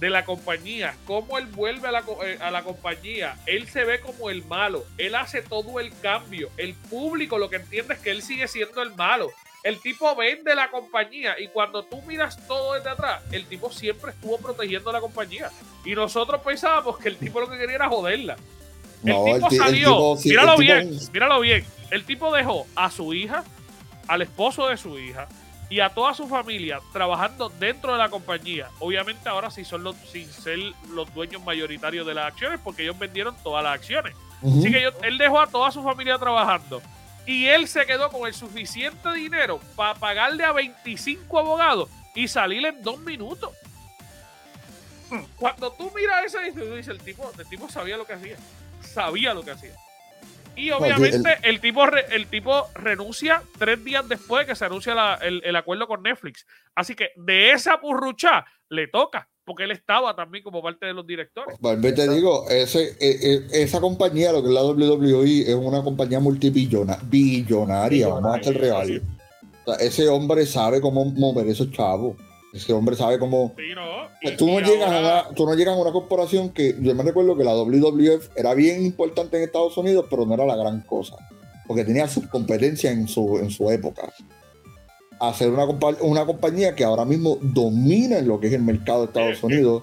de 0.00 0.10
la 0.10 0.24
compañía, 0.24 0.96
cómo 1.06 1.38
él 1.38 1.46
vuelve 1.46 1.88
a 1.88 1.92
la, 1.92 2.04
eh, 2.24 2.38
a 2.40 2.50
la 2.50 2.62
compañía, 2.62 3.36
él 3.46 3.68
se 3.68 3.84
ve 3.84 4.00
como 4.00 4.28
el 4.28 4.44
malo, 4.44 4.84
él 4.98 5.14
hace 5.14 5.40
todo 5.42 5.80
el 5.80 5.96
cambio, 6.00 6.50
el 6.56 6.74
público 6.74 7.38
lo 7.38 7.48
que 7.48 7.56
entiende 7.56 7.94
es 7.94 8.00
que 8.00 8.10
él 8.10 8.22
sigue 8.22 8.48
siendo 8.48 8.82
el 8.82 8.94
malo. 8.94 9.30
El 9.62 9.80
tipo 9.80 10.14
vende 10.14 10.54
la 10.54 10.70
compañía 10.70 11.40
y 11.40 11.48
cuando 11.48 11.82
tú 11.84 12.02
miras 12.02 12.36
todo 12.46 12.74
desde 12.74 12.90
atrás, 12.90 13.22
el 13.32 13.46
tipo 13.46 13.72
siempre 13.72 14.10
estuvo 14.10 14.36
protegiendo 14.36 14.92
la 14.92 15.00
compañía. 15.00 15.50
Y 15.86 15.94
nosotros 15.94 16.42
pensábamos 16.42 16.98
que 16.98 17.08
el 17.08 17.16
tipo 17.16 17.40
lo 17.40 17.48
que 17.48 17.56
quería 17.56 17.76
era 17.76 17.88
joderla. 17.88 18.36
El 19.02 19.24
tipo 19.24 19.50
salió, 19.50 20.16
míralo 20.22 20.58
bien, 20.58 20.98
míralo 21.14 21.40
bien. 21.40 21.64
El 21.94 22.04
tipo 22.04 22.34
dejó 22.34 22.66
a 22.74 22.90
su 22.90 23.14
hija, 23.14 23.44
al 24.08 24.20
esposo 24.20 24.66
de 24.66 24.76
su 24.76 24.98
hija 24.98 25.28
y 25.70 25.78
a 25.78 25.90
toda 25.90 26.12
su 26.12 26.26
familia 26.26 26.80
trabajando 26.92 27.50
dentro 27.50 27.92
de 27.92 27.98
la 27.98 28.08
compañía. 28.08 28.68
Obviamente 28.80 29.28
ahora 29.28 29.48
sí 29.48 29.64
son 29.64 29.84
los, 29.84 29.94
sin 30.10 30.28
ser 30.28 30.58
los 30.90 31.14
dueños 31.14 31.44
mayoritarios 31.44 32.04
de 32.04 32.14
las 32.14 32.26
acciones 32.26 32.58
porque 32.64 32.82
ellos 32.82 32.98
vendieron 32.98 33.36
todas 33.44 33.62
las 33.62 33.74
acciones. 33.74 34.12
Así 34.42 34.72
que 34.72 34.90
él 35.02 35.18
dejó 35.18 35.38
a 35.38 35.46
toda 35.46 35.70
su 35.70 35.84
familia 35.84 36.18
trabajando 36.18 36.82
y 37.26 37.46
él 37.46 37.68
se 37.68 37.86
quedó 37.86 38.10
con 38.10 38.26
el 38.26 38.34
suficiente 38.34 39.12
dinero 39.12 39.60
para 39.76 39.94
pagarle 39.94 40.42
a 40.44 40.50
25 40.50 41.38
abogados 41.38 41.88
y 42.12 42.26
salir 42.26 42.66
en 42.66 42.82
dos 42.82 42.98
minutos. 42.98 43.52
Cuando 45.36 45.70
tú 45.70 45.92
miras 45.94 46.24
eso, 46.24 46.40
dices, 46.40 46.88
el 46.88 46.98
tipo, 46.98 47.30
el 47.38 47.46
tipo 47.46 47.68
sabía 47.68 47.96
lo 47.96 48.04
que 48.04 48.14
hacía. 48.14 48.36
Sabía 48.82 49.32
lo 49.32 49.44
que 49.44 49.52
hacía. 49.52 49.76
Y 50.56 50.70
obviamente 50.70 51.38
el, 51.42 51.60
tipo 51.60 51.84
el 51.86 52.26
tipo 52.26 52.68
renuncia 52.74 53.42
tres 53.58 53.82
días 53.84 54.08
después 54.08 54.46
de 54.46 54.52
que 54.52 54.56
se 54.56 54.64
anuncia 54.64 55.14
el, 55.22 55.42
el, 55.44 55.56
acuerdo 55.56 55.86
con 55.86 56.02
Netflix. 56.02 56.46
Así 56.74 56.94
que 56.94 57.10
de 57.16 57.52
esa 57.52 57.80
purrucha 57.80 58.44
le 58.68 58.88
toca 58.88 59.28
porque 59.44 59.64
él 59.64 59.70
estaba 59.72 60.16
también 60.16 60.42
como 60.42 60.62
parte 60.62 60.86
de 60.86 60.94
los 60.94 61.06
directores. 61.06 61.56
Pues 61.60 61.94
te 61.94 62.08
digo, 62.08 62.48
ese, 62.48 62.96
e, 62.98 63.46
e, 63.52 63.62
esa 63.62 63.80
compañía, 63.80 64.32
lo 64.32 64.42
que 64.42 64.48
es 64.48 64.54
la 64.54 64.64
WWE, 64.64 65.42
es 65.42 65.54
una 65.54 65.82
compañía 65.82 66.18
multibillonaria, 66.18 67.04
billonaria, 67.04 68.08
vamos 68.08 68.38
a 68.38 68.42
ser 68.42 68.58
real. 68.58 69.02
ese 69.80 70.08
hombre 70.08 70.46
sabe 70.46 70.80
cómo 70.80 71.04
mover 71.04 71.46
esos 71.48 71.70
chavos. 71.72 72.16
Ese 72.54 72.72
hombre 72.72 72.94
sabe 72.94 73.18
cómo. 73.18 73.52
Pues 74.22 74.36
tú, 74.36 74.46
no 74.46 74.60
llegas 74.60 74.90
a 74.90 75.00
una, 75.00 75.34
tú 75.34 75.44
no 75.44 75.54
llegas 75.54 75.74
a 75.74 75.80
una 75.80 75.90
corporación 75.90 76.50
que. 76.50 76.76
Yo 76.80 76.94
me 76.94 77.02
recuerdo 77.02 77.36
que 77.36 77.42
la 77.42 77.54
WWF 77.54 78.30
era 78.36 78.54
bien 78.54 78.84
importante 78.84 79.36
en 79.36 79.42
Estados 79.42 79.76
Unidos, 79.76 80.06
pero 80.08 80.24
no 80.24 80.34
era 80.34 80.46
la 80.46 80.56
gran 80.56 80.80
cosa. 80.82 81.16
Porque 81.66 81.84
tenía 81.84 82.06
sus 82.06 82.28
competencias 82.28 82.92
en 82.92 83.08
su, 83.08 83.38
en 83.38 83.50
su 83.50 83.70
época 83.70 84.12
hacer 85.20 85.50
una, 85.50 85.64
una 86.00 86.26
compañía 86.26 86.74
que 86.74 86.84
ahora 86.84 87.04
mismo 87.04 87.38
domina 87.40 88.18
en 88.18 88.28
lo 88.28 88.40
que 88.40 88.48
es 88.48 88.52
el 88.52 88.62
mercado 88.62 89.00
de 89.00 89.06
Estados 89.06 89.42
Unidos. 89.42 89.82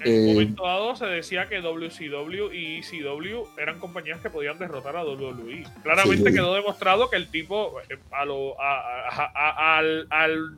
En 0.00 0.22
un 0.22 0.28
eh, 0.28 0.32
momento 0.32 0.62
dado 0.64 0.94
se 0.94 1.06
decía 1.06 1.48
que 1.48 1.60
WCW 1.60 2.52
y 2.52 2.78
ECW 2.78 3.46
eran 3.58 3.80
compañías 3.80 4.20
que 4.20 4.30
podían 4.30 4.58
derrotar 4.58 4.96
a 4.96 5.04
WWE. 5.04 5.64
Claramente 5.82 6.32
quedó 6.32 6.54
demostrado 6.54 7.10
que 7.10 7.16
el 7.16 7.28
tipo 7.28 7.80
eh, 7.88 7.98
a 8.12 8.24
lo, 8.24 8.56
al, 8.60 10.06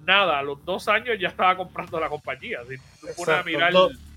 nada, 0.04 0.38
a 0.38 0.42
los 0.42 0.62
dos 0.64 0.88
años 0.88 1.18
ya 1.18 1.28
estaba 1.28 1.56
comprando 1.56 1.98
la 1.98 2.08
compañía. 2.10 2.60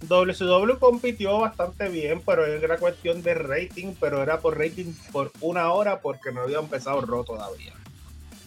WCW 0.01 0.77
compitió 0.79 1.39
bastante 1.39 1.87
bien, 1.87 2.21
pero 2.25 2.45
era 2.45 2.77
cuestión 2.77 3.23
de 3.23 3.33
rating, 3.33 3.93
pero 3.99 4.21
era 4.21 4.39
por 4.39 4.57
rating 4.57 4.93
por 5.11 5.31
una 5.39 5.71
hora 5.71 6.01
porque 6.01 6.31
no 6.33 6.41
había 6.41 6.59
empezado 6.59 6.99
Raw 7.01 7.23
todavía. 7.23 7.73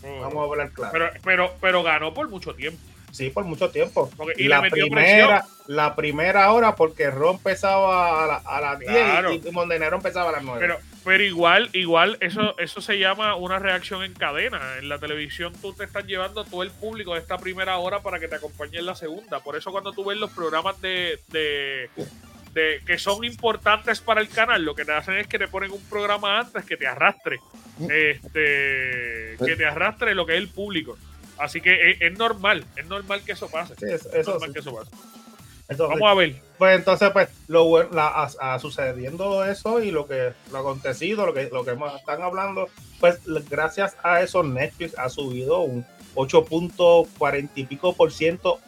Vamos 0.02 0.36
a 0.36 0.42
hablar 0.42 0.70
claro. 0.70 0.92
Pero, 0.92 1.10
pero, 1.24 1.54
pero 1.60 1.82
ganó 1.82 2.12
por 2.12 2.28
mucho 2.28 2.54
tiempo. 2.54 2.78
Sí, 3.16 3.30
por 3.30 3.44
mucho 3.44 3.70
tiempo. 3.70 4.10
y 4.36 4.46
la 4.46 4.60
primera, 4.60 5.46
la 5.66 5.96
primera 5.96 6.52
hora, 6.52 6.76
porque 6.76 7.10
Ron 7.10 7.36
empezaba 7.36 8.24
a, 8.24 8.36
a 8.36 8.60
las 8.60 8.78
10 8.78 9.46
y, 9.46 9.50
Montenegro 9.52 9.96
empezaba 9.96 10.28
a 10.28 10.32
las 10.32 10.42
9. 10.42 10.60
Pero, 10.60 10.78
pero 11.02 11.24
igual, 11.24 11.70
igual, 11.72 12.18
eso, 12.20 12.58
eso 12.58 12.82
se 12.82 12.98
llama 12.98 13.36
una 13.36 13.58
reacción 13.58 14.04
en 14.04 14.12
cadena. 14.12 14.76
En 14.78 14.90
la 14.90 14.98
televisión 14.98 15.54
tú 15.62 15.72
te 15.72 15.84
estás 15.84 16.04
llevando 16.04 16.44
todo 16.44 16.62
el 16.62 16.70
público 16.70 17.14
de 17.14 17.20
esta 17.20 17.38
primera 17.38 17.78
hora 17.78 18.00
para 18.00 18.20
que 18.20 18.28
te 18.28 18.34
acompañe 18.34 18.78
en 18.78 18.86
la 18.86 18.94
segunda. 18.94 19.40
Por 19.40 19.56
eso 19.56 19.72
cuando 19.72 19.92
tú 19.92 20.04
ves 20.04 20.18
los 20.18 20.30
programas 20.32 20.78
de, 20.82 21.18
de 21.28 21.88
que 22.86 22.98
son 22.98 23.24
importantes 23.24 24.00
para 24.00 24.20
el 24.20 24.28
canal, 24.28 24.62
lo 24.62 24.74
que 24.74 24.84
te 24.84 24.92
hacen 24.92 25.16
es 25.16 25.26
que 25.26 25.38
te 25.38 25.48
ponen 25.48 25.72
un 25.72 25.82
programa 25.88 26.40
antes 26.40 26.64
que 26.64 26.76
te 26.76 26.86
arrastre. 26.86 27.38
Mm. 27.78 27.90
Este, 27.90 29.36
que 29.44 29.56
te 29.56 29.66
arrastre 29.66 30.14
lo 30.14 30.24
que 30.24 30.34
es 30.34 30.38
el 30.38 30.48
público. 30.48 30.96
Así 31.38 31.60
que 31.60 31.98
es, 32.00 32.18
normal, 32.18 32.64
es 32.76 32.86
normal 32.86 33.22
que 33.24 33.32
eso 33.32 33.48
pase. 33.48 33.74
es 33.80 34.26
normal 34.26 34.52
que 34.52 34.60
eso 34.60 34.74
pase. 34.74 34.90
Vamos 35.68 36.02
a 36.08 36.14
ver. 36.14 36.40
Pues 36.58 36.76
entonces, 36.76 37.10
pues, 37.12 37.28
lo 37.48 37.76
a, 37.78 38.58
sucediendo 38.60 39.44
eso 39.44 39.82
y 39.82 39.90
lo 39.90 40.06
que 40.06 40.32
lo 40.52 40.58
acontecido, 40.58 41.26
lo 41.26 41.34
que, 41.34 41.48
lo 41.52 41.64
que 41.64 41.76
están 41.96 42.22
hablando, 42.22 42.68
pues 43.00 43.18
gracias 43.50 43.96
a 44.02 44.22
eso 44.22 44.42
Netflix 44.42 44.96
ha 44.96 45.08
subido 45.08 45.60
un 45.60 45.84
8.40 46.14 47.50
y 47.56 47.64
pico 47.64 47.94
por 47.94 48.12
ciento 48.12 48.60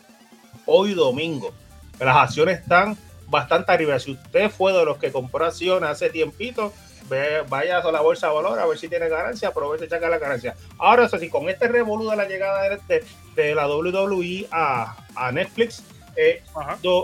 hoy 0.67 0.95
domingo. 0.95 1.53
Las 2.01 2.17
acciones 2.17 2.61
están 2.61 2.97
bastante 3.29 3.73
arriba. 3.73 3.99
Si 3.99 4.13
usted 4.13 4.51
fue 4.51 4.73
de 4.73 4.85
los 4.85 4.99
que 4.99 5.13
compró 5.13 5.45
acciones 5.45 5.89
hace 5.89 6.11
tiempito, 6.11 6.73
ve, 7.09 7.43
vaya 7.49 7.79
a 7.79 7.93
la 7.93 8.01
bolsa 8.01 8.29
de 8.29 8.35
valor 8.35 8.59
a 8.59 8.67
ver 8.67 8.79
si 8.79 8.89
tiene 8.89 9.09
ganancia, 9.09 9.49
aproveche 9.49 9.87
y 9.87 9.89
checa 9.89 10.09
la 10.09 10.19
ganancia. 10.19 10.55
Ahora, 10.79 11.07
eso 11.07 11.19
sí, 11.19 11.29
con 11.29 11.49
este 11.49 11.69
revolú 11.69 12.09
de 12.11 12.17
la 12.17 12.27
llegada 12.27 12.69
de, 12.89 13.05
de 13.35 13.55
la 13.55 13.69
WWE 13.69 14.47
a, 14.51 14.97
a 15.15 15.33
Netflix, 15.33 15.83
eh, 16.21 16.43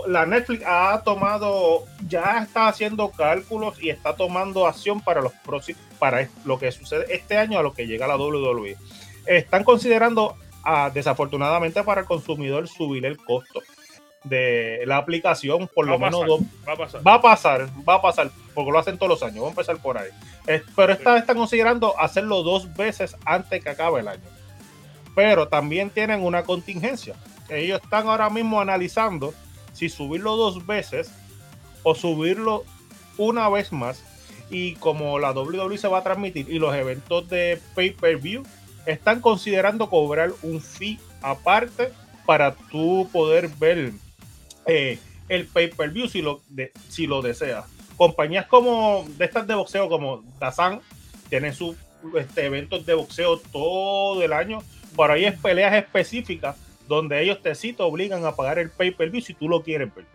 la 0.07 0.25
Netflix 0.25 0.63
ha 0.67 1.01
tomado, 1.05 1.85
ya 2.05 2.39
está 2.43 2.67
haciendo 2.67 3.11
cálculos 3.11 3.81
y 3.81 3.89
está 3.89 4.13
tomando 4.13 4.67
acción 4.67 4.99
para 4.99 5.21
los 5.21 5.31
próximos, 5.31 5.81
para 5.97 6.27
lo 6.43 6.59
que 6.59 6.69
sucede 6.73 7.05
este 7.15 7.37
año 7.37 7.57
a 7.57 7.63
lo 7.63 7.73
que 7.73 7.87
llega 7.87 8.07
la 8.07 8.17
WWE. 8.17 8.75
Están 9.25 9.63
considerando, 9.63 10.35
ah, 10.65 10.91
desafortunadamente 10.93 11.81
para 11.83 12.01
el 12.01 12.07
consumidor, 12.07 12.67
subir 12.67 13.05
el 13.05 13.17
costo 13.17 13.61
de 14.25 14.81
la 14.85 14.97
aplicación, 14.97 15.69
por 15.73 15.87
lo 15.87 15.97
menos 15.97 16.21
va, 16.67 16.73
a 16.73 16.75
pasar. 16.75 17.07
va 17.07 17.13
a 17.13 17.21
pasar, 17.21 17.69
va 17.87 17.95
a 17.95 18.01
pasar, 18.01 18.31
porque 18.53 18.71
lo 18.71 18.79
hacen 18.79 18.97
todos 18.97 19.09
los 19.09 19.23
años, 19.23 19.35
vamos 19.35 19.49
a 19.49 19.61
empezar 19.61 19.77
por 19.77 19.97
ahí. 19.97 20.09
pero 20.75 20.93
esta 20.93 21.13
vez 21.13 21.21
están 21.21 21.37
considerando 21.37 21.97
hacerlo 21.99 22.43
dos 22.43 22.75
veces 22.75 23.15
antes 23.25 23.63
que 23.63 23.69
acabe 23.69 24.01
el 24.01 24.07
año. 24.07 24.23
Pero 25.15 25.47
también 25.47 25.91
tienen 25.91 26.23
una 26.23 26.43
contingencia. 26.43 27.15
Ellos 27.49 27.79
están 27.81 28.07
ahora 28.07 28.29
mismo 28.29 28.59
analizando 28.59 29.33
si 29.71 29.89
subirlo 29.89 30.35
dos 30.35 30.65
veces 30.65 31.11
o 31.83 31.95
subirlo 31.95 32.63
una 33.17 33.47
vez 33.49 33.71
más. 33.71 34.03
Y 34.49 34.73
como 34.75 35.19
la 35.19 35.31
WWE 35.31 35.77
se 35.77 35.87
va 35.87 35.99
a 35.99 36.03
transmitir 36.03 36.49
y 36.49 36.59
los 36.59 36.75
eventos 36.75 37.29
de 37.29 37.59
pay-per-view, 37.75 38.43
están 38.85 39.21
considerando 39.21 39.89
cobrar 39.89 40.31
un 40.43 40.61
fee 40.61 40.99
aparte 41.21 41.91
para 42.25 42.55
tú 42.55 43.09
poder 43.11 43.47
ver 43.47 43.93
eh, 44.67 44.99
el 45.29 45.47
pay-per-view 45.47 46.07
si 46.07 46.21
lo, 46.21 46.41
si 46.89 47.07
lo 47.07 47.21
desea. 47.21 47.65
Compañías 47.97 48.47
como 48.47 49.05
de 49.17 49.25
estas 49.25 49.47
de 49.47 49.55
boxeo 49.55 49.89
como 49.89 50.23
Dazan 50.39 50.81
tienen 51.29 51.53
sus 51.53 51.75
este, 52.17 52.45
eventos 52.45 52.85
de 52.85 52.93
boxeo 52.93 53.37
todo 53.51 54.21
el 54.21 54.33
año. 54.33 54.59
Por 54.95 55.11
ahí 55.11 55.25
es 55.25 55.39
peleas 55.39 55.73
específicas 55.73 56.57
donde 56.87 57.21
ellos 57.21 57.41
te 57.41 57.55
sí 57.55 57.75
obligan 57.79 58.25
a 58.25 58.35
pagar 58.35 58.59
el 58.59 58.69
pay-per-view 58.69 59.21
si 59.21 59.33
tú 59.33 59.49
lo 59.49 59.63
quieres 59.63 59.93
ver. 59.95 60.05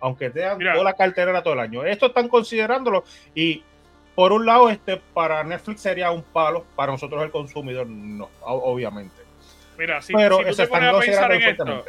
Aunque 0.00 0.30
te 0.30 0.40
dan 0.40 0.58
toda 0.58 0.84
la 0.84 0.94
cartera 0.94 1.42
todo 1.42 1.54
el 1.54 1.60
año. 1.60 1.84
Esto 1.84 2.06
están 2.06 2.28
considerándolo 2.28 3.04
y 3.34 3.62
por 4.18 4.32
un 4.32 4.44
lado, 4.46 4.68
este, 4.68 4.96
para 4.96 5.44
Netflix 5.44 5.80
sería 5.80 6.10
un 6.10 6.24
palo, 6.24 6.64
para 6.74 6.90
nosotros 6.90 7.22
el 7.22 7.30
consumidor 7.30 7.86
no, 7.86 8.28
obviamente. 8.42 9.14
Mira, 9.78 10.02
si, 10.02 10.12
Pero 10.12 10.38
se 10.52 10.64
están 10.64 10.90
considerando 10.90 11.34
en 11.34 11.42
esto, 11.42 11.84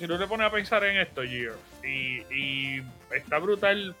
si 0.00 0.06
tú 0.06 0.16
te 0.16 0.26
pones 0.26 0.46
a 0.46 0.50
pensar 0.50 0.82
en 0.84 0.96
esto, 0.96 1.22
Gio, 1.22 1.52
y, 1.84 2.82
está 3.14 3.38
brutal 3.38 3.94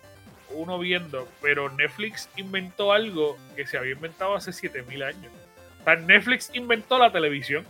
uno 0.48 0.78
viendo, 0.78 1.28
pero 1.42 1.68
Netflix 1.68 2.30
inventó 2.36 2.92
algo 2.92 3.36
que 3.54 3.66
se 3.66 3.76
había 3.76 3.92
inventado 3.92 4.34
hace 4.34 4.50
7000 4.50 5.02
años. 5.02 5.32
O 5.80 5.84
sea, 5.84 5.96
Netflix 5.96 6.50
inventó 6.54 6.98
la 6.98 7.12
televisión. 7.12 7.66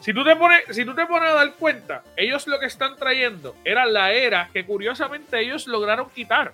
Si 0.00 0.12
tú, 0.12 0.22
te 0.22 0.36
pones, 0.36 0.62
si 0.70 0.84
tú 0.84 0.94
te 0.94 1.04
pones 1.06 1.30
a 1.30 1.34
dar 1.34 1.54
cuenta, 1.54 2.04
ellos 2.16 2.46
lo 2.46 2.60
que 2.60 2.66
están 2.66 2.94
trayendo 2.96 3.56
era 3.64 3.86
la 3.86 4.12
era 4.12 4.50
que 4.52 4.64
curiosamente 4.64 5.40
ellos 5.40 5.66
lograron 5.66 6.10
quitar. 6.10 6.52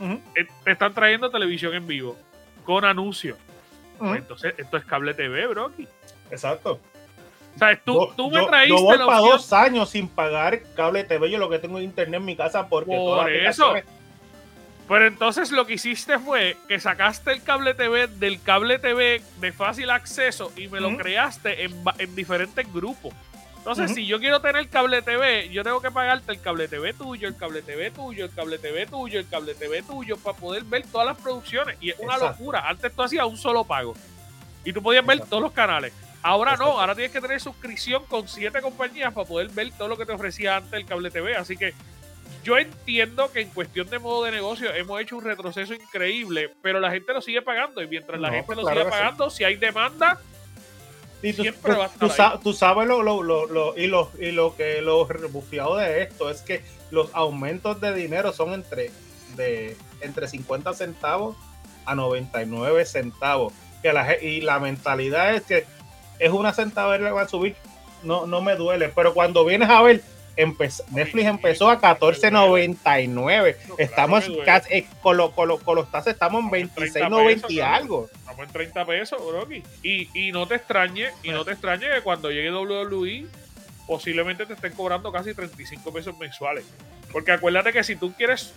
Eh, 0.00 0.46
te 0.64 0.70
están 0.70 0.94
trayendo 0.94 1.30
televisión 1.30 1.74
en 1.74 1.86
vivo, 1.86 2.16
con 2.64 2.84
anuncios. 2.84 3.36
Pues 3.98 4.20
entonces, 4.20 4.54
esto 4.56 4.76
es 4.78 4.84
cable 4.84 5.12
TV, 5.12 5.46
bro. 5.48 5.72
Exacto. 6.30 6.80
O 7.54 7.58
sea, 7.58 7.80
tú, 7.82 8.08
tú 8.16 8.30
me 8.30 8.44
traíste. 8.46 8.76
Yo 8.76 8.82
voy 8.82 8.98
para 8.98 9.18
dos 9.18 9.52
años 9.52 9.90
sin 9.90 10.08
pagar 10.08 10.60
cable 10.74 11.04
TV. 11.04 11.30
Yo 11.30 11.38
lo 11.38 11.48
que 11.48 11.58
tengo 11.58 11.80
internet 11.80 12.20
en 12.20 12.24
mi 12.24 12.36
casa 12.36 12.68
porque 12.68 12.96
Por 12.96 13.30
eso. 13.30 13.74
Pero 14.86 15.06
entonces 15.06 15.50
lo 15.50 15.66
que 15.66 15.74
hiciste 15.74 16.18
fue 16.18 16.58
que 16.68 16.78
sacaste 16.78 17.32
el 17.32 17.42
cable 17.42 17.72
TV 17.72 18.06
del 18.06 18.42
cable 18.42 18.78
TV 18.78 19.22
de 19.40 19.52
fácil 19.52 19.88
acceso 19.90 20.52
y 20.56 20.68
me 20.68 20.78
lo 20.78 20.94
creaste 20.98 21.64
en, 21.64 21.72
en 21.98 22.14
diferentes 22.14 22.70
grupos. 22.70 23.14
Entonces, 23.66 23.94
si 23.94 24.04
yo 24.04 24.20
quiero 24.20 24.42
tener 24.42 24.68
cable 24.68 25.00
TV, 25.00 25.48
yo 25.48 25.64
tengo 25.64 25.80
que 25.80 25.90
pagarte 25.90 26.32
el 26.32 26.38
cable 26.38 26.68
TV 26.68 26.92
tuyo, 26.92 27.26
el 27.26 27.34
cable 27.34 27.62
TV 27.62 27.90
tuyo, 27.90 28.26
el 28.26 28.30
cable 28.30 28.58
TV 28.58 28.84
tuyo, 28.84 29.18
el 29.20 29.26
cable 29.26 29.54
TV 29.54 29.82
tuyo, 29.82 30.18
para 30.18 30.36
poder 30.36 30.64
ver 30.64 30.84
todas 30.92 31.06
las 31.06 31.16
producciones. 31.16 31.78
Y 31.80 31.88
es 31.88 31.98
una 31.98 32.18
locura. 32.18 32.68
Antes 32.68 32.94
tú 32.94 33.02
hacías 33.02 33.24
un 33.24 33.38
solo 33.38 33.64
pago. 33.64 33.94
Y 34.66 34.72
tú 34.74 34.82
podías 34.82 35.06
ver 35.06 35.20
todos 35.20 35.42
los 35.42 35.52
canales. 35.52 35.94
Ahora 36.24 36.56
no, 36.56 36.80
ahora 36.80 36.94
tienes 36.94 37.12
que 37.12 37.20
tener 37.20 37.38
suscripción 37.38 38.06
con 38.06 38.26
siete 38.26 38.62
compañías 38.62 39.12
para 39.12 39.28
poder 39.28 39.50
ver 39.50 39.70
todo 39.76 39.88
lo 39.88 39.98
que 39.98 40.06
te 40.06 40.12
ofrecía 40.12 40.56
antes 40.56 40.72
el 40.72 40.86
cable 40.86 41.10
TV. 41.10 41.36
Así 41.36 41.54
que 41.54 41.74
yo 42.42 42.56
entiendo 42.56 43.30
que 43.30 43.42
en 43.42 43.50
cuestión 43.50 43.90
de 43.90 43.98
modo 43.98 44.24
de 44.24 44.30
negocio 44.30 44.72
hemos 44.72 44.98
hecho 45.02 45.18
un 45.18 45.24
retroceso 45.24 45.74
increíble, 45.74 46.50
pero 46.62 46.80
la 46.80 46.90
gente 46.90 47.12
lo 47.12 47.20
sigue 47.20 47.42
pagando. 47.42 47.82
Y 47.82 47.88
mientras 47.88 48.18
la 48.18 48.30
gente 48.30 48.54
lo 48.54 48.66
sigue 48.66 48.86
pagando, 48.86 49.28
si 49.28 49.44
hay 49.44 49.56
demanda, 49.56 50.18
tú, 52.42 52.54
sabes 52.54 52.88
lo, 52.88 53.02
lo, 53.02 53.22
lo, 53.22 53.76
y, 53.76 53.86
lo, 53.86 54.10
y 54.18 54.30
lo 54.30 54.56
que 54.56 54.80
lo 54.80 55.06
rebufiado 55.06 55.76
de 55.76 56.04
esto 56.04 56.30
es 56.30 56.40
que 56.40 56.64
los 56.90 57.10
aumentos 57.12 57.82
de 57.82 57.92
dinero 57.92 58.32
son 58.32 58.54
entre, 58.54 58.90
de, 59.36 59.76
entre 60.00 60.26
50 60.26 60.72
centavos 60.72 61.36
a 61.84 61.94
99 61.94 62.86
centavos. 62.86 63.52
Que 63.82 63.92
la, 63.92 64.18
y 64.18 64.40
la 64.40 64.58
mentalidad 64.58 65.34
es 65.34 65.42
que 65.42 65.66
es 66.18 66.30
una 66.30 66.52
centava 66.52 66.98
que 66.98 67.10
va 67.10 67.22
a 67.22 67.28
subir, 67.28 67.56
no, 68.02 68.26
no 68.26 68.40
me 68.40 68.56
duele. 68.56 68.90
Pero 68.94 69.14
cuando 69.14 69.44
vienes 69.44 69.68
a 69.68 69.82
ver 69.82 70.02
Netflix 70.36 71.26
empezó 71.26 71.70
a 71.70 71.80
14.99. 71.80 73.56
Estamos 73.78 74.24
casi, 74.44 74.74
eh, 74.74 74.86
con, 75.02 75.16
con, 75.32 75.76
los 75.76 75.90
tasas 75.90 76.14
estamos 76.14 76.42
en 76.44 76.68
26.90 76.70 77.50
y 77.50 77.60
algo. 77.60 78.08
Estamos 78.12 78.46
en 78.46 78.52
30 78.52 78.86
pesos, 78.86 79.26
Brocky. 79.26 79.62
Y, 79.82 80.08
y 80.28 80.32
no 80.32 80.46
te 80.46 80.56
extrañe, 80.56 81.10
y 81.22 81.30
no 81.30 81.44
te 81.44 81.52
extrañe 81.52 81.88
que 81.88 82.00
cuando 82.02 82.30
llegue 82.30 82.52
WWE 82.52 83.26
posiblemente 83.86 84.46
te 84.46 84.54
estén 84.54 84.72
cobrando 84.72 85.12
casi 85.12 85.34
35 85.34 85.92
pesos 85.92 86.16
mensuales. 86.18 86.64
Porque 87.12 87.32
acuérdate 87.32 87.72
que 87.72 87.84
si 87.84 87.96
tú 87.96 88.12
quieres, 88.14 88.54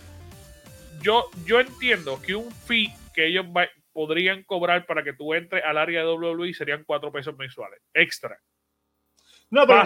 yo, 1.02 1.26
yo 1.44 1.60
entiendo 1.60 2.20
que 2.20 2.34
un 2.34 2.50
fee 2.50 2.92
que 3.14 3.26
ellos 3.26 3.46
podrían 3.98 4.44
cobrar 4.44 4.86
para 4.86 5.02
que 5.02 5.12
tú 5.12 5.34
entres 5.34 5.60
al 5.64 5.76
área 5.76 6.04
de 6.04 6.12
WWE 6.12 6.54
serían 6.54 6.84
4 6.84 7.10
pesos 7.10 7.36
mensuales 7.36 7.80
extra. 7.92 8.38
No, 9.50 9.66
pero 9.66 9.82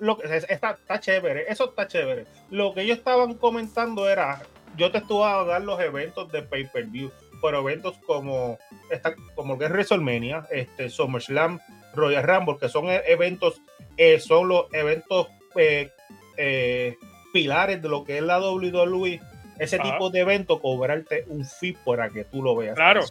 lo 0.00 0.16
que, 0.16 0.24
está, 0.48 0.70
está, 0.70 0.98
chévere, 0.98 1.44
eso 1.46 1.68
está 1.68 1.86
chévere. 1.86 2.24
Lo 2.48 2.72
que 2.72 2.80
ellos 2.80 2.96
estaban 2.96 3.34
comentando 3.34 4.08
era, 4.08 4.40
yo 4.78 4.90
te 4.90 4.96
estuve 4.96 5.24
a 5.24 5.44
dar 5.44 5.60
los 5.60 5.78
eventos 5.78 6.32
de 6.32 6.40
pay-per-view, 6.40 7.12
pero 7.42 7.58
eventos 7.60 7.98
como 8.06 8.58
esta, 8.90 9.14
como 9.34 9.58
que 9.58 9.66
es 9.66 9.70
WrestleMania, 9.70 10.46
este, 10.50 10.88
SummerSlam, 10.88 11.60
Royal 11.94 12.22
Rumble, 12.22 12.56
que 12.58 12.70
son 12.70 12.88
e, 12.88 13.02
eventos, 13.08 13.60
eh, 13.98 14.20
son 14.20 14.48
los 14.48 14.72
eventos 14.72 15.28
eh, 15.54 15.90
eh, 16.38 16.96
pilares 17.34 17.82
de 17.82 17.90
lo 17.90 18.04
que 18.04 18.16
es 18.16 18.22
la 18.22 18.40
WWE. 18.40 19.20
Ese 19.60 19.78
tipo 19.78 20.10
de 20.10 20.20
evento, 20.20 20.60
cobrarte 20.60 21.24
un 21.28 21.44
fee 21.44 21.76
para 21.84 22.08
que 22.08 22.24
tú 22.24 22.42
lo 22.42 22.56
veas. 22.56 22.74
Claro. 22.74 23.02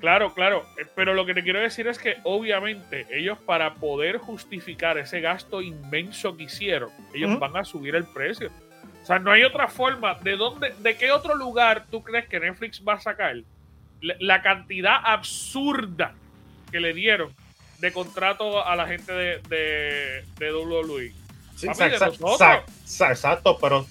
Claro, 0.00 0.34
claro, 0.34 0.66
eh, 0.80 0.86
pero 0.96 1.14
lo 1.14 1.24
que 1.24 1.32
te 1.32 1.44
quiero 1.44 1.60
decir 1.60 1.86
es 1.86 1.96
que 1.96 2.16
obviamente 2.24 3.06
ellos 3.08 3.38
para 3.38 3.74
poder 3.74 4.18
justificar 4.18 4.98
ese 4.98 5.20
gasto 5.20 5.62
inmenso 5.62 6.36
que 6.36 6.42
hicieron, 6.42 6.90
ellos 7.14 7.38
van 7.38 7.56
a 7.56 7.64
subir 7.64 7.94
el 7.94 8.04
precio. 8.04 8.50
O 9.00 9.06
sea, 9.06 9.20
no 9.20 9.30
hay 9.30 9.44
otra 9.44 9.68
forma. 9.68 10.14
¿De 10.14 10.36
dónde, 10.36 10.74
de 10.78 10.96
qué 10.96 11.12
otro 11.12 11.36
lugar 11.36 11.86
tú 11.88 12.02
crees 12.02 12.26
que 12.26 12.40
Netflix 12.40 12.82
va 12.86 12.94
a 12.94 13.00
sacar 13.00 13.36
la 14.00 14.42
cantidad 14.42 14.96
absurda 15.04 16.14
que 16.72 16.80
le 16.80 16.92
dieron 16.94 17.32
de 17.78 17.92
contrato 17.92 18.66
a 18.66 18.74
la 18.74 18.88
gente 18.88 19.12
de, 19.12 19.38
de, 19.48 20.24
de 20.36 20.52
WWE? 20.52 21.21
Exacto, 21.64 23.58
pero 23.60 23.86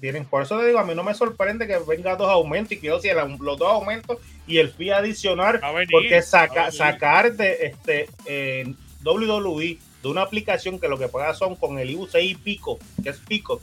tienen, 0.00 0.24
por 0.24 0.42
eso 0.42 0.58
te 0.58 0.66
digo, 0.66 0.78
a 0.78 0.84
mí 0.84 0.94
no 0.94 1.02
me 1.02 1.14
sorprende 1.14 1.66
que 1.66 1.78
venga 1.78 2.16
dos 2.16 2.28
aumentos 2.28 2.72
y 2.72 2.78
quiero 2.78 2.96
decir 2.96 3.14
los 3.14 3.58
dos 3.58 3.72
aumentos 3.72 4.18
y 4.46 4.58
el 4.58 4.70
fee 4.70 4.90
adicional, 4.90 5.60
porque 5.90 6.22
sacar 6.22 7.32
de 7.32 7.66
este 7.66 8.08
en 8.26 8.76
WWE 9.04 9.78
de 10.02 10.08
una 10.08 10.22
aplicación 10.22 10.78
que 10.78 10.88
lo 10.88 10.98
que 10.98 11.08
paga 11.08 11.34
son 11.34 11.56
con 11.56 11.78
el 11.78 11.90
IUC 11.90 12.14
y 12.22 12.34
Pico, 12.34 12.78
que 13.02 13.10
es 13.10 13.18
Pico, 13.18 13.60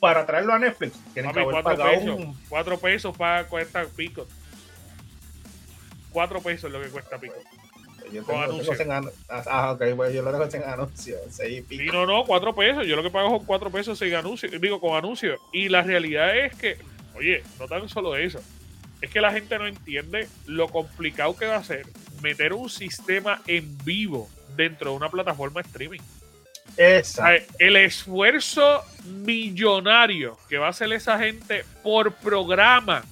para 0.00 0.26
traerlo 0.26 0.52
a 0.52 0.58
Netflix, 0.58 0.98
tienen 1.14 1.32
que 1.32 1.40
haber 1.40 1.62
cuatro 1.62 1.84
pesos, 1.84 2.36
cuatro 2.48 2.78
pesos 2.78 3.16
para 3.16 3.46
cuesta 3.46 3.86
Pico. 3.96 4.26
Cuatro 6.10 6.40
pesos 6.40 6.64
es 6.64 6.72
lo 6.72 6.80
que 6.80 6.88
cuesta 6.88 7.18
Pico. 7.18 7.34
Yo 8.12 8.24
con 8.24 8.36
anuncios. 8.36 8.78
ah, 9.28 9.72
ok, 9.72 9.82
pues 9.96 10.14
yo 10.14 10.22
lo 10.22 10.32
dejo 10.32 10.56
en 10.56 10.64
anuncios. 10.64 11.20
Seis 11.30 11.64
y 11.70 11.86
no, 11.86 12.06
no, 12.06 12.24
cuatro 12.24 12.54
pesos. 12.54 12.86
Yo 12.86 12.96
lo 12.96 13.02
que 13.02 13.10
pago 13.10 13.30
son 13.30 13.46
cuatro 13.46 13.70
pesos 13.70 13.98
sin 13.98 14.14
anuncios. 14.14 14.52
Digo, 14.60 14.80
con 14.80 14.96
anuncios. 14.96 15.40
Y 15.52 15.68
la 15.68 15.82
realidad 15.82 16.36
es 16.36 16.54
que, 16.54 16.76
oye, 17.14 17.42
no 17.58 17.66
tan 17.66 17.88
solo 17.88 18.16
eso. 18.16 18.40
Es 19.00 19.10
que 19.10 19.20
la 19.20 19.32
gente 19.32 19.58
no 19.58 19.66
entiende 19.66 20.28
lo 20.46 20.68
complicado 20.68 21.36
que 21.36 21.46
va 21.46 21.56
a 21.56 21.64
ser 21.64 21.86
meter 22.22 22.52
un 22.52 22.70
sistema 22.70 23.42
en 23.46 23.76
vivo 23.84 24.28
dentro 24.56 24.90
de 24.90 24.96
una 24.96 25.10
plataforma 25.10 25.60
de 25.60 25.68
streaming. 25.68 26.00
Exacto. 26.76 27.54
El 27.58 27.76
esfuerzo 27.76 28.82
millonario 29.04 30.38
que 30.48 30.58
va 30.58 30.66
a 30.66 30.70
hacer 30.70 30.92
esa 30.92 31.18
gente 31.18 31.64
por 31.82 32.12
programa 32.12 33.04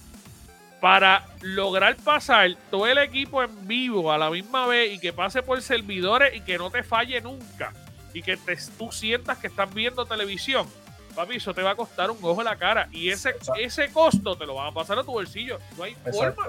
para 0.82 1.24
lograr 1.42 1.94
pasar 1.94 2.56
todo 2.68 2.88
el 2.88 2.98
equipo 2.98 3.40
en 3.40 3.68
vivo 3.68 4.10
a 4.10 4.18
la 4.18 4.28
misma 4.30 4.66
vez 4.66 4.92
y 4.92 4.98
que 4.98 5.12
pase 5.12 5.40
por 5.40 5.62
servidores 5.62 6.34
y 6.34 6.40
que 6.40 6.58
no 6.58 6.72
te 6.72 6.82
falle 6.82 7.20
nunca 7.20 7.72
y 8.12 8.20
que 8.20 8.36
te, 8.36 8.58
tú 8.76 8.90
sientas 8.90 9.38
que 9.38 9.46
estás 9.46 9.72
viendo 9.72 10.04
televisión, 10.06 10.66
papi, 11.14 11.36
eso 11.36 11.54
te 11.54 11.62
va 11.62 11.70
a 11.70 11.74
costar 11.76 12.10
un 12.10 12.18
ojo 12.20 12.40
en 12.40 12.46
la 12.46 12.56
cara 12.56 12.88
y 12.90 13.10
ese, 13.10 13.36
ese 13.60 13.92
costo 13.92 14.34
te 14.34 14.44
lo 14.44 14.56
van 14.56 14.66
a 14.66 14.74
pasar 14.74 14.98
a 14.98 15.04
tu 15.04 15.12
bolsillo. 15.12 15.60
No 15.78 15.84
hay 15.84 15.94
forma. 15.94 16.48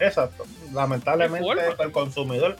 Exacto. 0.00 0.44
Lamentablemente 0.72 1.46
el 1.78 1.92
consumidor 1.92 2.56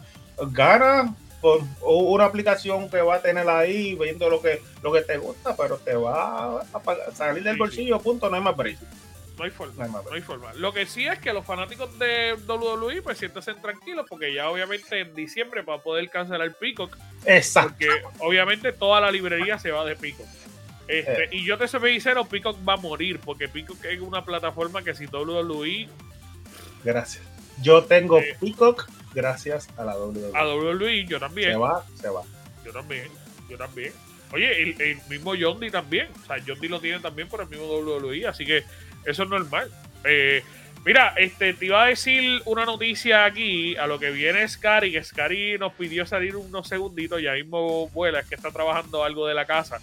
gana 0.52 1.12
por 1.40 1.60
una 1.82 2.26
aplicación 2.26 2.88
que 2.88 3.02
va 3.02 3.16
a 3.16 3.20
tener 3.20 3.48
ahí 3.48 3.96
viendo 3.96 4.30
lo 4.30 4.40
que, 4.40 4.62
lo 4.80 4.92
que 4.92 5.00
te 5.00 5.18
gusta, 5.18 5.56
pero 5.56 5.76
te 5.78 5.96
va 5.96 6.60
a 6.60 7.14
salir 7.14 7.42
del 7.42 7.56
bolsillo, 7.56 7.98
punto, 7.98 8.30
no 8.30 8.36
hay 8.36 8.42
más 8.42 8.54
precio. 8.54 8.86
No 9.40 9.46
hay 9.46 9.50
forma. 9.52 9.86
No 9.86 10.12
hay, 10.12 10.20
forma. 10.20 10.52
Lo 10.52 10.70
que 10.74 10.84
sí 10.84 11.06
es 11.06 11.18
que 11.18 11.32
los 11.32 11.46
fanáticos 11.46 11.98
de 11.98 12.36
WWE 12.46 13.00
pues 13.00 13.16
siéntense 13.16 13.54
tranquilos 13.54 14.04
porque 14.06 14.34
ya 14.34 14.50
obviamente 14.50 15.00
en 15.00 15.14
diciembre 15.14 15.62
va 15.62 15.76
a 15.76 15.78
poder 15.78 16.10
cancelar 16.10 16.52
Peacock. 16.58 16.94
Exacto. 17.24 17.70
Porque 17.70 17.88
obviamente 18.18 18.70
toda 18.72 19.00
la 19.00 19.10
librería 19.10 19.58
se 19.58 19.70
va 19.70 19.86
de 19.86 19.96
Peacock. 19.96 20.26
Este, 20.86 21.24
eh. 21.24 21.28
Y 21.32 21.46
yo 21.46 21.56
te 21.56 21.68
soy 21.68 21.92
sincero, 21.92 22.26
Peacock 22.26 22.58
va 22.68 22.74
a 22.74 22.76
morir 22.76 23.18
porque 23.18 23.48
Peacock 23.48 23.82
es 23.86 23.98
una 24.02 24.26
plataforma 24.26 24.82
que 24.82 24.94
si 24.94 25.06
WWE... 25.06 25.88
Gracias. 26.84 27.24
Yo 27.62 27.82
tengo 27.84 28.18
eh, 28.18 28.36
Peacock 28.38 28.90
gracias 29.14 29.70
a 29.78 29.84
la 29.84 29.96
WWE. 29.96 30.32
A 30.34 30.46
WWE, 30.46 31.06
yo 31.06 31.18
también. 31.18 31.52
Se 31.52 31.56
va, 31.56 31.86
se 31.98 32.10
va. 32.10 32.20
Yo 32.62 32.72
también, 32.72 33.08
yo 33.48 33.56
también. 33.56 33.94
Oye, 34.32 34.62
el, 34.62 34.98
mismo 35.08 35.32
John 35.40 35.58
también. 35.70 36.08
O 36.22 36.26
sea, 36.26 36.36
John 36.46 36.58
lo 36.60 36.78
tiene 36.78 37.00
también 37.00 37.26
por 37.26 37.40
el 37.40 37.48
mismo 37.48 37.64
WWE, 37.68 38.26
así 38.26 38.44
que 38.44 38.64
eso 39.04 39.22
es 39.22 39.28
normal. 39.28 39.70
Eh, 40.04 40.42
mira, 40.84 41.14
este, 41.16 41.54
te 41.54 41.66
iba 41.66 41.84
a 41.84 41.88
decir 41.88 42.42
una 42.44 42.64
noticia 42.64 43.24
aquí 43.24 43.76
a 43.76 43.86
lo 43.86 43.98
que 43.98 44.10
viene 44.10 44.46
Scary, 44.48 44.92
que 44.92 45.02
Scary 45.02 45.58
nos 45.58 45.72
pidió 45.74 46.06
salir 46.06 46.36
unos 46.36 46.68
segunditos, 46.68 47.20
ya 47.22 47.32
mismo 47.32 47.88
vuela, 47.88 48.20
es 48.20 48.28
que 48.28 48.34
está 48.34 48.50
trabajando 48.50 49.04
algo 49.04 49.26
de 49.26 49.34
la 49.34 49.46
casa. 49.46 49.78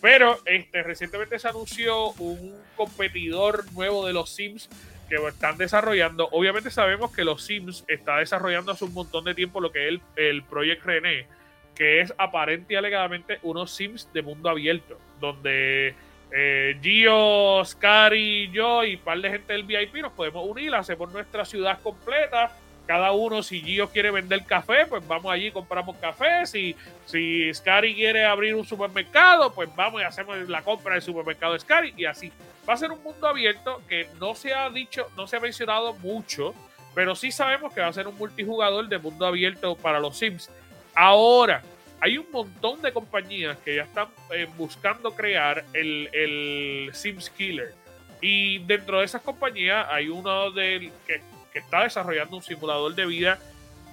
Pero 0.00 0.38
este, 0.44 0.82
recientemente 0.82 1.38
se 1.38 1.48
anunció 1.48 2.10
un 2.12 2.54
competidor 2.76 3.72
nuevo 3.72 4.06
de 4.06 4.12
los 4.12 4.30
Sims 4.34 4.68
que 5.08 5.16
están 5.16 5.56
desarrollando. 5.56 6.28
Obviamente 6.32 6.70
sabemos 6.70 7.10
que 7.10 7.24
los 7.24 7.42
Sims 7.42 7.84
está 7.88 8.18
desarrollando 8.18 8.72
hace 8.72 8.84
un 8.84 8.92
montón 8.92 9.24
de 9.24 9.34
tiempo 9.34 9.60
lo 9.60 9.72
que 9.72 9.88
es 9.88 9.88
el, 9.88 10.02
el 10.16 10.42
Project 10.42 10.84
René, 10.84 11.26
que 11.74 12.00
es 12.00 12.12
aparente 12.18 12.74
y 12.74 12.76
alegadamente 12.76 13.38
unos 13.42 13.74
Sims 13.74 14.08
de 14.12 14.22
mundo 14.22 14.48
abierto, 14.48 14.98
donde 15.20 15.94
eh, 16.36 16.76
Gio, 16.82 17.64
Scary, 17.64 18.50
yo 18.50 18.82
y 18.82 18.96
un 18.96 19.00
par 19.02 19.20
de 19.20 19.30
gente 19.30 19.52
del 19.52 19.62
VIP 19.62 20.02
nos 20.02 20.12
podemos 20.12 20.44
unir, 20.44 20.74
hacemos 20.74 21.12
nuestra 21.12 21.44
ciudad 21.44 21.78
completa. 21.80 22.50
Cada 22.88 23.12
uno, 23.12 23.40
si 23.40 23.62
Gio 23.62 23.88
quiere 23.88 24.10
vender 24.10 24.44
café, 24.44 24.84
pues 24.86 25.06
vamos 25.06 25.32
allí 25.32 25.46
y 25.46 25.50
compramos 25.52 25.96
café. 25.98 26.44
Si, 26.44 26.74
si 27.06 27.54
Scary 27.54 27.94
quiere 27.94 28.24
abrir 28.24 28.56
un 28.56 28.64
supermercado, 28.64 29.54
pues 29.54 29.68
vamos 29.76 30.02
y 30.02 30.04
hacemos 30.04 30.36
la 30.48 30.62
compra 30.62 30.94
del 30.94 31.02
supermercado 31.02 31.52
de 31.52 31.60
Scary 31.60 31.94
y 31.96 32.04
así. 32.04 32.32
Va 32.68 32.74
a 32.74 32.78
ser 32.78 32.90
un 32.90 33.02
mundo 33.04 33.28
abierto 33.28 33.80
que 33.88 34.08
no 34.18 34.34
se 34.34 34.52
ha 34.52 34.68
dicho, 34.70 35.06
no 35.16 35.28
se 35.28 35.36
ha 35.36 35.40
mencionado 35.40 35.94
mucho, 35.94 36.52
pero 36.96 37.14
sí 37.14 37.30
sabemos 37.30 37.72
que 37.72 37.80
va 37.80 37.86
a 37.86 37.92
ser 37.92 38.08
un 38.08 38.18
multijugador 38.18 38.88
de 38.88 38.98
mundo 38.98 39.24
abierto 39.24 39.76
para 39.76 40.00
los 40.00 40.18
Sims. 40.18 40.50
Ahora, 40.96 41.62
hay 42.04 42.18
un 42.18 42.30
montón 42.30 42.82
de 42.82 42.92
compañías 42.92 43.56
que 43.64 43.76
ya 43.76 43.84
están 43.84 44.08
eh, 44.30 44.46
buscando 44.58 45.14
crear 45.14 45.64
el, 45.72 46.10
el, 46.12 46.90
Sims 46.92 47.30
Killer. 47.30 47.72
Y 48.20 48.58
dentro 48.58 48.98
de 48.98 49.06
esas 49.06 49.22
compañías 49.22 49.86
hay 49.90 50.10
uno 50.10 50.50
del 50.50 50.92
que, 51.06 51.22
que, 51.50 51.60
está 51.60 51.84
desarrollando 51.84 52.36
un 52.36 52.42
simulador 52.42 52.94
de 52.94 53.06
vida 53.06 53.38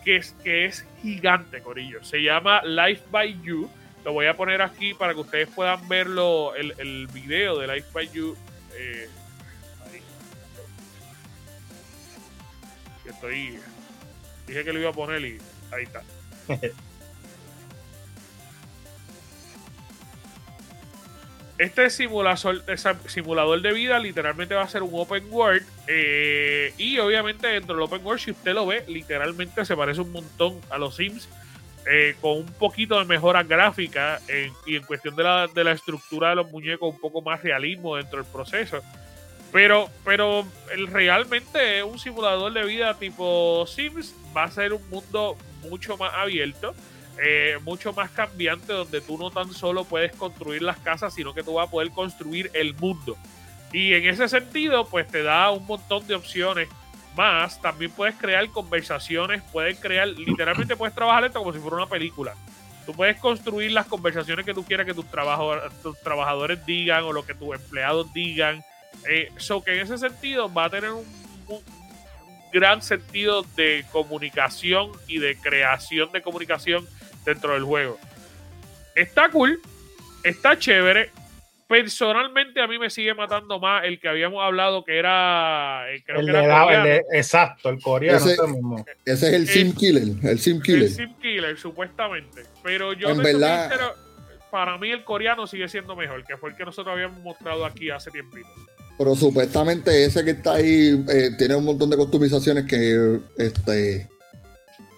que 0.03 0.17
es, 0.17 0.33
que 0.43 0.65
es 0.65 0.85
gigante, 1.01 1.61
Corillo. 1.61 2.03
Se 2.03 2.21
llama 2.21 2.61
Life 2.63 3.03
by 3.09 3.41
You. 3.43 3.69
Lo 4.03 4.11
voy 4.11 4.25
a 4.25 4.35
poner 4.35 4.61
aquí 4.61 4.93
para 4.93 5.13
que 5.13 5.21
ustedes 5.21 5.47
puedan 5.47 5.87
verlo, 5.87 6.53
el, 6.55 6.73
el 6.79 7.07
video 7.07 7.59
de 7.59 7.75
Life 7.75 7.87
by 7.93 8.09
You. 8.09 8.35
Eh. 8.73 9.09
Estoy. 13.05 13.57
Dije 14.47 14.65
que 14.65 14.73
lo 14.73 14.81
iba 14.81 14.89
a 14.89 14.93
poner 14.93 15.21
y 15.23 15.37
ahí 15.71 15.83
está. 15.83 16.03
Este 21.61 21.91
simulador, 21.91 23.61
de 23.61 23.71
vida 23.71 23.99
literalmente 23.99 24.55
va 24.55 24.63
a 24.63 24.67
ser 24.67 24.81
un 24.81 24.89
open 24.93 25.25
world. 25.29 25.61
Eh, 25.85 26.73
y 26.75 26.97
obviamente 26.97 27.45
dentro 27.49 27.75
del 27.75 27.83
open 27.83 28.03
world, 28.03 28.19
si 28.19 28.31
usted 28.31 28.55
lo 28.55 28.65
ve, 28.65 28.83
literalmente 28.87 29.63
se 29.63 29.75
parece 29.75 30.01
un 30.01 30.11
montón 30.11 30.59
a 30.71 30.79
los 30.79 30.95
Sims. 30.95 31.29
Eh, 31.85 32.15
con 32.19 32.37
un 32.37 32.45
poquito 32.53 32.97
de 32.97 33.05
mejora 33.05 33.43
gráfica 33.43 34.19
y 34.67 34.75
en 34.75 34.83
cuestión 34.83 35.15
de 35.15 35.23
la, 35.23 35.47
de 35.47 35.63
la, 35.63 35.71
estructura 35.71 36.29
de 36.29 36.35
los 36.37 36.51
muñecos, 36.51 36.91
un 36.93 36.99
poco 36.99 37.21
más 37.21 37.43
realismo 37.43 37.95
dentro 37.95 38.23
del 38.23 38.31
proceso. 38.31 38.81
Pero, 39.51 39.87
pero 40.03 40.47
realmente 40.87 41.83
un 41.83 41.99
simulador 41.99 42.53
de 42.53 42.65
vida 42.65 42.97
tipo 42.97 43.67
Sims 43.67 44.15
va 44.35 44.45
a 44.45 44.51
ser 44.51 44.73
un 44.73 44.89
mundo 44.89 45.37
mucho 45.69 45.95
más 45.95 46.11
abierto. 46.15 46.73
Eh, 47.17 47.57
mucho 47.63 47.93
más 47.93 48.09
cambiante 48.11 48.73
donde 48.73 49.01
tú 49.01 49.17
no 49.17 49.29
tan 49.31 49.53
solo 49.53 49.83
puedes 49.83 50.15
construir 50.15 50.61
las 50.61 50.77
casas, 50.79 51.13
sino 51.13 51.33
que 51.33 51.43
tú 51.43 51.53
vas 51.53 51.67
a 51.67 51.71
poder 51.71 51.91
construir 51.91 52.49
el 52.53 52.73
mundo. 52.75 53.17
Y 53.73 53.93
en 53.93 54.07
ese 54.07 54.27
sentido, 54.27 54.85
pues 54.85 55.07
te 55.07 55.23
da 55.23 55.51
un 55.51 55.65
montón 55.65 56.05
de 56.07 56.15
opciones 56.15 56.67
más. 57.15 57.61
También 57.61 57.91
puedes 57.91 58.15
crear 58.15 58.47
conversaciones, 58.49 59.43
puedes 59.51 59.79
crear, 59.79 60.07
literalmente 60.07 60.75
puedes 60.75 60.95
trabajar 60.95 61.25
esto 61.25 61.39
como 61.39 61.53
si 61.53 61.59
fuera 61.59 61.77
una 61.77 61.87
película. 61.87 62.33
Tú 62.85 62.93
puedes 62.93 63.17
construir 63.17 63.71
las 63.71 63.85
conversaciones 63.85 64.45
que 64.45 64.53
tú 64.53 64.65
quieras 64.65 64.85
que 64.85 64.93
tus, 64.93 65.05
tus 65.83 65.99
trabajadores 66.01 66.65
digan 66.65 67.03
o 67.03 67.13
lo 67.13 67.25
que 67.25 67.35
tus 67.35 67.55
empleados 67.55 68.11
digan. 68.13 68.63
Eso 69.07 69.57
eh, 69.57 69.61
que 69.63 69.73
en 69.75 69.81
ese 69.81 69.97
sentido 69.97 70.51
va 70.51 70.65
a 70.65 70.69
tener 70.69 70.91
un 70.91 71.05
gran 72.51 72.81
sentido 72.81 73.43
de 73.55 73.85
comunicación 73.91 74.91
y 75.07 75.19
de 75.19 75.37
creación 75.37 76.11
de 76.11 76.21
comunicación 76.21 76.85
dentro 77.25 77.53
del 77.53 77.63
juego. 77.63 77.99
Está 78.95 79.29
cool, 79.29 79.59
está 80.23 80.57
chévere. 80.57 81.09
Personalmente 81.67 82.59
a 82.61 82.67
mí 82.67 82.77
me 82.77 82.89
sigue 82.89 83.13
matando 83.13 83.57
más 83.57 83.85
el 83.85 83.97
que 83.99 84.09
habíamos 84.09 84.43
hablado 84.43 84.83
que 84.83 84.99
era... 84.99 85.85
Eh, 85.89 86.03
creo 86.05 86.25
que 86.25 86.29
era 86.29 86.97
exacto, 87.13 87.69
el 87.69 87.79
coreano. 87.81 88.17
Ese, 88.17 88.35
ese 89.05 89.27
es 89.27 89.33
el, 89.33 89.47
Sim 89.47 89.73
Killer. 89.73 90.03
El 90.21 90.37
Sim 90.37 90.61
Killer. 90.61 90.83
El 90.83 90.89
Sim 90.89 91.13
Killer, 91.21 91.57
supuestamente. 91.57 92.43
Pero 92.61 92.91
yo... 92.91 93.11
En 93.11 93.19
verdad... 93.19 93.71
para 94.51 94.77
mí 94.77 94.91
el 94.91 95.05
coreano 95.05 95.47
sigue 95.47 95.69
siendo 95.69 95.95
mejor, 95.95 96.25
que 96.25 96.35
fue 96.35 96.49
el 96.49 96.57
que 96.57 96.65
nosotros 96.65 96.91
habíamos 96.91 97.21
mostrado 97.21 97.65
aquí 97.65 97.89
hace 97.89 98.11
tiempito. 98.11 98.49
Pero 98.97 99.15
supuestamente 99.15 100.03
ese 100.03 100.25
que 100.25 100.31
está 100.31 100.55
ahí 100.55 101.03
eh, 101.07 101.31
tiene 101.37 101.55
un 101.55 101.63
montón 101.63 101.89
de 101.89 101.95
customizaciones 101.95 102.65
que 102.65 103.19
este 103.37 104.09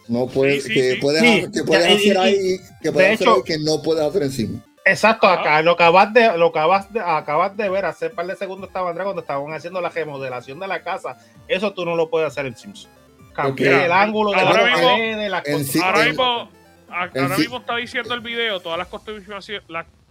no 0.07 0.27
puede, 0.27 0.61
que, 0.61 0.97
puedes, 0.99 1.21
que 1.21 1.59
hacer 1.61 2.17
ahí, 2.17 2.57
que 2.81 2.91
puedes 2.91 3.21
hacer 3.21 3.43
que 3.45 3.57
no 3.59 3.81
puedes 3.81 4.03
hacer 4.03 4.23
encima. 4.23 4.63
Exacto, 4.85 5.27
acá 5.27 5.61
lo 5.61 5.71
acabas 5.71 6.13
de, 6.13 6.37
lo 6.37 6.47
acabas 6.47 6.91
de, 6.91 6.99
acabas 6.99 7.55
de 7.55 7.69
ver 7.69 7.85
hace 7.85 8.07
un 8.07 8.15
par 8.15 8.27
de 8.27 8.35
segundos 8.35 8.67
estaba 8.67 8.89
Andrés 8.89 9.05
cuando 9.05 9.21
estaban 9.21 9.53
haciendo 9.53 9.79
la 9.79 9.89
remodelación 9.89 10.59
de 10.59 10.67
la 10.67 10.83
casa. 10.83 11.17
Eso 11.47 11.71
tú 11.73 11.85
no 11.85 11.95
lo 11.95 12.09
puedes 12.09 12.27
hacer 12.27 12.45
en 12.45 12.57
Sims. 12.57 12.89
Cambiar 13.33 13.85
el 13.85 13.91
ángulo 13.91 14.31
de 14.31 14.37
la 14.37 14.51
pared, 14.51 15.29
las 15.29 15.75
Ahora 15.81 16.05
mismo, 16.05 16.49
ahora 16.89 17.37
mismo 17.37 17.57
está 17.57 17.77
diciendo 17.77 18.13
el 18.13 18.19
video 18.19 18.59
todas 18.59 18.77
las 18.77 18.87
customizaciones, 18.87 19.63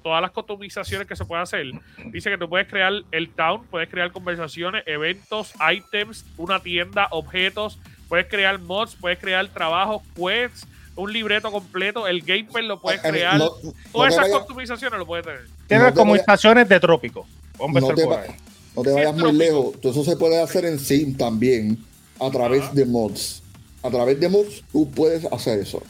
todas 0.02 0.22
las 0.22 0.30
customizaciones 0.30 1.06
que 1.06 1.16
se 1.16 1.24
pueden 1.24 1.42
hacer. 1.42 1.66
Dice 2.06 2.30
que 2.30 2.38
tú 2.38 2.48
puedes 2.48 2.66
crear 2.66 2.92
el 3.12 3.28
town, 3.30 3.66
puedes 3.66 3.88
crear 3.88 4.10
conversaciones, 4.10 4.82
eventos, 4.86 5.52
items, 5.70 6.24
una 6.38 6.60
tienda, 6.60 7.08
objetos, 7.10 7.78
puedes 8.12 8.28
crear 8.28 8.58
mods, 8.58 8.94
puedes 9.00 9.18
crear 9.18 9.48
trabajos, 9.48 10.02
quests, 10.14 10.66
un 10.96 11.10
libreto 11.10 11.50
completo, 11.50 12.06
el 12.06 12.20
gameplay 12.20 12.66
lo 12.66 12.78
puedes 12.78 13.00
crear. 13.00 13.40
Todas 13.90 14.12
esas 14.12 14.28
customizaciones 14.28 14.98
lo 14.98 15.06
puedes 15.06 15.24
tener. 15.24 15.46
Tienes 15.66 15.92
comunicaciones 15.94 16.68
de 16.68 16.78
trópico. 16.78 17.26
No 17.58 17.94
te, 17.94 18.06
no 18.76 18.82
te 18.82 18.92
vayas 18.92 19.16
muy 19.16 19.32
lejos. 19.32 19.76
Eso 19.80 20.04
se 20.04 20.14
puede 20.18 20.42
hacer 20.42 20.66
en 20.66 20.78
Sim 20.78 21.16
también 21.16 21.78
a 22.20 22.30
través 22.30 22.74
de 22.74 22.84
mods. 22.84 23.42
A 23.82 23.88
través 23.88 24.20
de 24.20 24.28
mods 24.28 24.62
tú 24.70 24.90
puedes 24.90 25.24
hacer 25.32 25.60
eso. 25.60 25.82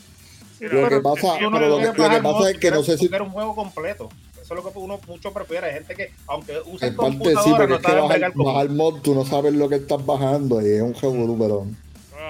lo, 0.60 0.88
que 0.88 1.00
pasa, 1.00 1.40
lo, 1.40 1.50
que, 1.50 2.22
pasa 2.22 2.50
es 2.52 2.58
que 2.58 2.70
no 2.70 2.84
sé 2.84 2.98
si. 2.98 3.06
un 3.12 3.30
juego 3.30 3.56
completo. 3.56 4.10
Eso 4.40 4.54
es 4.54 4.64
lo 4.64 4.72
que 4.72 4.78
uno 4.78 5.00
mucho 5.08 5.32
prefiere. 5.32 5.66
Hay 5.66 5.74
gente 5.74 5.96
que, 5.96 6.12
aunque 6.28 6.60
use 6.66 6.86
el 6.86 6.94
computadora, 6.94 7.66
no 7.66 7.74
es 7.74 7.82
que 7.82 7.92
bajar, 7.96 8.32
bajar 8.36 8.70
mod, 8.70 9.00
tú 9.00 9.12
no 9.12 9.24
sabes 9.24 9.54
lo 9.54 9.68
que 9.68 9.74
estás 9.74 10.06
bajando 10.06 10.62
y 10.62 10.70
es 10.70 10.82
un 10.82 10.94
juego 10.94 11.26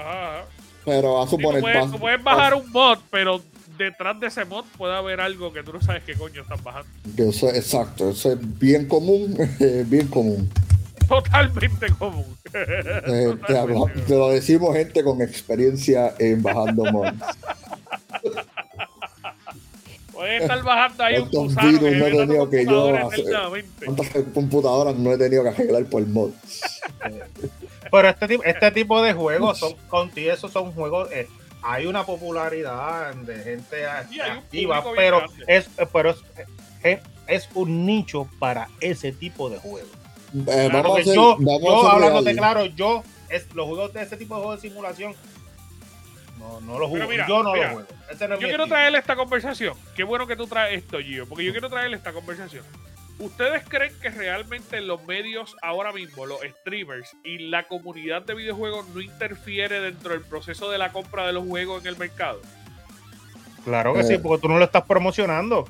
pero 0.03 0.63
pero 0.85 1.21
a 1.21 1.27
suponer. 1.27 1.61
tú, 1.91 1.99
puedes, 1.99 2.23
bajar 2.23 2.53
un 2.53 2.69
mod, 2.71 2.99
pero 3.09 3.41
detrás 3.77 4.19
de 4.19 4.27
ese 4.27 4.45
mod 4.45 4.65
puede 4.77 4.95
haber 4.95 5.21
algo 5.21 5.51
que 5.53 5.63
tú 5.63 5.73
no 5.73 5.81
sabes 5.81 6.03
qué 6.03 6.13
coño 6.13 6.41
estás 6.41 6.61
bajando. 6.63 6.89
Eso, 7.17 7.49
exacto, 7.49 8.09
eso 8.09 8.33
es 8.33 8.59
bien 8.59 8.87
común, 8.87 9.37
bien 9.87 10.07
común. 10.07 10.49
Totalmente 11.07 11.87
común. 11.97 12.25
Eh, 12.55 13.35
te, 13.47 14.15
lo 14.15 14.29
decimos 14.29 14.75
gente 14.75 15.03
con 15.03 15.21
experiencia 15.21 16.13
en 16.19 16.43
bajando 16.43 16.85
mods. 16.91 17.13
Puedes 20.13 20.43
estar 20.43 20.61
bajando 20.61 21.03
ahí 21.03 21.17
un 21.17 21.29
gusano 21.29 21.79
que 21.79 21.91
no 21.91 22.05
he 22.05 22.11
tenido 22.11 22.49
que 22.49 22.65
yo 22.65 23.09
¿Cuántas 23.83 24.09
computadoras 24.35 24.95
no 24.95 25.13
he 25.13 25.17
tenido 25.17 25.41
que 25.41 25.49
arreglar 25.49 25.85
por 25.85 26.05
mods? 26.05 26.35
Pero 27.93 28.09
este 28.09 28.27
tipo, 28.27 28.43
este 28.43 28.71
tipo 28.79 29.01
de 29.03 29.13
juegos 29.13 29.59
son 29.59 29.75
contigo, 29.87 30.33
esos 30.33 30.51
son 30.51 30.71
juegos. 30.71 31.11
Eh, 31.11 31.27
hay 31.61 31.85
una 31.85 32.03
popularidad 32.03 33.13
de 33.13 33.35
gente 33.37 33.85
activa, 33.87 34.83
pero 34.95 35.21
es, 35.47 35.69
pero 35.93 36.15
es, 36.83 36.99
es, 37.27 37.49
un 37.53 37.85
nicho 37.85 38.27
para 38.39 38.67
ese 38.81 39.11
tipo 39.11 39.47
de 39.47 39.59
juegos. 39.59 39.91
Eh, 40.47 40.69
vamos 40.73 41.05
yo, 41.05 41.37
yo 41.39 41.87
hablándote 41.87 42.35
claro, 42.35 42.65
yo 42.65 43.03
es, 43.29 43.53
los 43.53 43.67
juegos 43.67 43.93
de 43.93 44.01
ese 44.01 44.17
tipo 44.17 44.35
de 44.35 44.41
juegos 44.41 44.61
de 44.61 44.69
simulación 44.69 45.15
no, 46.39 46.59
no 46.61 46.79
los 46.79 46.89
juego. 46.89 47.11
yo 47.11 47.43
no 47.43 47.55
los 47.55 47.69
juego. 47.73 47.87
yo 48.19 48.47
quiero 48.47 48.65
traerle 48.65 48.97
esta 48.97 49.15
conversación. 49.15 49.75
Qué 49.95 50.03
bueno 50.03 50.25
que 50.25 50.35
tú 50.35 50.47
traes 50.47 50.79
esto, 50.79 50.97
Gio, 50.99 51.29
porque 51.29 51.45
yo 51.45 51.51
quiero 51.51 51.69
traerle 51.69 51.97
esta 51.97 52.11
conversación. 52.11 52.65
¿Ustedes 53.19 53.63
creen 53.67 53.93
que 54.01 54.09
realmente 54.09 54.81
los 54.81 55.03
medios 55.05 55.55
ahora 55.61 55.93
mismo, 55.93 56.25
los 56.25 56.39
streamers 56.41 57.15
y 57.23 57.49
la 57.49 57.67
comunidad 57.67 58.23
de 58.23 58.33
videojuegos 58.33 58.87
no 58.89 59.01
interfiere 59.01 59.79
dentro 59.79 60.11
del 60.13 60.21
proceso 60.21 60.69
de 60.69 60.77
la 60.77 60.91
compra 60.91 61.27
de 61.27 61.33
los 61.33 61.47
juegos 61.47 61.81
en 61.81 61.89
el 61.89 61.97
mercado? 61.97 62.41
Claro 63.63 63.93
que 63.93 64.03
sí, 64.03 64.15
eh. 64.15 64.19
porque 64.19 64.41
tú 64.41 64.49
no 64.49 64.57
lo 64.57 64.65
estás 64.65 64.83
promocionando. 64.83 65.65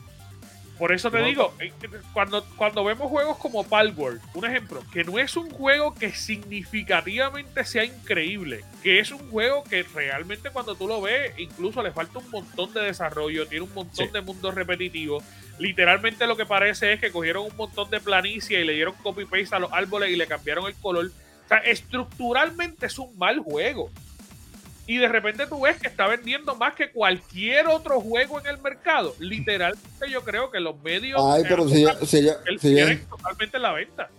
Por 0.77 0.91
eso 0.91 1.11
te 1.11 1.21
digo, 1.21 1.53
eh, 1.59 1.71
cuando, 2.13 2.43
cuando 2.57 2.83
vemos 2.83 3.07
juegos 3.09 3.37
como 3.37 3.63
Palworld, 3.63 4.19
un 4.33 4.45
ejemplo, 4.45 4.81
que 4.91 5.03
no 5.03 5.19
es 5.19 5.37
un 5.37 5.49
juego 5.51 5.93
que 5.93 6.11
significativamente 6.11 7.63
sea 7.63 7.85
increíble, 7.85 8.65
que 8.81 8.99
es 8.99 9.11
un 9.11 9.29
juego 9.29 9.63
que 9.63 9.83
realmente 9.83 10.49
cuando 10.49 10.73
tú 10.73 10.87
lo 10.87 10.99
ves, 10.99 11.37
incluso 11.37 11.83
le 11.83 11.91
falta 11.91 12.17
un 12.17 12.29
montón 12.31 12.73
de 12.73 12.81
desarrollo, 12.81 13.47
tiene 13.47 13.65
un 13.65 13.73
montón 13.73 14.11
de 14.11 14.21
mundos 14.21 14.55
repetitivos. 14.55 15.23
Literalmente 15.59 16.27
lo 16.27 16.35
que 16.35 16.45
parece 16.45 16.93
es 16.93 16.99
que 16.99 17.11
cogieron 17.11 17.45
un 17.45 17.55
montón 17.55 17.89
de 17.89 17.99
planicie 17.99 18.59
y 18.61 18.65
le 18.65 18.73
dieron 18.73 18.95
copy-paste 19.03 19.55
a 19.55 19.59
los 19.59 19.71
árboles 19.71 20.09
y 20.09 20.15
le 20.15 20.27
cambiaron 20.27 20.65
el 20.67 20.75
color. 20.75 21.07
O 21.07 21.47
sea, 21.47 21.57
estructuralmente 21.59 22.85
es 22.87 22.97
un 22.97 23.17
mal 23.17 23.39
juego 23.39 23.89
y 24.85 24.97
de 24.97 25.07
repente 25.07 25.47
tú 25.47 25.61
ves 25.61 25.79
que 25.79 25.87
está 25.87 26.07
vendiendo 26.07 26.55
más 26.55 26.75
que 26.75 26.91
cualquier 26.91 27.67
otro 27.67 28.01
juego 28.01 28.39
en 28.39 28.47
el 28.47 28.57
mercado. 28.59 29.15
Literalmente 29.19 30.09
yo 30.09 30.23
creo 30.23 30.51
que 30.51 30.59
los 30.59 30.81
medios 30.83 31.21
Ay, 31.23 31.43
pero 31.47 31.67
si 31.69 31.85
totalmente 33.09 33.59
la 33.59 33.71
venta. 33.71 34.09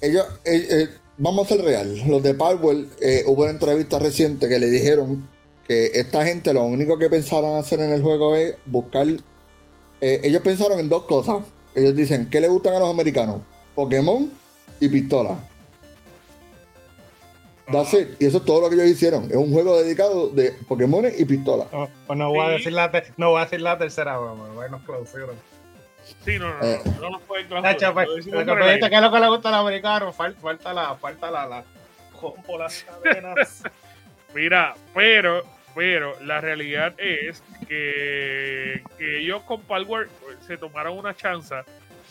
Ellos, 0.00 0.26
eh, 0.44 0.66
eh, 0.70 0.88
vamos 1.18 1.46
a 1.46 1.54
ser 1.54 1.64
real. 1.64 2.02
Los 2.08 2.22
de 2.22 2.34
Power 2.34 2.86
eh, 3.00 3.22
hubo 3.26 3.42
una 3.42 3.52
entrevista 3.52 3.98
reciente 3.98 4.48
que 4.48 4.58
le 4.58 4.66
dijeron 4.66 5.28
que 5.68 5.86
esta 5.94 6.24
gente 6.24 6.52
lo 6.52 6.64
único 6.64 6.98
que 6.98 7.08
pensaron 7.08 7.56
hacer 7.56 7.80
en 7.80 7.92
el 7.92 8.02
juego 8.02 8.34
es 8.34 8.56
buscar. 8.66 9.06
Ellos 10.00 10.42
pensaron 10.42 10.78
en 10.78 10.88
dos 10.88 11.04
cosas. 11.04 11.44
Ellos 11.74 11.94
dicen, 11.94 12.28
¿qué 12.30 12.40
le 12.40 12.48
gustan 12.48 12.74
a 12.74 12.78
los 12.80 12.90
americanos? 12.90 13.42
Pokémon 13.74 14.30
y 14.80 14.88
pistola. 14.88 15.38
Y 18.18 18.24
eso 18.24 18.38
es 18.38 18.44
todo 18.44 18.62
lo 18.62 18.68
que 18.68 18.74
ellos 18.74 18.88
hicieron. 18.88 19.24
Es 19.30 19.36
un 19.36 19.52
juego 19.52 19.80
dedicado 19.80 20.28
de 20.28 20.52
Pokémon 20.66 21.04
y 21.16 21.24
pistola. 21.24 21.66
pues 22.06 22.18
no 22.18 22.30
voy, 22.30 22.46
a 22.46 22.48
decir 22.50 22.72
la 22.72 22.90
no 23.16 23.30
voy 23.30 23.40
a 23.40 23.44
decir 23.44 23.60
la 23.60 23.78
tercera, 23.78 24.18
bueno, 24.18 24.80
clausura. 24.84 25.34
Sí, 26.24 26.38
no, 26.38 26.48
no, 26.48 26.60
no, 26.60 27.00
no, 27.00 27.10
nos 27.10 27.22
pueden 27.22 27.46
clausurar. 27.46 27.94
Pues, 27.94 28.26
lo 28.26 28.44
que 28.44 28.74
es 28.74 29.02
lo 29.02 29.12
que 29.12 29.20
le 29.20 29.28
gusta 29.28 29.48
al 29.50 29.54
americano, 29.54 30.12
falta, 30.12 30.40
falta 30.40 30.72
la, 30.72 30.96
falta 30.96 31.30
la, 31.30 31.46
la, 31.46 31.64
compo, 32.20 32.58
las 32.58 32.84
cadenas. 33.04 33.62
Mira, 34.34 34.74
pero, 34.92 35.44
pero 35.74 36.18
la 36.20 36.40
realidad 36.40 36.94
es 36.98 37.42
que, 37.68 38.82
que 38.98 39.20
ellos 39.20 39.42
con 39.42 39.62
Palware 39.62 40.08
se 40.46 40.56
tomaron 40.56 40.98
una 40.98 41.14
chance, 41.14 41.54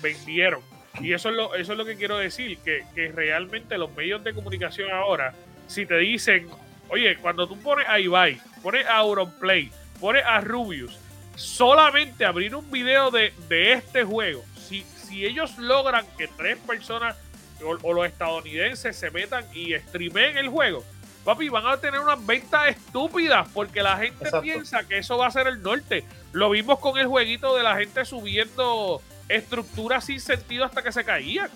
vendieron. 0.02 0.62
Y 1.02 1.14
eso 1.14 1.30
es 1.30 1.36
lo, 1.36 1.56
eso 1.56 1.74
es 1.74 1.78
lo 1.78 1.86
que 1.86 1.96
quiero 1.96 2.18
decir, 2.18 2.58
que, 2.60 2.84
que 2.96 3.10
realmente 3.10 3.78
los 3.78 3.96
medios 3.96 4.24
de 4.24 4.34
comunicación 4.34 4.92
ahora, 4.92 5.34
si 5.68 5.86
te 5.86 5.98
dicen, 5.98 6.48
oye, 6.90 7.18
cuando 7.18 7.48
tú 7.48 7.60
pones 7.62 7.88
a 7.88 8.00
Ibai, 8.00 8.40
pones 8.62 8.86
a 8.86 8.98
Auronplay, 8.98 9.72
pones 10.00 10.24
a 10.26 10.42
Rubius, 10.42 10.98
solamente 11.36 12.26
abrir 12.26 12.56
un 12.56 12.70
video 12.70 13.12
de, 13.12 13.32
este 13.50 14.04
juego, 14.04 14.44
si, 14.56 14.84
si 14.84 15.26
ellos 15.26 15.58
logran 15.58 16.06
que 16.18 16.28
tres 16.28 16.58
personas 16.58 17.16
o, 17.64 17.94
los 17.94 18.06
estadounidenses 18.06 18.96
se 18.96 19.12
metan 19.12 19.46
y 19.54 19.74
streamen 19.74 20.38
el 20.38 20.50
juego, 20.50 20.84
papi, 21.30 21.50
van 21.50 21.68
a 21.68 21.78
tener 21.78 22.00
unas 22.00 22.26
ventas 22.26 22.70
estúpidas 22.70 23.48
porque 23.54 23.84
la 23.84 23.98
gente 23.98 24.30
piensa 24.42 24.84
que 24.84 24.98
eso 24.98 25.18
va 25.18 25.28
a 25.28 25.32
ser 25.32 25.48
el 25.48 25.62
norte. 25.62 26.04
Lo 26.32 26.50
vimos 26.50 26.80
con 26.80 26.98
el 26.98 27.06
jueguito 27.06 27.56
de 27.56 27.62
la 27.62 27.76
gente 27.78 28.04
subiendo 28.04 29.00
estructuras 29.28 30.06
sin 30.06 30.20
sentido 30.20 30.66
hasta 30.66 30.82
que 30.82 30.92
se 30.92 31.04
caían. 31.04 31.50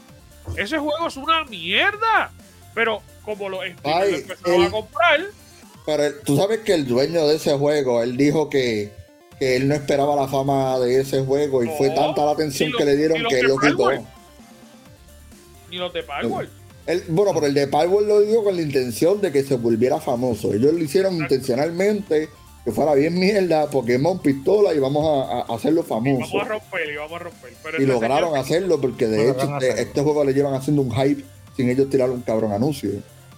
Ese 0.55 0.77
juego 0.77 1.07
es 1.07 1.17
una 1.17 1.43
mierda. 1.45 2.31
Pero 2.75 3.01
como 3.23 3.49
lo, 3.49 3.63
empezaron 3.63 4.63
a 4.63 4.69
comprar. 4.69 5.21
Pero 5.85 6.19
tú 6.23 6.37
sabes 6.37 6.59
que 6.59 6.73
el 6.73 6.87
dueño 6.87 7.27
de 7.27 7.35
ese 7.35 7.57
juego, 7.57 8.03
él 8.03 8.15
dijo 8.15 8.49
que, 8.49 8.91
que 9.39 9.55
él 9.55 9.67
no 9.67 9.73
esperaba 9.73 10.15
la 10.15 10.27
fama 10.27 10.79
de 10.79 11.01
ese 11.01 11.23
juego 11.23 11.63
y 11.63 11.67
fue 11.77 11.89
tanta 11.89 12.25
la 12.25 12.31
atención 12.31 12.71
que 12.77 12.85
le 12.85 12.95
dieron 12.95 13.23
que 13.27 13.39
él 13.39 13.47
lo 13.47 13.57
quitó. 13.57 13.91
Ni 15.69 15.77
los 15.77 15.91
de 15.93 16.03
Palworld. 16.85 17.09
bueno, 17.09 17.31
pero 17.33 17.45
el 17.47 17.53
de 17.53 17.67
Palworld 17.67 18.07
lo 18.07 18.21
dijo 18.21 18.43
con 18.43 18.55
la 18.55 18.61
intención 18.61 19.21
de 19.21 19.31
que 19.31 19.43
se 19.43 19.57
volviera 19.57 19.99
famoso. 19.99 20.53
Ellos 20.53 20.73
lo 20.73 20.79
hicieron 20.79 21.15
intencionalmente 21.15 22.29
que 22.63 22.71
fuera 22.71 22.93
bien 22.93 23.19
mierda, 23.19 23.69
Pokémon 23.69 24.19
pistola 24.19 24.73
y 24.73 24.79
vamos 24.79 25.05
a, 25.29 25.53
hacerlo 25.53 25.83
famoso. 25.83 26.29
Y 26.35 26.37
vamos 26.37 26.45
a 26.45 26.45
romper, 26.45 26.89
y 26.89 26.95
vamos 26.95 27.13
a 27.13 27.23
romper. 27.23 27.81
y 27.81 27.85
lograron 27.85 28.37
hacerlo 28.37 28.79
porque 28.79 29.07
de 29.07 29.31
hecho 29.31 29.57
este, 29.59 29.81
este, 29.81 30.01
juego 30.01 30.23
le 30.23 30.33
llevan 30.33 30.53
haciendo 30.53 30.81
un 30.81 30.91
hype 30.91 31.23
sin 31.57 31.69
ellos 31.69 31.89
tirar 31.89 32.09
un 32.09 32.21
cabrón 32.21 32.53
anuncio. 32.53 32.91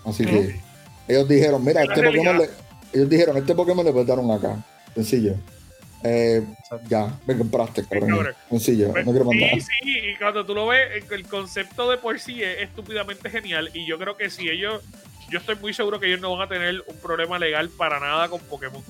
Así 0.04 0.26
que 0.26 0.60
ellos 1.08 1.28
dijeron, 1.28 1.64
mira, 1.64 1.84
este 1.84 2.04
Pokémon 2.04 2.38
le, 2.38 2.50
ellos 2.94 3.10
dijeron, 3.10 3.38
este 3.38 3.56
Pokémon 3.56 3.86
le 3.86 3.94
cortaron 3.94 4.30
acá. 4.30 4.64
Sencillo. 4.94 5.36
Eh, 6.08 6.46
ya, 6.88 7.20
me 7.26 7.36
compraste, 7.36 7.84
cabrón. 7.84 8.28
Sencillo, 8.48 8.90
no 8.90 9.12
quiero 9.12 9.26
mandar. 9.26 9.50
Sí, 9.54 9.62
sí, 9.62 10.00
y 10.04 10.16
cuando 10.18 10.46
tú 10.46 10.54
lo 10.54 10.68
ves, 10.68 11.04
el 11.10 11.28
concepto 11.28 11.90
de 11.90 11.98
por 11.98 12.20
sí 12.20 12.44
es 12.44 12.60
estúpidamente 12.62 13.28
genial. 13.28 13.72
Y 13.74 13.88
yo 13.88 13.98
creo 13.98 14.16
que 14.16 14.30
si 14.30 14.48
ellos, 14.48 14.84
yo 15.32 15.40
estoy 15.40 15.56
muy 15.56 15.74
seguro 15.74 16.00
que 16.00 16.06
ellos 16.06 16.22
no 16.22 16.32
van 16.38 16.46
a 16.46 16.48
tener 16.48 16.84
un 16.86 16.98
problema 17.00 17.40
legal 17.40 17.72
para 17.76 18.00
nada 18.00 18.30
con 18.30 18.40
Pokémon. 18.42 18.84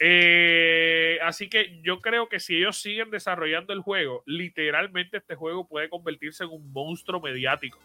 Eh, 0.00 1.18
así 1.22 1.50
que 1.50 1.80
yo 1.82 2.00
creo 2.00 2.30
que 2.30 2.40
si 2.40 2.56
ellos 2.56 2.80
siguen 2.80 3.10
desarrollando 3.10 3.74
el 3.74 3.80
juego, 3.80 4.22
literalmente 4.24 5.18
este 5.18 5.34
juego 5.34 5.68
puede 5.68 5.90
convertirse 5.90 6.44
en 6.44 6.50
un 6.50 6.72
monstruo 6.72 7.20
mediático. 7.20 7.78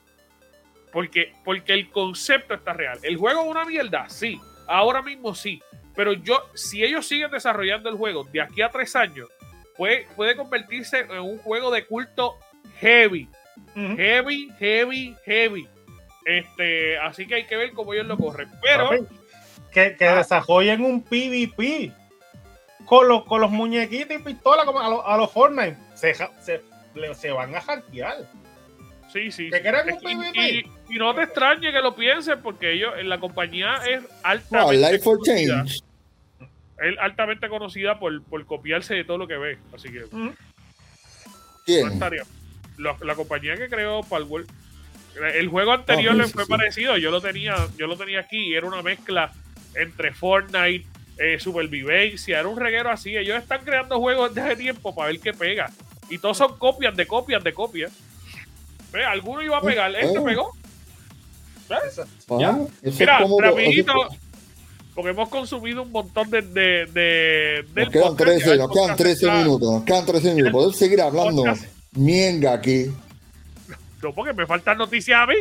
Porque, 0.93 1.33
porque 1.43 1.73
el 1.73 1.89
concepto 1.89 2.53
está 2.53 2.71
real. 2.71 2.97
El 3.03 3.17
juego 3.17 3.41
es 3.41 3.47
una 3.47 3.65
mierda, 3.65 4.07
sí. 4.07 4.39
Ahora 4.67 5.01
mismo 5.01 5.35
sí. 5.35 5.61
Pero 5.99 6.13
yo, 6.13 6.49
si 6.53 6.81
ellos 6.81 7.05
siguen 7.05 7.29
desarrollando 7.29 7.89
el 7.89 7.97
juego 7.97 8.23
de 8.31 8.39
aquí 8.39 8.61
a 8.61 8.69
tres 8.69 8.95
años, 8.95 9.27
puede, 9.75 10.07
puede 10.15 10.33
convertirse 10.37 10.99
en 10.99 11.19
un 11.19 11.37
juego 11.39 11.71
de 11.71 11.85
culto 11.85 12.37
heavy. 12.79 13.27
Heavy, 13.75 14.49
heavy, 14.59 15.17
heavy. 15.25 15.67
Este, 16.23 16.97
así 16.99 17.27
que 17.27 17.35
hay 17.35 17.45
que 17.47 17.57
ver 17.57 17.73
cómo 17.73 17.93
ellos 17.93 18.07
lo 18.07 18.15
corren. 18.17 18.49
Pero. 18.61 18.91
Que, 19.73 19.97
que 19.97 20.07
ah. 20.07 20.15
desarrollen 20.15 20.85
un 20.85 21.03
PvP 21.03 21.91
con 22.85 23.09
los, 23.09 23.25
con 23.25 23.41
los 23.41 23.51
muñequitos 23.51 24.15
y 24.15 24.23
pistolas 24.23 24.65
como 24.65 24.79
a, 24.79 24.89
los, 24.89 25.01
a 25.05 25.17
los 25.17 25.29
Fortnite. 25.29 25.75
Se, 25.95 26.13
se, 26.13 26.61
se, 27.13 27.31
van 27.31 27.53
a 27.53 27.59
hackear. 27.59 28.25
Sí, 29.11 29.31
sí. 29.33 29.49
y, 29.49 30.59
y, 30.95 30.97
no 30.97 31.13
te 31.13 31.23
extrañe 31.23 31.73
que 31.73 31.81
lo 31.81 31.93
piensen, 31.93 32.41
porque 32.41 32.71
ellos, 32.71 32.93
en 32.97 33.09
la 33.09 33.19
compañía 33.19 33.81
es 33.85 34.01
altamente. 34.23 34.81
No, 34.81 34.89
Life 34.89 34.99
for 34.99 35.19
Change. 35.23 35.88
Es 36.81 36.97
altamente 36.99 37.49
conocida 37.49 37.99
por, 37.99 38.23
por, 38.23 38.45
copiarse 38.45 38.95
de 38.95 39.03
todo 39.03 39.17
lo 39.17 39.27
que 39.27 39.37
ve. 39.37 39.57
Así 39.73 39.89
que. 39.91 40.05
¿Quién? 41.65 41.99
La, 42.77 42.95
la, 43.01 43.15
compañía 43.15 43.55
que 43.57 43.67
creó 43.67 44.01
Palworld. 44.03 44.49
El 45.33 45.49
juego 45.49 45.73
anterior 45.73 46.15
le 46.15 46.27
fue 46.27 46.47
parecido. 46.47 46.97
Yo 46.97 47.11
lo 47.11 47.19
tenía, 47.19 47.55
yo 47.77 47.87
lo 47.87 47.97
tenía 47.97 48.21
aquí 48.21 48.37
y 48.37 48.55
era 48.55 48.67
una 48.67 48.81
mezcla 48.81 49.33
entre 49.75 50.13
Fortnite, 50.13 50.85
eh, 51.17 51.39
supervivencia, 51.39 52.39
era 52.39 52.47
un 52.47 52.57
reguero 52.57 52.89
así. 52.89 53.15
Ellos 53.17 53.37
están 53.37 53.61
creando 53.63 53.99
juegos 53.99 54.33
desde 54.33 54.55
tiempo 54.55 54.95
para 54.95 55.11
ver 55.11 55.19
qué 55.19 55.33
pega. 55.33 55.71
Y 56.09 56.17
todos 56.17 56.37
son 56.37 56.57
copias 56.57 56.95
de 56.95 57.05
copias 57.05 57.43
de 57.43 57.53
copias. 57.53 57.91
¿Ve? 58.91 59.03
Alguno 59.03 59.41
iba 59.41 59.57
a 59.57 59.61
pegar, 59.61 59.93
este 59.95 60.17
oh. 60.17 60.23
pegó. 60.23 60.51
Ah, 61.69 62.57
Mira, 62.81 63.19
rapidito, 63.39 63.93
porque 64.99 65.11
hemos 65.11 65.29
consumido 65.29 65.83
un 65.83 65.93
montón 65.93 66.29
de... 66.29 66.41
de, 66.41 66.85
de 67.73 67.83
nos 67.85 67.89
quedan 67.89 68.17
13, 68.17 68.57
nos 68.57 68.69
quedan 68.69 68.97
13 68.97 69.31
minutos, 69.31 69.71
nos 69.71 69.83
quedan 69.85 70.05
13 70.05 70.33
minutos. 70.33 70.51
Podemos 70.51 70.75
seguir 70.75 71.01
hablando 71.01 71.43
mienga 71.93 72.53
aquí. 72.53 72.87
No, 74.03 74.13
porque 74.13 74.33
me 74.33 74.45
faltan 74.45 74.77
noticias 74.77 75.21
a 75.21 75.25
mí. 75.25 75.35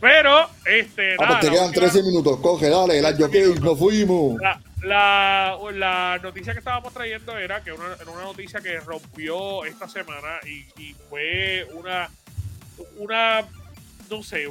Pero, 0.00 0.48
este. 0.64 1.16
Ah, 1.18 1.26
pues 1.26 1.40
te 1.40 1.50
quedan 1.50 1.72
13 1.72 2.02
minutos, 2.02 2.38
coge, 2.40 2.70
dale, 2.70 2.98
el 2.98 3.04
año 3.04 3.30
que 3.30 3.46
nos 3.60 3.78
fuimos. 3.78 4.40
La, 4.82 5.58
la, 5.72 6.18
noticia 6.22 6.54
que 6.54 6.60
estábamos 6.60 6.94
trayendo 6.94 7.36
era 7.36 7.62
que 7.62 7.72
una, 7.72 7.96
una 8.10 8.22
noticia 8.22 8.60
que 8.60 8.80
rompió 8.80 9.66
esta 9.66 9.86
semana 9.86 10.40
y, 10.46 10.94
fue 11.10 11.66
una, 11.74 12.10
una, 12.96 13.44
no 14.10 14.22
sé, 14.22 14.48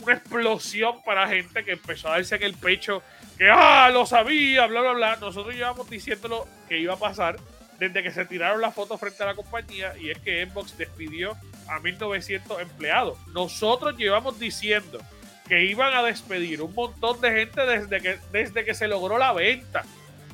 una 0.00 0.12
explosión 0.14 1.02
para 1.04 1.26
gente 1.28 1.64
que 1.64 1.72
empezó 1.72 2.08
a 2.08 2.12
darse 2.12 2.36
en 2.36 2.42
el 2.42 2.54
pecho 2.54 3.02
que, 3.38 3.48
ah, 3.50 3.90
lo 3.92 4.06
sabía, 4.06 4.66
bla, 4.66 4.80
bla, 4.80 4.92
bla. 4.92 5.16
Nosotros 5.16 5.54
llevamos 5.54 5.88
diciéndolo 5.88 6.46
que 6.68 6.78
iba 6.78 6.94
a 6.94 6.98
pasar 6.98 7.36
desde 7.78 8.02
que 8.02 8.12
se 8.12 8.24
tiraron 8.24 8.60
las 8.60 8.74
fotos 8.74 9.00
frente 9.00 9.22
a 9.22 9.26
la 9.26 9.34
compañía 9.34 9.94
y 9.98 10.10
es 10.10 10.18
que 10.18 10.46
Xbox 10.46 10.78
despidió 10.78 11.36
a 11.66 11.80
1900 11.80 12.60
empleados. 12.60 13.18
Nosotros 13.28 13.96
llevamos 13.96 14.38
diciendo 14.38 15.00
que 15.48 15.64
iban 15.64 15.92
a 15.92 16.02
despedir 16.02 16.62
un 16.62 16.74
montón 16.74 17.20
de 17.20 17.32
gente 17.32 17.66
desde 17.66 18.00
que, 18.00 18.18
desde 18.30 18.64
que 18.64 18.74
se 18.74 18.86
logró 18.88 19.18
la 19.18 19.32
venta. 19.32 19.84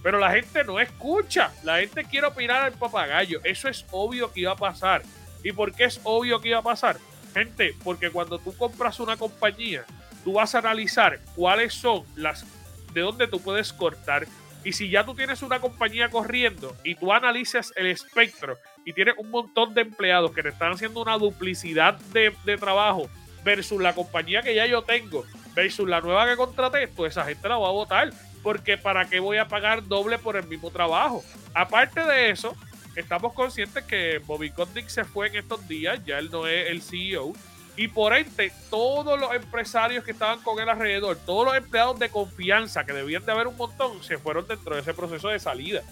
Pero 0.03 0.18
la 0.18 0.30
gente 0.30 0.62
no 0.64 0.78
escucha. 0.78 1.51
La 1.64 1.78
gente 1.78 2.05
quiere 2.05 2.26
opinar 2.26 2.62
al 2.62 2.72
papagayo. 2.72 3.40
Eso 3.44 3.68
es 3.68 3.84
obvio 3.90 4.32
que 4.32 4.40
iba 4.40 4.53
a 4.53 4.57
pasar. 4.57 5.03
¿Y 5.42 5.53
por 5.53 5.72
qué 5.72 5.84
es 5.84 6.01
obvio 6.05 6.40
que 6.40 6.49
iba 6.49 6.59
a 6.59 6.62
pasar? 6.62 6.99
Gente, 7.34 7.74
porque 7.82 8.11
cuando 8.11 8.38
tú 8.38 8.57
compras 8.57 9.01
una 9.01 9.16
compañía, 9.16 9.84
tú 10.24 10.34
vas 10.34 10.55
a 10.55 10.59
analizar 10.59 11.20
cuáles 11.34 11.74
son 11.74 12.05
las 12.16 12.44
de 12.93 13.01
dónde 13.01 13.26
tú 13.26 13.41
puedes 13.41 13.72
cortar. 13.72 14.26
Y 14.64 14.72
si 14.72 14.91
ya 14.91 15.05
tú 15.05 15.14
tienes 15.14 15.43
una 15.43 15.61
compañía 15.61 16.11
corriendo 16.11 16.76
y 16.84 16.95
tú 16.95 17.12
analizas 17.12 17.72
el 17.76 17.86
espectro 17.86 18.59
y 18.84 18.93
tienes 18.93 19.14
un 19.16 19.30
montón 19.30 19.72
de 19.74 19.82
empleados 19.82 20.32
que 20.32 20.43
te 20.43 20.49
están 20.49 20.72
haciendo 20.72 21.01
una 21.01 21.16
duplicidad 21.16 21.95
de, 22.12 22.34
de 22.45 22.57
trabajo 22.57 23.09
versus 23.45 23.80
la 23.80 23.95
compañía 23.95 24.43
que 24.43 24.55
ya 24.55 24.66
yo 24.66 24.82
tengo, 24.82 25.24
versus 25.55 25.89
la 25.89 26.01
nueva 26.01 26.26
que 26.26 26.36
contraté, 26.36 26.89
pues 26.89 27.12
esa 27.12 27.24
gente 27.24 27.49
la 27.49 27.57
va 27.57 27.68
a 27.68 27.72
votar. 27.72 28.11
Porque 28.43 28.78
¿para 28.78 29.09
qué 29.09 29.20
voy 29.20 29.39
a 29.39 29.49
pagar 29.49 29.86
doble 29.86 30.18
por 30.18 30.36
el 30.36 30.47
mismo 30.47 30.70
trabajo? 30.70 31.24
Aparte 31.55 32.05
de 32.05 32.30
eso, 32.30 32.57
estamos 32.95 33.32
conscientes 33.32 33.84
que 33.84 34.18
Bobby 34.18 34.51
Kotick 34.51 34.89
se 34.89 35.05
fue 35.05 35.28
en 35.28 35.36
estos 35.36 35.66
días, 35.66 36.05
ya 36.05 36.18
él 36.18 36.30
no 36.30 36.47
es 36.47 36.68
el 36.70 36.82
CEO. 36.82 37.32
Y 37.79 37.87
por 37.87 38.12
ende, 38.12 38.51
todos 38.70 39.20
los 39.20 39.33
empresarios 39.33 40.05
que 40.05 40.11
estaban 40.11 40.43
con 40.43 40.59
él 40.59 40.68
alrededor, 40.68 41.16
todos 41.24 41.47
los 41.47 41.55
empleados 41.55 41.97
de 42.01 42.11
confianza, 42.11 42.85
que 42.85 42.93
debían 42.93 43.24
de 43.24 43.31
haber 43.31 43.47
un 43.47 43.57
montón, 43.57 44.03
se 44.03 44.18
fueron 44.18 44.49
dentro 44.49 44.74
de 44.74 44.81
ese 44.81 44.93
proceso 44.93 45.29
de 45.29 45.39
salida. 45.39 45.85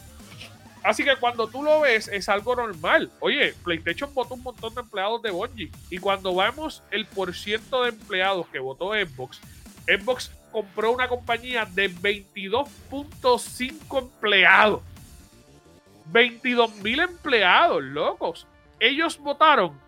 Así 0.83 1.05
que 1.05 1.15
cuando 1.15 1.47
tú 1.47 1.63
lo 1.63 1.83
ves 1.83 2.09
es 2.09 2.29
algo 2.29 2.57
normal. 2.57 3.13
Oye, 3.21 3.55
PlayStation 3.63 4.13
votó 4.13 4.35
un 4.35 4.43
montón 4.43 4.75
de 4.75 4.81
empleados 4.81 5.23
de 5.23 5.31
Bungie. 5.31 5.71
Y 5.89 5.99
cuando 5.99 6.35
vemos 6.35 6.83
el 6.91 7.07
porciento 7.07 7.85
de 7.85 7.91
empleados 7.91 8.49
que 8.49 8.59
votó 8.59 8.91
Xbox, 8.91 9.41
Xbox 9.87 10.33
compró 10.51 10.91
una 10.91 11.07
compañía 11.07 11.67
de 11.67 11.89
22.5 11.89 13.99
empleados. 13.99 14.83
22 16.07 16.79
mil 16.79 16.99
empleados, 16.99 17.81
locos. 17.85 18.49
Ellos 18.81 19.19
votaron 19.19 19.86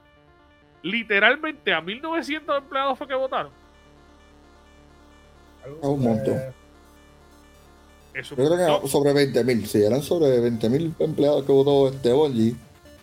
literalmente 0.83 1.72
a 1.72 1.81
1900 1.81 2.59
empleados 2.59 2.99
fue 2.99 3.09
que 3.09 3.14
votaron. 3.14 3.53
Es 5.64 5.70
un 5.83 6.03
montón. 6.03 6.41
Yo 8.14 8.37
creo 8.37 8.81
que 8.83 8.89
sobre 8.89 9.12
20 9.12 9.45
mil, 9.45 9.66
sí, 9.66 9.83
eran 9.83 10.03
sobre 10.03 10.41
20 10.41 10.68
mil 10.68 10.95
empleados 10.99 11.45
que 11.45 11.53
votó 11.53 11.89
este 11.89 12.12
Bonji. 12.12 12.57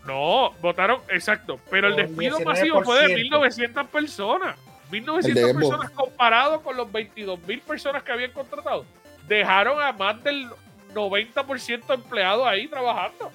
No, 0.05 0.51
votaron, 0.61 1.01
exacto, 1.09 1.59
pero 1.69 1.87
el 1.87 1.95
despido 1.95 2.39
masivo 2.41 2.83
fue 2.83 3.07
de 3.07 3.15
1.900 3.15 3.87
personas. 3.87 4.57
1.900 4.91 5.53
personas 5.55 5.89
comparado 5.91 6.61
con 6.61 6.77
los 6.77 6.87
22.000 6.89 7.61
personas 7.61 8.03
que 8.03 8.11
habían 8.11 8.31
contratado. 8.31 8.85
Dejaron 9.27 9.81
a 9.81 9.91
más 9.93 10.23
del 10.23 10.47
90% 10.93 11.93
empleados 11.93 12.45
ahí 12.45 12.67
trabajando. 12.67 13.31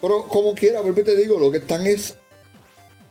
Pero 0.00 0.22
como 0.28 0.54
quiera, 0.54 0.80
te 0.82 1.16
digo, 1.16 1.38
lo 1.38 1.50
que 1.50 1.58
están 1.58 1.86
es 1.86 2.18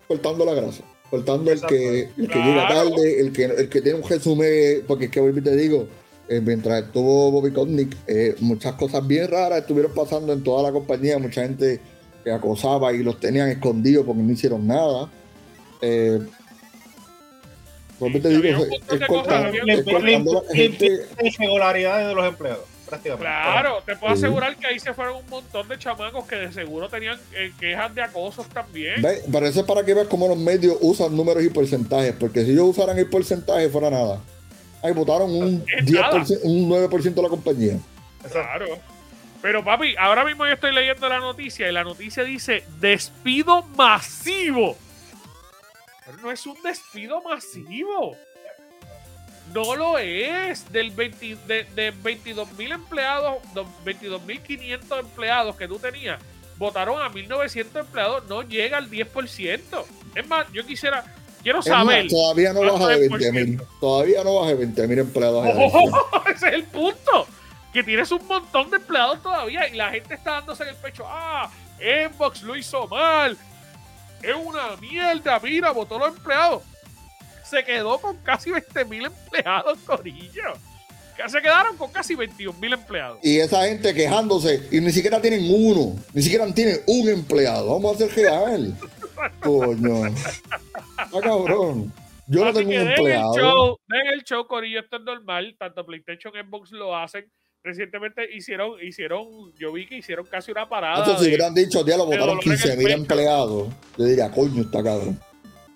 cortando 0.10 0.44
la 0.44 0.56
grasa. 0.56 0.84
Cortando 1.10 1.52
el 1.52 1.62
que, 1.62 2.10
el 2.18 2.28
que 2.28 2.40
llega 2.40 2.68
tarde, 2.68 3.20
el 3.20 3.32
que, 3.32 3.46
el 3.46 3.70
que 3.70 3.82
tiene 3.82 4.00
un 4.00 4.10
resumen, 4.10 4.84
porque 4.88 5.06
es 5.06 5.12
que 5.12 5.22
te 5.42 5.56
digo, 5.56 5.88
eh, 6.28 6.42
mientras 6.42 6.84
estuvo 6.84 7.32
Bobby 7.32 7.52
Kotick, 7.52 7.96
eh, 8.08 8.36
muchas 8.40 8.74
cosas 8.74 9.06
bien 9.08 9.28
raras 9.28 9.62
estuvieron 9.62 9.94
pasando 9.94 10.34
en 10.34 10.44
toda 10.44 10.64
la 10.64 10.72
compañía, 10.72 11.18
mucha 11.20 11.44
gente 11.44 11.80
que 12.24 12.32
acosaba 12.32 12.92
y 12.92 13.04
los 13.04 13.20
tenían 13.20 13.50
escondidos 13.50 14.06
porque 14.06 14.22
no 14.22 14.32
hicieron 14.32 14.66
nada. 14.66 15.12
Eh, 15.82 16.20
te 18.00 18.30
digo, 18.30 18.66
es, 18.90 19.08
cortando, 19.08 19.52
la 19.52 20.56
gente. 20.56 21.06
irregularidades 21.22 22.08
de 22.08 22.16
los 22.16 22.28
empleados. 22.28 22.66
Claro, 23.18 23.82
te 23.86 23.96
puedo 23.96 24.14
asegurar 24.14 24.56
que 24.56 24.68
ahí 24.68 24.80
se 24.80 24.94
fueron 24.94 25.18
un 25.18 25.30
montón 25.30 25.68
de 25.68 25.78
chamacos 25.78 26.26
que 26.26 26.36
de 26.36 26.52
seguro 26.52 26.90
tenían 26.90 27.20
quejas 27.60 27.94
de 27.94 28.02
acosos 28.02 28.48
también. 28.50 29.02
¿Ve? 29.02 29.22
Pero 29.32 29.46
eso 29.46 29.62
es 29.62 29.66
para 29.66 29.84
que 29.84 29.94
veas 29.94 30.08
cómo 30.08 30.28
los 30.28 30.38
medios 30.38 30.78
usan 30.82 31.16
números 31.16 31.44
y 31.44 31.50
porcentajes, 31.50 32.14
porque 32.20 32.44
si 32.44 32.52
ellos 32.52 32.70
usaran 32.70 32.98
el 32.98 33.08
porcentaje 33.08 33.70
fuera 33.70 33.90
nada. 33.90 34.22
Ahí 34.82 34.94
votaron 34.94 35.30
un, 35.30 35.66
10%, 35.66 36.40
un 36.44 36.70
9% 36.70 37.14
de 37.14 37.22
la 37.22 37.30
compañía. 37.30 37.78
Claro. 38.32 38.80
Pero 39.42 39.64
papi, 39.64 39.96
ahora 39.98 40.26
mismo 40.26 40.46
yo 40.46 40.54
estoy 40.54 40.74
leyendo 40.74 41.08
la 41.08 41.20
noticia 41.20 41.70
y 41.70 41.72
la 41.72 41.84
noticia 41.84 42.24
dice 42.24 42.64
despido 42.80 43.64
masivo. 43.64 44.76
Pero 46.06 46.18
no 46.22 46.32
es 46.32 46.46
un 46.46 46.62
despido 46.62 47.22
masivo. 47.22 48.18
No 49.54 49.76
lo 49.76 49.98
es. 49.98 50.72
Del 50.72 50.96
de, 50.96 51.68
de 51.76 51.92
22 51.92 52.52
mil 52.54 52.72
empleados, 52.72 53.38
22 53.84 54.22
mil 54.24 54.42
500 54.42 55.00
empleados 55.00 55.56
que 55.56 55.68
tú 55.68 55.80
tenías, 55.80 56.20
votaron 56.58 57.02
a 57.02 57.10
1900 57.10 57.86
empleados, 57.86 58.26
no 58.28 58.44
llega 58.44 58.78
al 58.78 58.90
10%. 58.90 59.60
Es 60.16 60.28
más, 60.28 60.52
yo 60.52 60.66
quisiera, 60.66 61.04
Quiero 61.42 61.62
saber. 61.62 62.08
todavía 62.08 62.54
no 62.54 62.62
baja 62.62 62.88
de 62.88 63.08
20 63.08 63.32
mil. 63.32 63.62
Todavía 63.80 64.24
no 64.24 64.36
baja 64.36 64.50
de 64.50 64.56
20 64.56 64.88
mil 64.88 65.00
empleados. 65.00 65.48
ese 66.36 66.48
es 66.48 66.54
el 66.54 66.64
punto. 66.66 67.28
Que 67.74 67.84
tienes 67.84 68.12
un 68.12 68.26
montón 68.28 68.70
de 68.70 68.78
empleados 68.78 69.22
todavía 69.22 69.68
y 69.68 69.76
la 69.76 69.92
gente 69.92 70.16
está 70.16 70.32
dándose 70.32 70.64
en 70.64 70.70
el 70.70 70.76
pecho. 70.76 71.06
Ah, 71.08 71.50
Xbox 71.78 72.42
lo 72.42 72.56
hizo 72.56 72.88
mal. 72.88 73.38
Es 74.22 74.36
una 74.36 74.76
mierda. 74.82 75.40
Mira, 75.40 75.72
votó 75.72 75.98
los 75.98 76.10
empleados. 76.10 76.64
Se 77.50 77.64
quedó 77.64 77.98
con 78.00 78.18
casi 78.18 78.52
20 78.52 78.86
mil 78.86 79.06
empleados, 79.06 79.80
Corillo. 79.80 80.54
Se 81.28 81.42
quedaron 81.42 81.76
con 81.76 81.92
casi 81.92 82.16
21 82.16 82.58
mil 82.60 82.74
empleados. 82.74 83.20
Y 83.24 83.40
esa 83.40 83.66
gente 83.66 83.94
quejándose 83.94 84.68
y 84.72 84.80
ni 84.80 84.92
siquiera 84.92 85.20
tienen 85.20 85.46
uno. 85.50 85.96
Ni 86.14 86.22
siquiera 86.22 86.46
tienen 86.54 86.80
un 86.86 87.10
empleado. 87.10 87.74
Vamos 87.74 87.92
a 87.92 88.06
hacer 88.06 88.16
real. 88.16 88.74
Coño. 89.42 90.14
Ah, 90.98 91.08
cabrón. 91.22 91.92
Yo 92.28 92.46
no 92.46 92.54
tengo 92.54 92.70
un 92.70 92.76
empleado. 92.76 93.34
El 93.34 93.42
show, 93.42 93.78
el 94.14 94.24
show, 94.24 94.48
Corillo, 94.48 94.80
esto 94.80 94.98
es 94.98 95.04
normal. 95.04 95.56
Tanto 95.58 95.86
PlayStation 95.86 96.32
Xbox 96.34 96.72
lo 96.72 96.96
hacen. 96.96 97.30
Recientemente 97.62 98.24
hicieron, 98.34 98.82
hicieron, 98.82 99.54
yo 99.56 99.74
vi 99.74 99.86
que 99.86 99.98
hicieron 99.98 100.26
casi 100.26 100.52
una 100.52 100.70
parada. 100.70 101.00
Entonces, 101.00 101.24
si 101.24 101.28
hubieran 101.28 101.54
dicho, 101.54 101.86
ya 101.86 101.98
lo 101.98 102.06
votaron 102.06 102.40
15 102.40 102.78
mil 102.78 102.92
empleados, 102.92 103.68
yo 103.98 104.06
diría, 104.06 104.32
coño, 104.32 104.62
está 104.62 104.82
cabrón. 104.82 105.20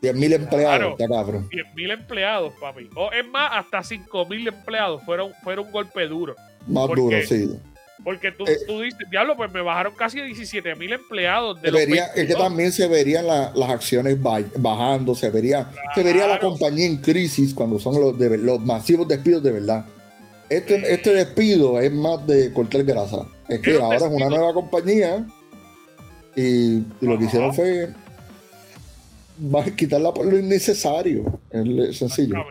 10 0.03 0.15
mil 0.15 0.33
empleados, 0.33 0.91
está 0.99 1.07
cabrón. 1.07 1.47
10 1.49 1.75
mil 1.75 1.91
empleados, 1.91 2.53
papi. 2.59 2.89
O 2.93 3.09
es 3.13 3.25
más, 3.25 3.51
hasta 3.53 3.81
5 3.81 4.25
mil 4.25 4.45
empleados. 4.45 5.01
Fueron, 5.03 5.31
fueron 5.41 5.67
un 5.67 5.71
golpe 5.71 6.05
duro. 6.07 6.35
Más 6.67 6.89
duro, 6.89 7.17
sí. 7.25 7.57
Porque 8.03 8.33
tú, 8.33 8.43
eh, 8.45 8.57
tú 8.67 8.81
dices, 8.81 8.99
diablo, 9.09 9.37
pues 9.37 9.49
me 9.53 9.61
bajaron 9.61 9.93
casi 9.95 10.21
17 10.21 10.75
mil 10.75 10.91
empleados. 10.91 11.61
De 11.61 11.69
es 12.15 12.27
que 12.27 12.35
también 12.35 12.73
se 12.73 12.85
verían 12.89 13.25
las 13.25 13.69
acciones 13.69 14.17
bajando, 14.21 15.15
se 15.15 15.29
vería, 15.29 15.69
se 15.95 16.03
vería 16.03 16.27
la 16.27 16.37
compañía 16.37 16.85
en 16.85 16.97
crisis 16.97 17.53
cuando 17.53 17.79
son 17.79 18.01
los, 18.01 18.19
los 18.19 18.59
masivos 18.59 19.07
despidos 19.07 19.41
de 19.41 19.53
verdad. 19.53 19.85
Este, 20.49 20.93
este 20.93 21.13
despido 21.13 21.79
es 21.79 21.93
más 21.93 22.27
de 22.27 22.51
cortar 22.51 22.83
grasa. 22.83 23.25
Es 23.47 23.61
que 23.61 23.77
ahora 23.77 23.95
es 23.95 24.03
una 24.03 24.27
nueva 24.27 24.53
compañía 24.53 25.25
y, 26.35 26.79
lo 26.99 27.17
que 27.17 27.23
hicieron 27.23 27.53
fue 27.53 27.89
quitarla 29.75 30.13
por 30.13 30.25
lo 30.25 30.37
innecesario. 30.37 31.39
Es 31.51 31.97
sencillo. 31.97 32.45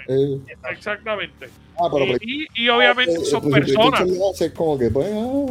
Exactamente. 0.70 1.48
Ah, 1.78 1.88
y, 2.20 2.68
obviamente 2.68 3.16
ah, 3.20 3.24
son 3.24 3.42
pues, 3.42 3.64
personas. 3.64 4.02
Pues, 4.92 5.10
ah, 5.12 5.46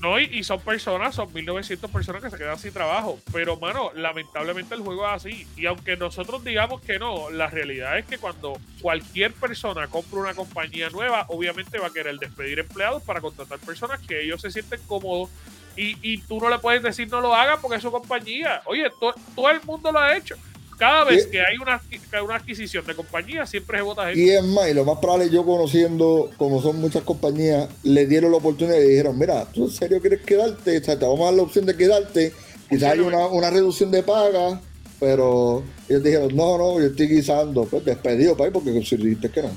no, 0.00 0.20
y, 0.20 0.44
son 0.44 0.60
personas, 0.60 1.14
son 1.14 1.32
1900 1.32 1.90
personas 1.90 2.22
que 2.22 2.30
se 2.30 2.36
quedan 2.36 2.58
sin 2.58 2.72
trabajo. 2.72 3.18
Pero, 3.32 3.56
mano, 3.56 3.90
lamentablemente 3.94 4.74
el 4.74 4.82
juego 4.82 5.06
es 5.06 5.12
así. 5.14 5.46
Y 5.56 5.66
aunque 5.66 5.96
nosotros 5.96 6.44
digamos 6.44 6.82
que 6.82 6.98
no, 6.98 7.30
la 7.30 7.48
realidad 7.48 7.98
es 7.98 8.04
que 8.04 8.18
cuando 8.18 8.58
cualquier 8.82 9.32
persona 9.32 9.88
compra 9.88 10.20
una 10.20 10.34
compañía 10.34 10.90
nueva, 10.90 11.24
obviamente 11.28 11.78
va 11.78 11.88
a 11.88 11.92
querer 11.92 12.18
despedir 12.18 12.58
empleados 12.58 13.02
para 13.02 13.20
contratar 13.20 13.58
personas 13.58 14.00
que 14.06 14.22
ellos 14.22 14.40
se 14.40 14.50
sienten 14.50 14.80
cómodos. 14.86 15.30
Y, 15.76 15.96
y 16.00 16.18
tú 16.18 16.40
no 16.40 16.48
le 16.48 16.58
puedes 16.58 16.82
decir 16.82 17.10
no 17.10 17.20
lo 17.20 17.34
haga 17.34 17.58
porque 17.60 17.76
es 17.76 17.82
su 17.82 17.90
compañía. 17.90 18.62
Oye, 18.66 18.90
todo 19.00 19.50
el 19.50 19.60
mundo 19.62 19.90
lo 19.90 19.98
ha 19.98 20.16
hecho 20.16 20.36
cada 20.78 21.04
vez 21.04 21.26
que 21.26 21.40
hay 21.40 21.56
una, 21.56 21.80
una, 22.22 22.36
adquisición 22.36 22.86
de 22.86 22.94
compañía, 22.94 23.46
siempre 23.46 23.78
se 23.78 23.82
vota 23.82 24.06
gente. 24.06 24.20
Y 24.20 24.30
es 24.30 24.44
más, 24.44 24.68
y 24.68 24.74
lo 24.74 24.84
más 24.84 24.98
probable, 24.98 25.30
yo 25.30 25.44
conociendo, 25.44 26.30
como 26.36 26.60
son 26.60 26.80
muchas 26.80 27.02
compañías, 27.02 27.68
le 27.82 28.06
dieron 28.06 28.30
la 28.30 28.38
oportunidad 28.38 28.78
y 28.78 28.88
dijeron: 28.88 29.18
Mira, 29.18 29.46
¿tú 29.52 29.64
en 29.64 29.70
serio 29.70 30.00
quieres 30.00 30.20
quedarte? 30.22 30.78
O 30.78 30.84
sea, 30.84 30.98
te 30.98 31.04
vamos 31.04 31.20
a 31.20 31.24
dar 31.24 31.34
la 31.34 31.42
opción 31.42 31.66
de 31.66 31.76
quedarte. 31.76 32.32
Quizás 32.68 32.92
hay 32.92 33.00
una, 33.00 33.26
una, 33.26 33.50
reducción 33.50 33.90
de 33.90 34.02
paga, 34.02 34.60
pero 35.00 35.62
ellos 35.88 36.02
dijeron: 36.02 36.36
No, 36.36 36.58
no, 36.58 36.80
yo 36.80 36.86
estoy 36.86 37.08
guisando. 37.08 37.64
Pues 37.64 37.84
despedido, 37.84 38.36
país, 38.36 38.52
porque 38.52 38.84
si 38.84 38.96
dijiste 38.96 39.30
que 39.30 39.42
no. 39.42 39.50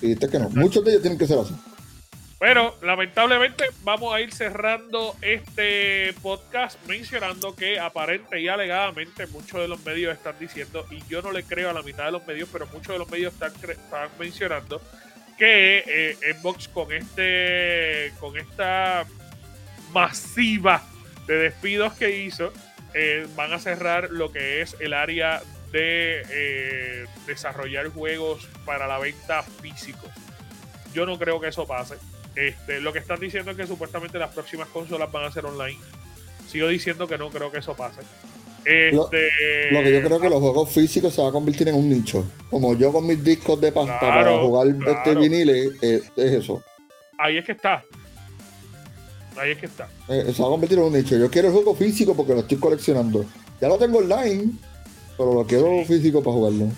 Dijiste 0.00 0.28
que 0.28 0.38
no. 0.38 0.50
Muchos 0.50 0.84
de 0.84 0.90
ellos 0.90 1.02
tienen 1.02 1.18
que 1.18 1.26
ser 1.26 1.38
así. 1.38 1.54
Pero 2.38 2.76
lamentablemente 2.82 3.64
vamos 3.82 4.14
a 4.14 4.20
ir 4.20 4.32
cerrando 4.32 5.16
este 5.22 6.12
podcast 6.22 6.78
mencionando 6.86 7.56
que 7.56 7.80
aparente 7.80 8.38
y 8.38 8.48
alegadamente 8.48 9.26
muchos 9.28 9.60
de 9.60 9.68
los 9.68 9.82
medios 9.84 10.14
están 10.14 10.38
diciendo, 10.38 10.86
y 10.90 11.02
yo 11.08 11.22
no 11.22 11.32
le 11.32 11.44
creo 11.44 11.70
a 11.70 11.72
la 11.72 11.82
mitad 11.82 12.04
de 12.04 12.12
los 12.12 12.26
medios, 12.26 12.50
pero 12.52 12.66
muchos 12.66 12.88
de 12.88 12.98
los 12.98 13.08
medios 13.08 13.32
están, 13.32 13.52
están 13.70 14.10
mencionando 14.18 14.82
que 15.38 15.84
eh, 15.86 16.34
Xbox 16.34 16.68
con 16.68 16.92
este 16.92 18.12
con 18.20 18.36
esta 18.36 19.06
masiva 19.92 20.82
de 21.26 21.36
despidos 21.36 21.94
que 21.94 22.18
hizo 22.18 22.52
eh, 22.94 23.26
van 23.34 23.52
a 23.52 23.58
cerrar 23.58 24.10
lo 24.10 24.32
que 24.32 24.62
es 24.62 24.76
el 24.80 24.92
área 24.92 25.42
de 25.72 26.22
eh, 26.30 27.06
desarrollar 27.26 27.88
juegos 27.88 28.48
para 28.64 28.86
la 28.86 28.98
venta 28.98 29.42
físico. 29.42 30.06
Yo 30.94 31.04
no 31.04 31.18
creo 31.18 31.40
que 31.40 31.48
eso 31.48 31.66
pase. 31.66 31.96
Este, 32.36 32.80
lo 32.80 32.92
que 32.92 32.98
están 32.98 33.18
diciendo 33.18 33.50
es 33.50 33.56
que 33.56 33.66
supuestamente 33.66 34.18
las 34.18 34.32
próximas 34.32 34.68
consolas 34.68 35.10
van 35.10 35.24
a 35.24 35.32
ser 35.32 35.46
online. 35.46 35.78
Sigo 36.46 36.68
diciendo 36.68 37.08
que 37.08 37.16
no 37.16 37.30
creo 37.30 37.50
que 37.50 37.58
eso 37.58 37.74
pase. 37.74 38.02
Este, 38.64 38.90
lo, 39.70 39.82
que 39.82 39.92
yo 39.92 40.02
creo 40.02 40.20
que 40.20 40.28
los 40.28 40.40
juegos 40.40 40.70
físicos 40.70 41.14
se 41.14 41.20
van 41.20 41.30
a 41.30 41.32
convertir 41.32 41.68
en 41.68 41.76
un 41.76 41.88
nicho. 41.88 42.26
Como 42.50 42.76
yo 42.76 42.92
con 42.92 43.06
mis 43.06 43.22
discos 43.22 43.60
de 43.60 43.72
pasta 43.72 44.00
para 44.00 44.38
jugar 44.38 44.66
este 44.86 45.14
vinile, 45.14 45.70
eh, 45.80 46.02
es 46.16 46.32
eso. 46.32 46.62
Ahí 47.16 47.38
es 47.38 47.44
que 47.44 47.52
está. 47.52 47.84
Ahí 49.36 49.52
es 49.52 49.58
que 49.58 49.66
está. 49.66 49.88
Eh, 50.08 50.32
se 50.34 50.42
va 50.42 50.48
a 50.48 50.50
convertir 50.50 50.78
en 50.78 50.84
un 50.84 50.92
nicho. 50.92 51.16
Yo 51.16 51.30
quiero 51.30 51.48
el 51.48 51.54
juego 51.54 51.74
físico 51.74 52.14
porque 52.14 52.34
lo 52.34 52.40
estoy 52.40 52.58
coleccionando. 52.58 53.24
Ya 53.60 53.68
lo 53.68 53.78
tengo 53.78 53.98
online, 53.98 54.52
pero 55.16 55.32
lo 55.32 55.46
quiero 55.46 55.84
físico 55.86 56.22
para 56.22 56.34
jugarlo. 56.34 56.68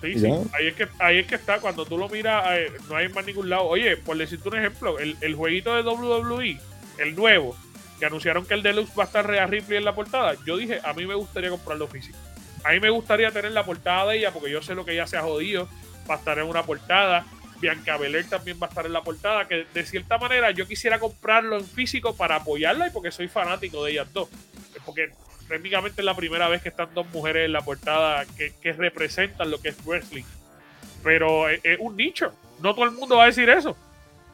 Sí, 0.00 0.18
sí. 0.18 0.26
Ahí 0.52 0.68
es, 0.68 0.74
que, 0.74 0.88
ahí 0.98 1.18
es 1.18 1.26
que 1.26 1.34
está. 1.34 1.60
Cuando 1.60 1.84
tú 1.84 1.98
lo 1.98 2.08
miras, 2.08 2.44
eh, 2.52 2.72
no 2.88 2.96
hay 2.96 3.08
más 3.08 3.24
ningún 3.26 3.50
lado. 3.50 3.64
Oye, 3.64 3.96
por 3.96 4.16
decirte 4.16 4.48
un 4.48 4.58
ejemplo, 4.58 4.98
el, 4.98 5.16
el, 5.20 5.34
jueguito 5.34 5.74
de 5.74 5.82
WWE, 5.82 6.58
el 6.98 7.14
nuevo, 7.14 7.56
que 7.98 8.06
anunciaron 8.06 8.46
que 8.46 8.54
el 8.54 8.62
Deluxe 8.62 8.98
va 8.98 9.04
a 9.04 9.06
estar 9.06 9.26
Rhea 9.26 9.46
Ripley 9.46 9.78
en 9.78 9.84
la 9.84 9.94
portada. 9.94 10.34
Yo 10.46 10.56
dije, 10.56 10.80
a 10.82 10.92
mí 10.94 11.06
me 11.06 11.14
gustaría 11.14 11.50
comprarlo 11.50 11.86
físico. 11.86 12.16
A 12.64 12.72
mí 12.72 12.80
me 12.80 12.90
gustaría 12.90 13.30
tener 13.30 13.52
la 13.52 13.64
portada 13.64 14.10
de 14.10 14.18
ella, 14.18 14.32
porque 14.32 14.50
yo 14.50 14.62
sé 14.62 14.74
lo 14.74 14.84
que 14.84 14.92
ella 14.92 15.06
se 15.06 15.16
ha 15.16 15.22
jodido. 15.22 15.68
Va 16.08 16.14
a 16.14 16.18
estar 16.18 16.38
en 16.38 16.46
una 16.46 16.62
portada. 16.62 17.26
Bianca 17.60 17.98
Belair 17.98 18.28
también 18.28 18.58
va 18.60 18.66
a 18.66 18.70
estar 18.70 18.86
en 18.86 18.92
la 18.92 19.02
portada. 19.02 19.46
Que 19.46 19.66
de 19.72 19.84
cierta 19.84 20.18
manera 20.18 20.50
yo 20.50 20.66
quisiera 20.66 20.98
comprarlo 20.98 21.58
en 21.58 21.64
físico 21.64 22.16
para 22.16 22.36
apoyarla 22.36 22.88
y 22.88 22.90
porque 22.90 23.10
soy 23.10 23.28
fanático 23.28 23.84
de 23.84 23.92
ellas 23.92 24.12
dos. 24.12 24.28
Porque 24.84 25.10
técnicamente 25.50 26.00
es 26.00 26.04
la 26.04 26.14
primera 26.14 26.48
vez 26.48 26.62
que 26.62 26.68
están 26.68 26.94
dos 26.94 27.06
mujeres 27.12 27.44
en 27.44 27.52
la 27.52 27.60
portada 27.60 28.24
que, 28.36 28.72
representan 28.72 29.50
lo 29.50 29.60
que 29.60 29.70
es 29.70 29.84
wrestling. 29.84 30.22
Pero 31.02 31.48
es, 31.48 31.60
un 31.80 31.96
nicho. 31.96 32.32
no 32.62 32.72
todo 32.72 32.84
el 32.84 32.92
mundo 32.92 33.16
va 33.16 33.24
a 33.24 33.26
decir 33.26 33.50
eso. 33.50 33.76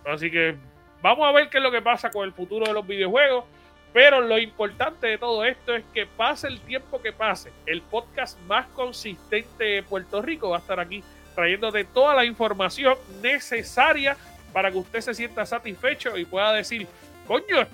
Así 0.05 0.31
que 0.31 0.55
vamos 1.01 1.27
a 1.27 1.33
ver 1.33 1.49
qué 1.49 1.57
es 1.57 1.64
lo 1.64 1.73
que 1.73 1.81
pasa 1.81 2.11
con 2.11 2.27
el 2.27 2.35
futuro 2.35 2.67
de 2.67 2.75
los 2.75 2.87
videojuegos. 2.87 3.47
Pero 3.95 4.21
lo 4.21 4.39
importante 4.39 5.07
de 5.07 5.17
todo 5.17 5.43
esto 5.43 5.75
es 5.75 5.85
que 5.95 6.05
pase 6.05 6.49
el 6.49 6.61
tiempo 6.61 7.01
que 7.01 7.14
pase, 7.14 7.51
el 7.64 7.81
podcast 7.81 8.39
más 8.41 8.67
consistente 8.69 9.64
de 9.64 9.83
Puerto 9.83 10.21
Rico 10.21 10.51
va 10.51 10.59
a 10.59 10.61
estar 10.61 10.79
aquí 10.79 11.03
trayéndote 11.35 11.85
toda 11.85 12.14
la 12.14 12.27
información 12.27 12.99
necesaria 13.23 14.19
para 14.53 14.71
que 14.71 14.77
usted 14.77 15.01
se 15.01 15.14
sienta 15.14 15.47
satisfecho 15.47 16.19
y 16.19 16.27
pueda 16.27 16.53
decir, 16.53 16.87
coño, 17.27 17.67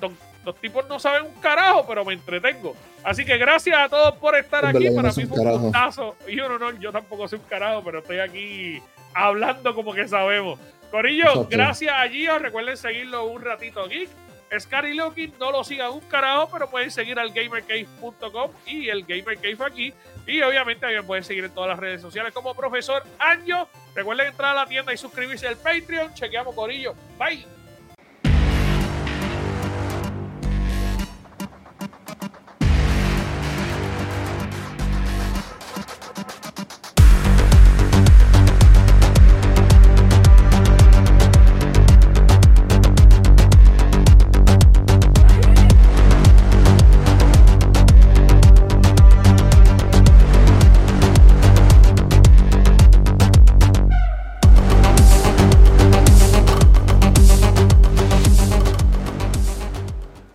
estos, 0.43 0.61
tipos 0.61 0.89
no 0.89 0.99
saben 0.99 1.27
un 1.27 1.41
carajo, 1.41 1.87
pero 1.87 2.05
me 2.05 2.15
entretengo. 2.15 2.75
Así 3.05 3.25
que 3.25 3.39
gracias 3.39 3.79
a 3.79 3.89
todos 3.89 4.17
por 4.17 4.37
estar 4.37 4.65
aquí. 4.67 4.91
Para 4.91 5.13
mí 5.13 5.25
fue 5.27 5.41
un 5.41 5.63
gustazo 5.63 6.17
y 6.27 6.41
un 6.41 6.53
honor. 6.53 6.79
Yo 6.79 6.91
tampoco 6.91 7.29
soy 7.29 7.39
un 7.39 7.45
carajo, 7.47 7.83
pero 7.85 8.01
estoy 8.01 8.19
aquí 8.19 8.83
hablando 9.15 9.75
como 9.75 9.95
que 9.95 10.09
sabemos. 10.09 10.59
Corillo, 10.91 11.47
gracias 11.49 11.95
a 11.95 12.09
Gio. 12.09 12.39
Recuerden 12.39 12.77
seguirlo 12.77 13.25
un 13.25 13.43
ratito 13.43 13.87
geek. 13.87 14.11
Scary 14.59 14.95
Loki, 14.95 15.33
no 15.41 15.51
lo 15.51 15.65
sigan 15.65 15.93
un 15.93 16.01
carajo, 16.01 16.51
pero 16.53 16.69
pueden 16.69 16.91
seguir 16.91 17.19
al 17.19 17.33
gamercave.com 17.33 18.51
y 18.67 18.89
el 18.89 19.05
Gamercave 19.05 19.57
aquí. 19.65 19.95
Y 20.27 20.43
obviamente 20.43 20.83
también 20.83 21.07
pueden 21.07 21.25
seguir 21.25 21.45
en 21.45 21.55
todas 21.55 21.71
las 21.71 21.79
redes 21.79 22.03
sociales 22.03 22.35
como 22.35 22.55
Profesor 22.55 23.03
Año. 23.19 23.67
Recuerden 23.95 24.27
entrar 24.27 24.51
a 24.51 24.61
la 24.61 24.67
tienda 24.67 24.93
y 24.93 24.99
suscribirse 24.99 25.49
al 25.49 25.57
Patreon. 25.57 26.13
Chequeamos, 26.15 26.55
Corillo. 26.55 26.95
Bye. 27.19 27.62